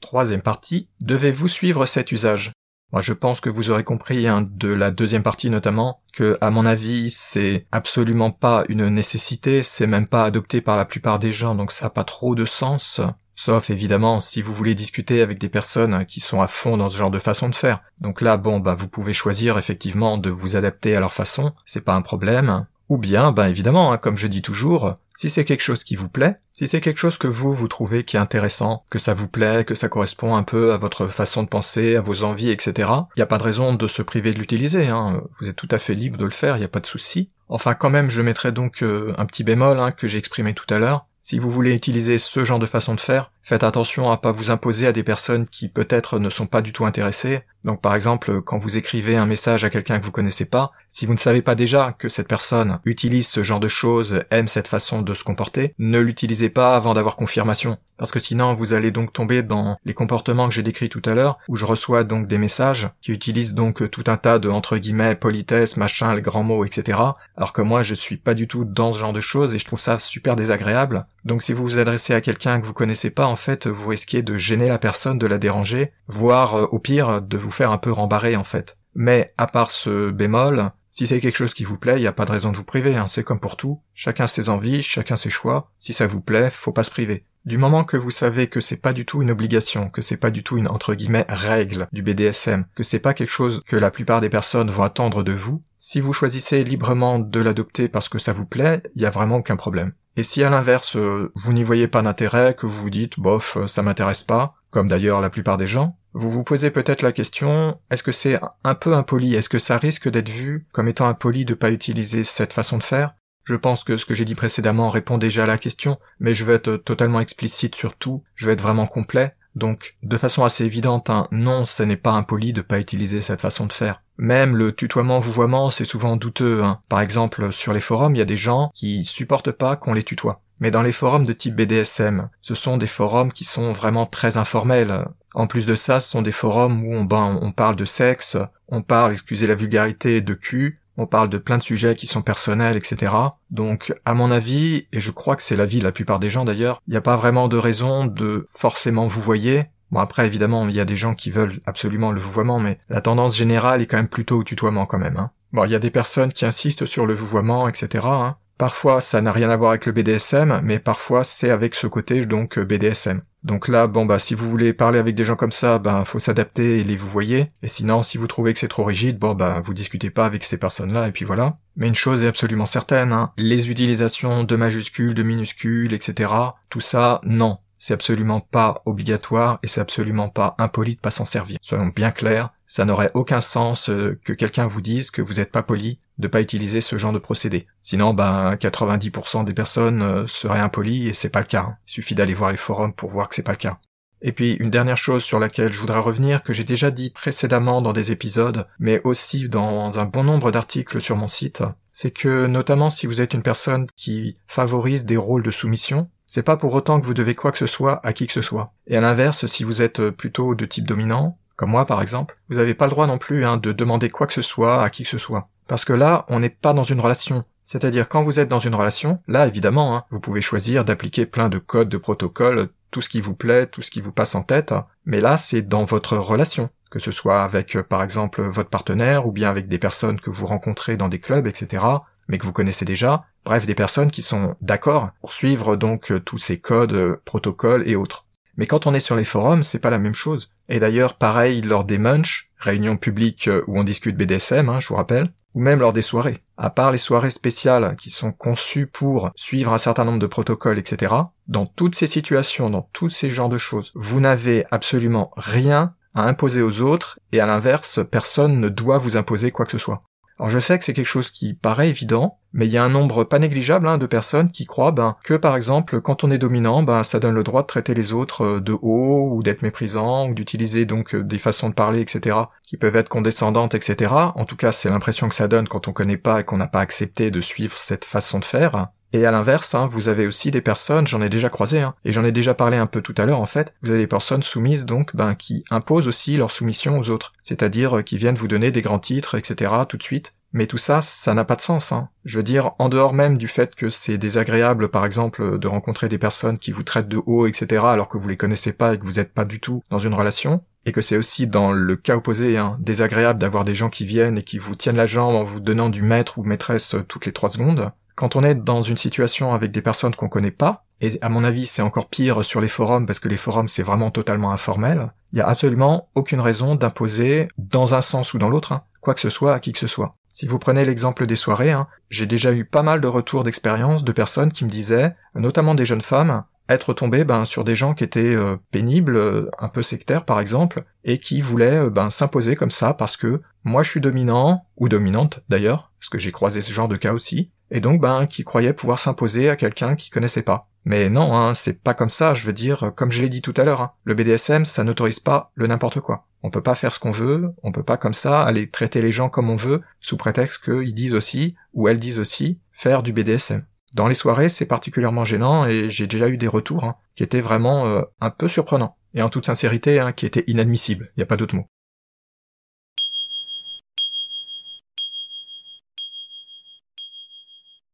Troisième 0.00 0.42
partie, 0.42 0.88
devez-vous 1.00 1.48
suivre 1.48 1.84
cet 1.86 2.12
usage? 2.12 2.52
Moi, 2.92 3.02
je 3.02 3.12
pense 3.12 3.40
que 3.40 3.50
vous 3.50 3.70
aurez 3.70 3.82
compris 3.82 4.28
hein, 4.28 4.48
de 4.48 4.68
la 4.68 4.92
deuxième 4.92 5.24
partie 5.24 5.50
notamment 5.50 6.00
que, 6.12 6.38
à 6.40 6.50
mon 6.50 6.64
avis, 6.64 7.10
c'est 7.10 7.66
absolument 7.72 8.30
pas 8.30 8.64
une 8.68 8.88
nécessité, 8.88 9.64
c'est 9.64 9.88
même 9.88 10.06
pas 10.06 10.24
adopté 10.24 10.60
par 10.60 10.76
la 10.76 10.84
plupart 10.84 11.18
des 11.18 11.32
gens, 11.32 11.56
donc 11.56 11.72
ça 11.72 11.86
n'a 11.86 11.90
pas 11.90 12.04
trop 12.04 12.36
de 12.36 12.44
sens. 12.44 13.00
Sauf 13.34 13.68
évidemment 13.68 14.18
si 14.18 14.40
vous 14.40 14.54
voulez 14.54 14.74
discuter 14.74 15.20
avec 15.20 15.38
des 15.38 15.50
personnes 15.50 16.06
qui 16.06 16.20
sont 16.20 16.40
à 16.40 16.46
fond 16.46 16.78
dans 16.78 16.88
ce 16.88 16.96
genre 16.96 17.10
de 17.10 17.18
façon 17.18 17.48
de 17.48 17.54
faire. 17.54 17.82
Donc 18.00 18.20
là, 18.20 18.36
bon, 18.38 18.60
bah 18.60 18.74
vous 18.74 18.88
pouvez 18.88 19.12
choisir 19.12 19.58
effectivement 19.58 20.16
de 20.16 20.30
vous 20.30 20.56
adapter 20.56 20.96
à 20.96 21.00
leur 21.00 21.12
façon, 21.12 21.52
c'est 21.64 21.84
pas 21.84 21.94
un 21.94 22.02
problème. 22.02 22.66
Ou 22.88 22.98
bien, 22.98 23.32
ben 23.32 23.48
évidemment, 23.48 23.92
hein, 23.92 23.98
comme 23.98 24.16
je 24.16 24.28
dis 24.28 24.42
toujours, 24.42 24.94
si 25.16 25.28
c'est 25.28 25.44
quelque 25.44 25.62
chose 25.62 25.82
qui 25.82 25.96
vous 25.96 26.08
plaît, 26.08 26.36
si 26.52 26.68
c'est 26.68 26.80
quelque 26.80 26.98
chose 26.98 27.18
que 27.18 27.26
vous, 27.26 27.52
vous 27.52 27.68
trouvez 27.68 28.04
qui 28.04 28.16
est 28.16 28.20
intéressant, 28.20 28.84
que 28.90 29.00
ça 29.00 29.12
vous 29.12 29.26
plaît, 29.26 29.64
que 29.64 29.74
ça 29.74 29.88
correspond 29.88 30.36
un 30.36 30.44
peu 30.44 30.72
à 30.72 30.76
votre 30.76 31.08
façon 31.08 31.42
de 31.42 31.48
penser, 31.48 31.96
à 31.96 32.00
vos 32.00 32.22
envies, 32.22 32.50
etc., 32.50 32.88
il 33.16 33.18
n'y 33.18 33.22
a 33.22 33.26
pas 33.26 33.38
de 33.38 33.42
raison 33.42 33.74
de 33.74 33.88
se 33.88 34.02
priver 34.02 34.32
de 34.32 34.38
l'utiliser, 34.38 34.86
hein. 34.86 35.20
vous 35.40 35.48
êtes 35.48 35.56
tout 35.56 35.68
à 35.70 35.78
fait 35.78 35.94
libre 35.94 36.18
de 36.18 36.24
le 36.24 36.30
faire, 36.30 36.56
il 36.56 36.60
n'y 36.60 36.64
a 36.64 36.68
pas 36.68 36.80
de 36.80 36.86
souci. 36.86 37.30
Enfin 37.48 37.74
quand 37.74 37.90
même, 37.90 38.10
je 38.10 38.22
mettrai 38.22 38.52
donc 38.52 38.82
euh, 38.82 39.14
un 39.18 39.26
petit 39.26 39.42
bémol 39.42 39.80
hein, 39.80 39.90
que 39.90 40.06
j'ai 40.06 40.18
exprimé 40.18 40.54
tout 40.54 40.72
à 40.72 40.78
l'heure, 40.78 41.06
si 41.22 41.40
vous 41.40 41.50
voulez 41.50 41.74
utiliser 41.74 42.18
ce 42.18 42.44
genre 42.44 42.60
de 42.60 42.66
façon 42.66 42.94
de 42.94 43.00
faire, 43.00 43.32
faites 43.46 43.62
attention 43.62 44.10
à 44.10 44.16
pas 44.16 44.32
vous 44.32 44.50
imposer 44.50 44.88
à 44.88 44.92
des 44.92 45.04
personnes 45.04 45.46
qui 45.46 45.68
peut-être 45.68 46.18
ne 46.18 46.30
sont 46.30 46.48
pas 46.48 46.62
du 46.62 46.72
tout 46.72 46.84
intéressées. 46.84 47.42
Donc 47.62 47.80
par 47.80 47.94
exemple, 47.94 48.42
quand 48.42 48.58
vous 48.58 48.76
écrivez 48.76 49.16
un 49.16 49.24
message 49.24 49.62
à 49.62 49.70
quelqu'un 49.70 50.00
que 50.00 50.04
vous 50.04 50.10
connaissez 50.10 50.46
pas, 50.46 50.72
si 50.88 51.06
vous 51.06 51.14
ne 51.14 51.18
savez 51.18 51.42
pas 51.42 51.54
déjà 51.54 51.94
que 51.96 52.08
cette 52.08 52.26
personne 52.26 52.80
utilise 52.84 53.28
ce 53.28 53.44
genre 53.44 53.60
de 53.60 53.68
choses, 53.68 54.20
aime 54.32 54.48
cette 54.48 54.66
façon 54.66 55.00
de 55.00 55.14
se 55.14 55.22
comporter, 55.22 55.74
ne 55.78 56.00
l'utilisez 56.00 56.48
pas 56.48 56.74
avant 56.74 56.92
d'avoir 56.92 57.14
confirmation. 57.14 57.78
Parce 57.98 58.10
que 58.10 58.18
sinon, 58.18 58.52
vous 58.52 58.74
allez 58.74 58.90
donc 58.90 59.12
tomber 59.12 59.42
dans 59.42 59.78
les 59.84 59.94
comportements 59.94 60.48
que 60.48 60.54
j'ai 60.54 60.62
décrits 60.62 60.88
tout 60.88 61.02
à 61.04 61.14
l'heure, 61.14 61.38
où 61.48 61.56
je 61.56 61.64
reçois 61.64 62.04
donc 62.04 62.26
des 62.26 62.38
messages 62.38 62.90
qui 63.00 63.12
utilisent 63.12 63.54
donc 63.54 63.90
tout 63.90 64.04
un 64.06 64.16
tas 64.16 64.38
de, 64.38 64.50
entre 64.50 64.76
guillemets, 64.76 65.14
politesse, 65.14 65.76
machin, 65.76 66.14
les 66.14 66.20
grands 66.20 66.42
mots, 66.42 66.64
etc. 66.64 66.98
Alors 67.36 67.52
que 67.52 67.62
moi, 67.62 67.82
je 67.82 67.94
suis 67.94 68.16
pas 68.16 68.34
du 68.34 68.48
tout 68.48 68.64
dans 68.64 68.92
ce 68.92 68.98
genre 68.98 69.14
de 69.14 69.20
choses 69.20 69.54
et 69.54 69.58
je 69.58 69.64
trouve 69.64 69.80
ça 69.80 69.98
super 69.98 70.36
désagréable. 70.36 71.06
Donc 71.26 71.42
si 71.42 71.52
vous 71.52 71.64
vous 71.64 71.80
adressez 71.80 72.14
à 72.14 72.20
quelqu'un 72.20 72.60
que 72.60 72.66
vous 72.66 72.72
connaissez 72.72 73.10
pas, 73.10 73.26
en 73.26 73.34
fait, 73.34 73.66
vous 73.66 73.88
risquez 73.88 74.22
de 74.22 74.38
gêner 74.38 74.68
la 74.68 74.78
personne, 74.78 75.18
de 75.18 75.26
la 75.26 75.38
déranger, 75.38 75.90
voire, 76.06 76.54
euh, 76.54 76.66
au 76.70 76.78
pire, 76.78 77.20
de 77.20 77.36
vous 77.36 77.50
faire 77.50 77.72
un 77.72 77.78
peu 77.78 77.90
rembarrer, 77.90 78.36
en 78.36 78.44
fait. 78.44 78.78
Mais, 78.94 79.34
à 79.36 79.48
part 79.48 79.72
ce 79.72 80.12
bémol, 80.12 80.70
si 80.92 81.08
c'est 81.08 81.20
quelque 81.20 81.36
chose 81.36 81.52
qui 81.52 81.64
vous 81.64 81.78
plaît, 81.78 81.96
il 81.96 82.02
n'y 82.02 82.06
a 82.06 82.12
pas 82.12 82.26
de 82.26 82.30
raison 82.30 82.52
de 82.52 82.56
vous 82.56 82.62
priver, 82.62 82.94
hein. 82.94 83.08
c'est 83.08 83.24
comme 83.24 83.40
pour 83.40 83.56
tout. 83.56 83.80
Chacun 83.92 84.28
ses 84.28 84.50
envies, 84.50 84.84
chacun 84.84 85.16
ses 85.16 85.28
choix. 85.28 85.72
Si 85.78 85.92
ça 85.92 86.06
vous 86.06 86.20
plaît, 86.20 86.48
faut 86.48 86.70
pas 86.70 86.84
se 86.84 86.92
priver. 86.92 87.24
Du 87.44 87.58
moment 87.58 87.82
que 87.82 87.96
vous 87.96 88.12
savez 88.12 88.46
que 88.46 88.60
c'est 88.60 88.76
pas 88.76 88.92
du 88.92 89.04
tout 89.04 89.20
une 89.20 89.32
obligation, 89.32 89.90
que 89.90 90.02
c'est 90.02 90.16
pas 90.16 90.30
du 90.30 90.44
tout 90.44 90.58
une 90.58 90.68
entre 90.68 90.94
guillemets 90.94 91.26
règle 91.28 91.88
du 91.92 92.02
BDSM, 92.02 92.66
que 92.76 92.84
c'est 92.84 93.00
pas 93.00 93.14
quelque 93.14 93.30
chose 93.30 93.64
que 93.66 93.76
la 93.76 93.90
plupart 93.90 94.20
des 94.20 94.28
personnes 94.28 94.70
vont 94.70 94.84
attendre 94.84 95.24
de 95.24 95.32
vous, 95.32 95.60
si 95.76 96.00
vous 96.00 96.12
choisissez 96.12 96.62
librement 96.62 97.18
de 97.18 97.40
l'adopter 97.40 97.88
parce 97.88 98.08
que 98.08 98.20
ça 98.20 98.32
vous 98.32 98.46
plaît, 98.46 98.80
il 98.94 99.02
y 99.02 99.06
a 99.06 99.10
vraiment 99.10 99.38
aucun 99.38 99.56
problème. 99.56 99.92
Et 100.16 100.22
si 100.22 100.42
à 100.42 100.50
l'inverse, 100.50 100.96
euh, 100.96 101.30
vous 101.34 101.52
n'y 101.52 101.62
voyez 101.62 101.88
pas 101.88 102.02
d'intérêt, 102.02 102.54
que 102.54 102.64
vous 102.66 102.82
vous 102.82 102.90
dites 102.90 103.20
bof, 103.20 103.58
euh, 103.58 103.66
ça 103.66 103.82
m'intéresse 103.82 104.22
pas, 104.22 104.54
comme 104.70 104.88
d'ailleurs 104.88 105.20
la 105.20 105.30
plupart 105.30 105.58
des 105.58 105.66
gens, 105.66 105.98
vous 106.14 106.30
vous 106.30 106.44
posez 106.44 106.70
peut-être 106.70 107.02
la 107.02 107.12
question, 107.12 107.78
est-ce 107.90 108.02
que 108.02 108.12
c'est 108.12 108.40
un 108.64 108.74
peu 108.74 108.94
impoli, 108.94 109.34
est-ce 109.34 109.50
que 109.50 109.58
ça 109.58 109.76
risque 109.76 110.08
d'être 110.08 110.30
vu 110.30 110.66
comme 110.72 110.88
étant 110.88 111.06
impoli 111.06 111.44
de 111.44 111.52
pas 111.52 111.70
utiliser 111.70 112.24
cette 112.24 112.54
façon 112.54 112.78
de 112.78 112.82
faire? 112.82 113.14
Je 113.44 113.54
pense 113.54 113.84
que 113.84 113.98
ce 113.98 114.06
que 114.06 114.14
j'ai 114.14 114.24
dit 114.24 114.34
précédemment 114.34 114.88
répond 114.88 115.18
déjà 115.18 115.44
à 115.44 115.46
la 115.46 115.58
question, 115.58 115.98
mais 116.18 116.32
je 116.32 116.46
vais 116.46 116.54
être 116.54 116.76
totalement 116.78 117.20
explicite 117.20 117.74
sur 117.74 117.94
tout, 117.94 118.24
je 118.34 118.46
vais 118.46 118.54
être 118.54 118.62
vraiment 118.62 118.86
complet. 118.86 119.36
Donc, 119.56 119.96
de 120.02 120.16
façon 120.18 120.44
assez 120.44 120.64
évidente, 120.64 121.08
un 121.08 121.26
non, 121.32 121.64
ce 121.64 121.82
n'est 121.82 121.96
pas 121.96 122.12
impoli 122.12 122.52
de 122.52 122.60
pas 122.60 122.78
utiliser 122.78 123.22
cette 123.22 123.40
façon 123.40 123.66
de 123.66 123.72
faire. 123.72 124.02
Même 124.18 124.54
le 124.54 124.72
tutoiement-vouvoiement, 124.72 125.70
c'est 125.70 125.86
souvent 125.86 126.16
douteux. 126.16 126.62
Hein. 126.62 126.80
Par 126.90 127.00
exemple, 127.00 127.50
sur 127.52 127.72
les 127.72 127.80
forums, 127.80 128.14
il 128.14 128.18
y 128.18 128.22
a 128.22 128.26
des 128.26 128.36
gens 128.36 128.70
qui 128.74 129.04
supportent 129.04 129.52
pas 129.52 129.76
qu'on 129.76 129.94
les 129.94 130.02
tutoie. 130.02 130.42
Mais 130.60 130.70
dans 130.70 130.82
les 130.82 130.92
forums 130.92 131.26
de 131.26 131.32
type 131.32 131.56
BDSM, 131.56 132.28
ce 132.40 132.54
sont 132.54 132.76
des 132.76 132.86
forums 132.86 133.32
qui 133.32 133.44
sont 133.44 133.72
vraiment 133.72 134.06
très 134.06 134.36
informels. 134.36 135.06
En 135.34 135.46
plus 135.46 135.66
de 135.66 135.74
ça, 135.74 136.00
ce 136.00 136.10
sont 136.10 136.22
des 136.22 136.32
forums 136.32 136.84
où 136.84 136.94
on, 136.94 137.04
ben, 137.04 137.38
on 137.42 137.52
parle 137.52 137.76
de 137.76 137.84
sexe, 137.84 138.36
on 138.68 138.82
parle, 138.82 139.12
excusez 139.12 139.46
la 139.46 139.54
vulgarité, 139.54 140.20
de 140.20 140.34
cul, 140.34 140.80
on 140.96 141.06
parle 141.06 141.28
de 141.28 141.38
plein 141.38 141.58
de 141.58 141.62
sujets 141.62 141.94
qui 141.94 142.06
sont 142.06 142.22
personnels, 142.22 142.76
etc. 142.76 143.12
Donc, 143.50 143.92
à 144.04 144.14
mon 144.14 144.30
avis, 144.30 144.86
et 144.92 145.00
je 145.00 145.10
crois 145.10 145.36
que 145.36 145.42
c'est 145.42 145.56
l'avis 145.56 145.78
de 145.78 145.84
la 145.84 145.92
plupart 145.92 146.18
des 146.18 146.30
gens 146.30 146.44
d'ailleurs, 146.44 146.80
il 146.86 146.92
n'y 146.92 146.96
a 146.96 147.02
pas 147.02 147.16
vraiment 147.16 147.48
de 147.48 147.56
raison 147.56 148.06
de 148.06 148.44
forcément 148.48 149.06
vous 149.06 149.20
voyer. 149.20 149.64
Bon 149.92 150.00
après 150.00 150.26
évidemment 150.26 150.68
il 150.68 150.74
y 150.74 150.80
a 150.80 150.84
des 150.84 150.96
gens 150.96 151.14
qui 151.14 151.30
veulent 151.30 151.60
absolument 151.64 152.10
le 152.10 152.18
vouvoiement, 152.18 152.58
mais 152.58 152.78
la 152.88 153.00
tendance 153.00 153.36
générale 153.36 153.82
est 153.82 153.86
quand 153.86 153.96
même 153.96 154.08
plutôt 154.08 154.38
au 154.38 154.44
tutoiement 154.44 154.84
quand 154.84 154.98
même. 154.98 155.16
Hein. 155.16 155.30
Bon 155.52 155.64
il 155.64 155.70
y 155.70 155.76
a 155.76 155.78
des 155.78 155.90
personnes 155.90 156.32
qui 156.32 156.44
insistent 156.44 156.86
sur 156.86 157.06
le 157.06 157.14
vouvoiement, 157.14 157.68
etc. 157.68 158.04
Hein. 158.08 158.36
Parfois 158.58 159.00
ça 159.00 159.20
n'a 159.20 159.30
rien 159.30 159.48
à 159.48 159.56
voir 159.56 159.70
avec 159.70 159.86
le 159.86 159.92
BDSM, 159.92 160.60
mais 160.64 160.80
parfois 160.80 161.22
c'est 161.22 161.50
avec 161.50 161.74
ce 161.76 161.86
côté 161.86 162.26
donc 162.26 162.58
BDSM. 162.58 163.22
Donc 163.46 163.68
là, 163.68 163.86
bon 163.86 164.04
bah 164.06 164.18
si 164.18 164.34
vous 164.34 164.50
voulez 164.50 164.72
parler 164.72 164.98
avec 164.98 165.14
des 165.14 165.24
gens 165.24 165.36
comme 165.36 165.52
ça, 165.52 165.78
ben 165.78 166.04
faut 166.04 166.18
s'adapter 166.18 166.80
et 166.80 166.84
les 166.84 166.96
vous 166.96 167.08
voyez. 167.08 167.46
Et 167.62 167.68
sinon, 167.68 168.02
si 168.02 168.18
vous 168.18 168.26
trouvez 168.26 168.52
que 168.52 168.58
c'est 168.58 168.66
trop 168.66 168.82
rigide, 168.82 169.20
bon 169.20 169.34
bah 169.34 169.60
vous 169.62 169.72
discutez 169.72 170.10
pas 170.10 170.26
avec 170.26 170.42
ces 170.42 170.58
personnes-là 170.58 171.06
et 171.06 171.12
puis 171.12 171.24
voilà. 171.24 171.56
Mais 171.76 171.86
une 171.86 171.94
chose 171.94 172.24
est 172.24 172.26
absolument 172.26 172.66
certaine, 172.66 173.12
hein, 173.12 173.32
les 173.36 173.70
utilisations 173.70 174.42
de 174.42 174.56
majuscules, 174.56 175.14
de 175.14 175.22
minuscules, 175.22 175.94
etc. 175.94 176.32
Tout 176.70 176.80
ça, 176.80 177.20
non. 177.22 177.58
C'est 177.78 177.94
absolument 177.94 178.40
pas 178.40 178.82
obligatoire 178.84 179.60
et 179.62 179.68
c'est 179.68 179.80
absolument 179.80 180.28
pas 180.28 180.56
impoli 180.58 180.96
de 180.96 181.00
pas 181.00 181.12
s'en 181.12 181.24
servir. 181.24 181.58
Soyons 181.62 181.92
bien 181.94 182.10
clairs, 182.10 182.50
ça 182.66 182.84
n'aurait 182.84 183.10
aucun 183.14 183.40
sens 183.40 183.88
euh, 183.88 184.18
que 184.24 184.32
quelqu'un 184.32 184.66
vous 184.66 184.80
dise 184.80 185.10
que 185.10 185.22
vous 185.22 185.34
n'êtes 185.34 185.52
pas 185.52 185.62
poli 185.62 186.00
de 186.18 186.28
pas 186.28 186.40
utiliser 186.40 186.80
ce 186.80 186.98
genre 186.98 187.12
de 187.12 187.18
procédé. 187.18 187.66
Sinon, 187.80 188.14
ben 188.14 188.54
90% 188.54 189.44
des 189.44 189.54
personnes 189.54 190.02
euh, 190.02 190.26
seraient 190.26 190.60
impolies 190.60 191.08
et 191.08 191.12
c'est 191.12 191.30
pas 191.30 191.40
le 191.40 191.46
cas. 191.46 191.62
Hein. 191.62 191.76
Il 191.86 191.92
suffit 191.92 192.14
d'aller 192.14 192.34
voir 192.34 192.50
les 192.50 192.56
forums 192.56 192.92
pour 192.92 193.10
voir 193.10 193.28
que 193.28 193.34
c'est 193.34 193.42
pas 193.42 193.52
le 193.52 193.58
cas. 193.58 193.78
Et 194.22 194.32
puis 194.32 194.54
une 194.54 194.70
dernière 194.70 194.96
chose 194.96 195.22
sur 195.22 195.38
laquelle 195.38 195.72
je 195.72 195.80
voudrais 195.80 196.00
revenir, 196.00 196.42
que 196.42 196.52
j'ai 196.52 196.64
déjà 196.64 196.90
dit 196.90 197.10
précédemment 197.10 197.82
dans 197.82 197.92
des 197.92 198.12
épisodes, 198.12 198.66
mais 198.78 199.00
aussi 199.04 199.48
dans 199.48 199.98
un 199.98 200.06
bon 200.06 200.24
nombre 200.24 200.50
d'articles 200.50 201.00
sur 201.00 201.16
mon 201.16 201.28
site, 201.28 201.62
c'est 201.92 202.10
que 202.10 202.46
notamment 202.46 202.90
si 202.90 203.06
vous 203.06 203.20
êtes 203.20 203.34
une 203.34 203.42
personne 203.42 203.86
qui 203.94 204.38
favorise 204.48 205.04
des 205.04 205.16
rôles 205.16 205.42
de 205.42 205.50
soumission, 205.50 206.08
c'est 206.26 206.42
pas 206.42 206.56
pour 206.56 206.74
autant 206.74 206.98
que 206.98 207.04
vous 207.04 207.14
devez 207.14 207.34
quoi 207.34 207.52
que 207.52 207.58
ce 207.58 207.66
soit 207.66 208.04
à 208.04 208.12
qui 208.12 208.26
que 208.26 208.32
ce 208.32 208.42
soit. 208.42 208.72
Et 208.86 208.96
à 208.96 209.00
l'inverse, 209.00 209.46
si 209.46 209.64
vous 209.64 209.82
êtes 209.82 210.10
plutôt 210.10 210.54
de 210.54 210.66
type 210.66 210.88
dominant, 210.88 211.38
comme 211.56 211.70
moi 211.70 211.86
par 211.86 212.02
exemple, 212.02 212.38
vous 212.48 212.56
n'avez 212.56 212.74
pas 212.74 212.86
le 212.86 212.90
droit 212.90 213.06
non 213.06 213.18
plus 213.18 213.44
hein, 213.44 213.56
de 213.56 213.72
demander 213.72 214.10
quoi 214.10 214.26
que 214.26 214.32
ce 214.32 214.42
soit 214.42 214.82
à 214.82 214.90
qui 214.90 215.02
que 215.02 215.08
ce 215.08 215.18
soit. 215.18 215.48
Parce 215.66 215.84
que 215.84 215.92
là, 215.92 216.24
on 216.28 216.38
n'est 216.38 216.50
pas 216.50 216.72
dans 216.72 216.84
une 216.84 217.00
relation. 217.00 217.44
C'est-à-dire 217.64 218.08
quand 218.08 218.22
vous 218.22 218.38
êtes 218.38 218.48
dans 218.48 218.60
une 218.60 218.74
relation, 218.74 219.18
là 219.26 219.46
évidemment, 219.46 219.96
hein, 219.96 220.04
vous 220.10 220.20
pouvez 220.20 220.40
choisir 220.40 220.84
d'appliquer 220.84 221.26
plein 221.26 221.48
de 221.48 221.58
codes, 221.58 221.88
de 221.88 221.96
protocoles, 221.96 222.68
tout 222.92 223.00
ce 223.00 223.08
qui 223.08 223.20
vous 223.20 223.34
plaît, 223.34 223.66
tout 223.66 223.82
ce 223.82 223.90
qui 223.90 224.00
vous 224.00 224.12
passe 224.12 224.36
en 224.36 224.42
tête, 224.42 224.72
mais 225.04 225.20
là 225.20 225.36
c'est 225.36 225.62
dans 225.62 225.82
votre 225.82 226.16
relation, 226.16 226.70
que 226.90 227.00
ce 227.00 227.10
soit 227.10 227.42
avec 227.42 227.76
par 227.82 228.04
exemple 228.04 228.42
votre 228.42 228.70
partenaire 228.70 229.26
ou 229.26 229.32
bien 229.32 229.50
avec 229.50 229.66
des 229.66 229.78
personnes 229.78 230.20
que 230.20 230.30
vous 230.30 230.46
rencontrez 230.46 230.96
dans 230.96 231.08
des 231.08 231.18
clubs, 231.18 231.48
etc 231.48 231.98
mais 232.28 232.38
que 232.38 232.46
vous 232.46 232.52
connaissez 232.52 232.84
déjà, 232.84 233.24
bref 233.44 233.66
des 233.66 233.74
personnes 233.74 234.10
qui 234.10 234.22
sont 234.22 234.56
d'accord 234.60 235.10
pour 235.20 235.32
suivre 235.32 235.76
donc 235.76 236.10
euh, 236.10 236.20
tous 236.20 236.38
ces 236.38 236.58
codes, 236.58 236.92
euh, 236.92 237.20
protocoles 237.24 237.88
et 237.88 237.96
autres. 237.96 238.26
Mais 238.56 238.66
quand 238.66 238.86
on 238.86 238.94
est 238.94 239.00
sur 239.00 239.16
les 239.16 239.24
forums, 239.24 239.62
c'est 239.62 239.78
pas 239.78 239.90
la 239.90 239.98
même 239.98 240.14
chose. 240.14 240.50
Et 240.68 240.80
d'ailleurs, 240.80 241.14
pareil 241.14 241.62
lors 241.62 241.84
des 241.84 241.98
munch, 241.98 242.50
réunions 242.58 242.96
publiques 242.96 243.48
euh, 243.48 243.62
où 243.66 243.78
on 243.78 243.84
discute 243.84 244.16
BDSM, 244.16 244.68
hein, 244.68 244.78
je 244.78 244.88
vous 244.88 244.96
rappelle, 244.96 245.28
ou 245.54 245.60
même 245.60 245.80
lors 245.80 245.92
des 245.92 246.02
soirées. 246.02 246.38
À 246.56 246.70
part 246.70 246.92
les 246.92 246.98
soirées 246.98 247.30
spéciales 247.30 247.96
qui 247.96 248.10
sont 248.10 248.32
conçues 248.32 248.86
pour 248.86 249.30
suivre 249.36 249.72
un 249.72 249.78
certain 249.78 250.04
nombre 250.04 250.18
de 250.18 250.26
protocoles, 250.26 250.78
etc., 250.78 251.14
dans 251.48 251.66
toutes 251.66 251.94
ces 251.94 252.06
situations, 252.06 252.70
dans 252.70 252.88
tous 252.92 253.08
ces 253.08 253.28
genres 253.28 253.48
de 253.48 253.58
choses, 253.58 253.92
vous 253.94 254.20
n'avez 254.20 254.66
absolument 254.70 255.30
rien 255.36 255.94
à 256.14 256.24
imposer 256.24 256.62
aux 256.62 256.80
autres, 256.80 257.20
et 257.32 257.40
à 257.40 257.46
l'inverse, 257.46 258.00
personne 258.10 258.58
ne 258.58 258.70
doit 258.70 258.98
vous 258.98 259.16
imposer 259.16 259.50
quoi 259.50 259.66
que 259.66 259.72
ce 259.72 259.78
soit. 259.78 260.02
Alors 260.38 260.50
je 260.50 260.58
sais 260.58 260.78
que 260.78 260.84
c'est 260.84 260.92
quelque 260.92 261.06
chose 261.06 261.30
qui 261.30 261.54
paraît 261.54 261.88
évident, 261.88 262.38
mais 262.52 262.66
il 262.66 262.72
y 262.72 262.76
a 262.76 262.84
un 262.84 262.90
nombre 262.90 263.24
pas 263.24 263.38
négligeable 263.38 263.88
hein, 263.88 263.96
de 263.96 264.04
personnes 264.04 264.50
qui 264.50 264.66
croient 264.66 264.92
ben, 264.92 265.16
que 265.24 265.32
par 265.32 265.56
exemple 265.56 266.00
quand 266.02 266.24
on 266.24 266.30
est 266.30 266.38
dominant, 266.38 266.82
ben, 266.82 267.02
ça 267.02 267.20
donne 267.20 267.34
le 267.34 267.42
droit 267.42 267.62
de 267.62 267.66
traiter 267.66 267.94
les 267.94 268.12
autres 268.12 268.42
euh, 268.44 268.60
de 268.60 268.76
haut 268.82 269.30
ou 269.32 269.42
d'être 269.42 269.62
méprisant 269.62 270.28
ou 270.28 270.34
d'utiliser 270.34 270.84
donc 270.84 271.14
euh, 271.14 271.22
des 271.22 271.38
façons 271.38 271.70
de 271.70 271.74
parler, 271.74 272.00
etc. 272.00 272.36
qui 272.64 272.76
peuvent 272.76 272.96
être 272.96 273.08
condescendantes, 273.08 273.74
etc. 273.74 274.12
En 274.34 274.44
tout 274.44 274.56
cas 274.56 274.72
c'est 274.72 274.90
l'impression 274.90 275.28
que 275.28 275.34
ça 275.34 275.48
donne 275.48 275.68
quand 275.68 275.88
on 275.88 275.92
connaît 275.92 276.18
pas 276.18 276.40
et 276.40 276.44
qu'on 276.44 276.58
n'a 276.58 276.66
pas 276.66 276.80
accepté 276.80 277.30
de 277.30 277.40
suivre 277.40 277.76
cette 277.76 278.04
façon 278.04 278.38
de 278.38 278.44
faire. 278.44 278.88
Et 279.12 279.24
à 279.24 279.30
l'inverse, 279.30 279.74
hein, 279.74 279.86
vous 279.86 280.08
avez 280.08 280.26
aussi 280.26 280.50
des 280.50 280.60
personnes, 280.60 281.06
j'en 281.06 281.22
ai 281.22 281.28
déjà 281.28 281.48
croisé, 281.48 281.80
hein, 281.80 281.94
et 282.04 282.12
j'en 282.12 282.24
ai 282.24 282.32
déjà 282.32 282.54
parlé 282.54 282.76
un 282.76 282.86
peu 282.86 283.00
tout 283.00 283.14
à 283.16 283.24
l'heure 283.24 283.40
en 283.40 283.46
fait, 283.46 283.72
vous 283.82 283.90
avez 283.90 284.00
des 284.00 284.06
personnes 284.06 284.42
soumises 284.42 284.84
donc 284.84 285.14
ben, 285.14 285.34
qui 285.34 285.64
imposent 285.70 286.08
aussi 286.08 286.36
leur 286.36 286.50
soumission 286.50 286.98
aux 286.98 287.10
autres, 287.10 287.32
c'est-à-dire 287.42 287.98
euh, 287.98 288.02
qui 288.02 288.18
viennent 288.18 288.34
vous 288.34 288.48
donner 288.48 288.70
des 288.70 288.82
grands 288.82 288.98
titres, 288.98 289.36
etc. 289.36 289.72
tout 289.88 289.96
de 289.96 290.02
suite. 290.02 290.34
Mais 290.52 290.66
tout 290.66 290.78
ça, 290.78 291.02
ça 291.02 291.34
n'a 291.34 291.44
pas 291.44 291.56
de 291.56 291.60
sens. 291.60 291.92
Hein. 291.92 292.08
Je 292.24 292.38
veux 292.38 292.42
dire, 292.42 292.70
en 292.78 292.88
dehors 292.88 293.12
même 293.12 293.36
du 293.36 293.46
fait 293.46 293.74
que 293.74 293.90
c'est 293.90 294.16
désagréable, 294.16 294.88
par 294.88 295.04
exemple, 295.04 295.58
de 295.58 295.68
rencontrer 295.68 296.08
des 296.08 296.16
personnes 296.16 296.56
qui 296.56 296.72
vous 296.72 296.82
traitent 296.82 297.08
de 297.08 297.20
haut, 297.26 297.46
etc., 297.46 297.82
alors 297.84 298.08
que 298.08 298.16
vous 298.16 298.28
les 298.28 298.38
connaissez 298.38 298.72
pas 298.72 298.94
et 298.94 298.98
que 298.98 299.04
vous 299.04 299.14
n'êtes 299.14 299.34
pas 299.34 299.44
du 299.44 299.60
tout 299.60 299.82
dans 299.90 299.98
une 299.98 300.14
relation, 300.14 300.62
et 300.86 300.92
que 300.92 301.02
c'est 301.02 301.18
aussi 301.18 301.46
dans 301.46 301.72
le 301.72 301.96
cas 301.96 302.16
opposé 302.16 302.56
hein, 302.56 302.78
désagréable 302.80 303.38
d'avoir 303.38 303.64
des 303.64 303.74
gens 303.74 303.90
qui 303.90 304.06
viennent 304.06 304.38
et 304.38 304.44
qui 304.44 304.56
vous 304.56 304.76
tiennent 304.76 304.96
la 304.96 305.04
jambe 305.04 305.34
en 305.34 305.42
vous 305.42 305.60
donnant 305.60 305.90
du 305.90 306.00
maître 306.00 306.38
ou 306.38 306.42
maîtresse 306.42 306.96
toutes 307.08 307.26
les 307.26 307.32
trois 307.32 307.50
secondes. 307.50 307.90
Quand 308.16 308.34
on 308.34 308.42
est 308.42 308.54
dans 308.54 308.80
une 308.80 308.96
situation 308.96 309.52
avec 309.52 309.72
des 309.72 309.82
personnes 309.82 310.14
qu'on 310.14 310.30
connaît 310.30 310.50
pas, 310.50 310.86
et 311.02 311.18
à 311.20 311.28
mon 311.28 311.44
avis 311.44 311.66
c'est 311.66 311.82
encore 311.82 312.08
pire 312.08 312.42
sur 312.42 312.62
les 312.62 312.68
forums 312.68 313.04
parce 313.04 313.20
que 313.20 313.28
les 313.28 313.36
forums 313.36 313.68
c'est 313.68 313.82
vraiment 313.82 314.10
totalement 314.10 314.52
informel, 314.52 315.12
il 315.34 315.38
y 315.38 315.42
a 315.42 315.46
absolument 315.46 316.08
aucune 316.14 316.40
raison 316.40 316.76
d'imposer 316.76 317.48
dans 317.58 317.94
un 317.94 318.00
sens 318.00 318.32
ou 318.32 318.38
dans 318.38 318.48
l'autre 318.48 318.72
hein, 318.72 318.84
quoi 319.02 319.12
que 319.12 319.20
ce 319.20 319.28
soit 319.28 319.52
à 319.52 319.60
qui 319.60 319.74
que 319.74 319.78
ce 319.78 319.86
soit. 319.86 320.12
Si 320.30 320.46
vous 320.46 320.58
prenez 320.58 320.86
l'exemple 320.86 321.26
des 321.26 321.36
soirées, 321.36 321.72
hein, 321.72 321.88
j'ai 322.08 322.26
déjà 322.26 322.54
eu 322.54 322.64
pas 322.64 322.82
mal 322.82 323.02
de 323.02 323.06
retours 323.06 323.44
d'expérience 323.44 324.02
de 324.02 324.12
personnes 324.12 324.52
qui 324.52 324.64
me 324.64 324.70
disaient, 324.70 325.14
notamment 325.34 325.74
des 325.74 325.84
jeunes 325.84 326.00
femmes, 326.00 326.44
être 326.68 326.94
tombé 326.94 327.24
ben, 327.24 327.44
sur 327.44 327.64
des 327.64 327.74
gens 327.74 327.94
qui 327.94 328.04
étaient 328.04 328.34
euh, 328.34 328.56
pénibles, 328.70 329.16
euh, 329.16 329.50
un 329.58 329.68
peu 329.68 329.82
sectaires 329.82 330.24
par 330.24 330.40
exemple, 330.40 330.84
et 331.04 331.18
qui 331.18 331.40
voulaient 331.40 331.84
euh, 331.84 331.90
ben, 331.90 332.10
s'imposer 332.10 332.56
comme 332.56 332.70
ça 332.70 332.94
parce 332.94 333.16
que 333.16 333.42
moi 333.64 333.82
je 333.82 333.90
suis 333.90 334.00
dominant, 334.00 334.66
ou 334.76 334.88
dominante 334.88 335.40
d'ailleurs, 335.48 335.92
parce 336.00 336.08
que 336.08 336.18
j'ai 336.18 336.32
croisé 336.32 336.60
ce 336.60 336.72
genre 336.72 336.88
de 336.88 336.96
cas 336.96 337.12
aussi, 337.12 337.50
et 337.70 337.80
donc 337.80 338.00
ben 338.00 338.26
qui 338.26 338.44
croyaient 338.44 338.72
pouvoir 338.72 338.98
s'imposer 338.98 339.48
à 339.48 339.56
quelqu'un 339.56 339.96
qui 339.96 340.10
connaissait 340.10 340.42
pas. 340.42 340.68
Mais 340.84 341.10
non, 341.10 341.36
hein, 341.36 341.52
c'est 341.52 341.82
pas 341.82 341.94
comme 341.94 342.10
ça, 342.10 342.32
je 342.32 342.46
veux 342.46 342.52
dire, 342.52 342.92
comme 342.94 343.10
je 343.10 343.20
l'ai 343.20 343.28
dit 343.28 343.42
tout 343.42 343.54
à 343.56 343.64
l'heure, 343.64 343.80
hein, 343.80 343.92
le 344.04 344.14
BDSM 344.14 344.64
ça 344.64 344.84
n'autorise 344.84 345.18
pas 345.18 345.50
le 345.54 345.66
n'importe 345.66 346.00
quoi. 346.00 346.26
On 346.44 346.50
peut 346.50 346.62
pas 346.62 346.76
faire 346.76 346.94
ce 346.94 347.00
qu'on 347.00 347.10
veut, 347.10 347.52
on 347.64 347.72
peut 347.72 347.82
pas 347.82 347.96
comme 347.96 348.14
ça 348.14 348.44
aller 348.44 348.70
traiter 348.70 349.02
les 349.02 349.10
gens 349.10 349.28
comme 349.28 349.50
on 349.50 349.56
veut, 349.56 349.82
sous 349.98 350.16
prétexte 350.16 350.64
qu'ils 350.64 350.94
disent 350.94 351.14
aussi, 351.14 351.56
ou 351.74 351.88
elles 351.88 351.98
disent 351.98 352.20
aussi, 352.20 352.60
faire 352.70 353.02
du 353.02 353.12
BDSM. 353.12 353.64
Dans 353.94 354.06
les 354.06 354.14
soirées, 354.14 354.48
c'est 354.48 354.66
particulièrement 354.66 355.24
gênant 355.24 355.66
et 355.66 355.88
j'ai 355.88 356.06
déjà 356.06 356.28
eu 356.28 356.36
des 356.36 356.46
retours 356.46 356.84
hein, 356.84 356.96
qui 357.14 357.22
étaient 357.22 357.40
vraiment 357.40 357.86
euh, 357.86 358.02
un 358.20 358.30
peu 358.30 358.46
surprenants 358.46 358.96
et 359.14 359.22
en 359.22 359.30
toute 359.30 359.46
sincérité 359.46 359.98
hein, 359.98 360.12
qui 360.12 360.26
étaient 360.26 360.44
inadmissibles. 360.46 361.10
N'y 361.16 361.22
a 361.22 361.26
pas 361.26 361.36
d'autre 361.38 361.56
mot. 361.56 361.66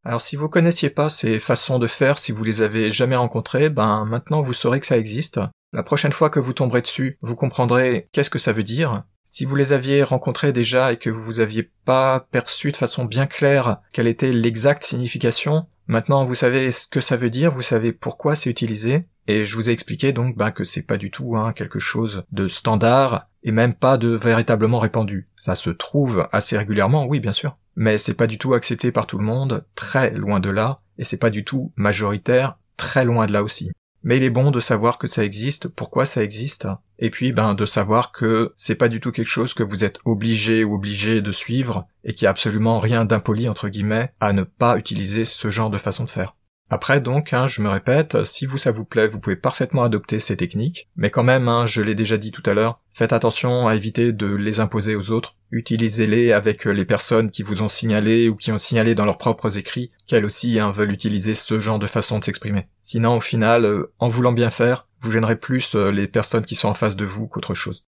Alors 0.04 0.20
si 0.20 0.36
vous 0.36 0.48
connaissiez 0.48 0.90
pas 0.90 1.08
ces 1.08 1.38
façons 1.38 1.78
de 1.78 1.86
faire, 1.86 2.18
si 2.18 2.32
vous 2.32 2.42
les 2.42 2.62
avez 2.62 2.90
jamais 2.90 3.16
rencontrées, 3.16 3.70
ben 3.70 4.04
maintenant 4.04 4.40
vous 4.40 4.52
saurez 4.52 4.80
que 4.80 4.86
ça 4.86 4.98
existe. 4.98 5.40
La 5.72 5.82
prochaine 5.82 6.12
fois 6.12 6.28
que 6.28 6.40
vous 6.40 6.52
tomberez 6.52 6.82
dessus, 6.82 7.18
vous 7.22 7.36
comprendrez 7.36 8.08
qu'est-ce 8.12 8.30
que 8.30 8.38
ça 8.38 8.52
veut 8.52 8.64
dire. 8.64 9.04
Si 9.24 9.44
vous 9.44 9.56
les 9.56 9.72
aviez 9.72 10.02
rencontrées 10.02 10.52
déjà 10.52 10.92
et 10.92 10.96
que 10.96 11.08
vous 11.08 11.40
aviez 11.40 11.70
pas 11.84 12.26
perçu 12.30 12.72
de 12.72 12.76
façon 12.76 13.04
bien 13.04 13.26
claire 13.26 13.78
quelle 13.92 14.08
était 14.08 14.32
l'exacte 14.32 14.84
signification, 14.84 15.66
Maintenant, 15.88 16.24
vous 16.24 16.34
savez 16.34 16.70
ce 16.70 16.86
que 16.86 17.00
ça 17.00 17.16
veut 17.16 17.30
dire, 17.30 17.52
vous 17.52 17.62
savez 17.62 17.92
pourquoi 17.92 18.36
c'est 18.36 18.50
utilisé, 18.50 19.04
et 19.26 19.44
je 19.44 19.56
vous 19.56 19.68
ai 19.68 19.72
expliqué 19.72 20.12
donc 20.12 20.36
bah, 20.36 20.52
que 20.52 20.64
c'est 20.64 20.82
pas 20.86 20.96
du 20.96 21.10
tout 21.10 21.36
hein, 21.36 21.52
quelque 21.52 21.78
chose 21.78 22.24
de 22.30 22.46
standard 22.48 23.28
et 23.42 23.50
même 23.50 23.74
pas 23.74 23.98
de 23.98 24.08
véritablement 24.08 24.78
répandu. 24.78 25.26
Ça 25.36 25.54
se 25.54 25.70
trouve 25.70 26.28
assez 26.32 26.56
régulièrement, 26.56 27.06
oui 27.06 27.18
bien 27.18 27.32
sûr, 27.32 27.56
mais 27.76 27.98
c'est 27.98 28.14
pas 28.14 28.26
du 28.26 28.38
tout 28.38 28.54
accepté 28.54 28.92
par 28.92 29.06
tout 29.06 29.18
le 29.18 29.24
monde, 29.24 29.64
très 29.74 30.11
loin 30.12 30.40
de 30.40 30.50
là, 30.50 30.80
et 30.98 31.04
c'est 31.04 31.16
pas 31.16 31.30
du 31.30 31.44
tout 31.44 31.72
majoritaire, 31.76 32.58
très 32.76 33.04
loin 33.04 33.26
de 33.26 33.32
là 33.32 33.42
aussi. 33.42 33.70
Mais 34.04 34.16
il 34.16 34.24
est 34.24 34.30
bon 34.30 34.50
de 34.50 34.58
savoir 34.58 34.98
que 34.98 35.06
ça 35.06 35.24
existe, 35.24 35.68
pourquoi 35.68 36.06
ça 36.06 36.22
existe, 36.22 36.66
et 36.98 37.11
puis 37.11 37.32
ben 37.32 37.54
de 37.54 37.64
savoir 37.64 38.11
que 38.11 38.52
c'est 38.56 38.74
pas 38.74 38.88
du 38.88 39.00
tout 39.00 39.12
quelque 39.12 39.26
chose 39.26 39.54
que 39.54 39.62
vous 39.62 39.85
êtes 39.85 40.00
obligé 40.04 40.64
ou 40.64 40.74
obligé 40.74 41.22
de 41.22 41.30
suivre, 41.30 41.87
et 42.04 42.14
qu'il 42.14 42.24
y 42.24 42.26
a 42.26 42.30
absolument 42.30 42.78
rien 42.78 43.04
d'impoli 43.04 43.48
entre 43.48 43.68
guillemets 43.68 44.11
à 44.20 44.32
ne 44.32 44.42
pas 44.42 44.76
utiliser 44.76 45.24
ce 45.24 45.50
genre 45.50 45.70
de 45.70 45.78
façon 45.78 46.04
de 46.04 46.11
faire. 46.11 46.35
Après 46.72 47.02
donc, 47.02 47.35
hein, 47.35 47.46
je 47.46 47.61
me 47.61 47.68
répète, 47.68 48.24
si 48.24 48.46
vous 48.46 48.56
ça 48.56 48.70
vous 48.70 48.87
plaît, 48.87 49.06
vous 49.06 49.20
pouvez 49.20 49.37
parfaitement 49.37 49.82
adopter 49.82 50.18
ces 50.18 50.38
techniques, 50.38 50.88
mais 50.96 51.11
quand 51.11 51.22
même, 51.22 51.46
hein, 51.46 51.66
je 51.66 51.82
l'ai 51.82 51.94
déjà 51.94 52.16
dit 52.16 52.32
tout 52.32 52.42
à 52.46 52.54
l'heure, 52.54 52.80
faites 52.94 53.12
attention 53.12 53.68
à 53.68 53.76
éviter 53.76 54.14
de 54.14 54.35
les 54.35 54.58
imposer 54.58 54.96
aux 54.96 55.11
autres, 55.11 55.37
utilisez-les 55.50 56.32
avec 56.32 56.64
les 56.64 56.87
personnes 56.87 57.30
qui 57.30 57.42
vous 57.42 57.61
ont 57.61 57.68
signalé 57.68 58.30
ou 58.30 58.37
qui 58.37 58.52
ont 58.52 58.56
signalé 58.56 58.94
dans 58.94 59.04
leurs 59.04 59.18
propres 59.18 59.58
écrits 59.58 59.90
qu'elles 60.06 60.24
aussi 60.24 60.58
hein, 60.58 60.70
veulent 60.70 60.92
utiliser 60.92 61.35
ce 61.35 61.61
genre 61.61 61.78
de 61.78 61.87
façon 61.87 62.18
de 62.18 62.24
s'exprimer. 62.24 62.66
Sinon, 62.80 63.18
au 63.18 63.20
final, 63.20 63.66
euh, 63.66 63.92
en 63.98 64.08
voulant 64.08 64.32
bien 64.32 64.48
faire, 64.48 64.88
vous 65.02 65.11
gênerez 65.11 65.37
plus 65.37 65.74
euh, 65.74 65.92
les 65.92 66.08
personnes 66.08 66.46
qui 66.46 66.54
sont 66.54 66.68
en 66.68 66.74
face 66.74 66.96
de 66.96 67.04
vous 67.04 67.28
qu'autre 67.28 67.52
chose. 67.52 67.85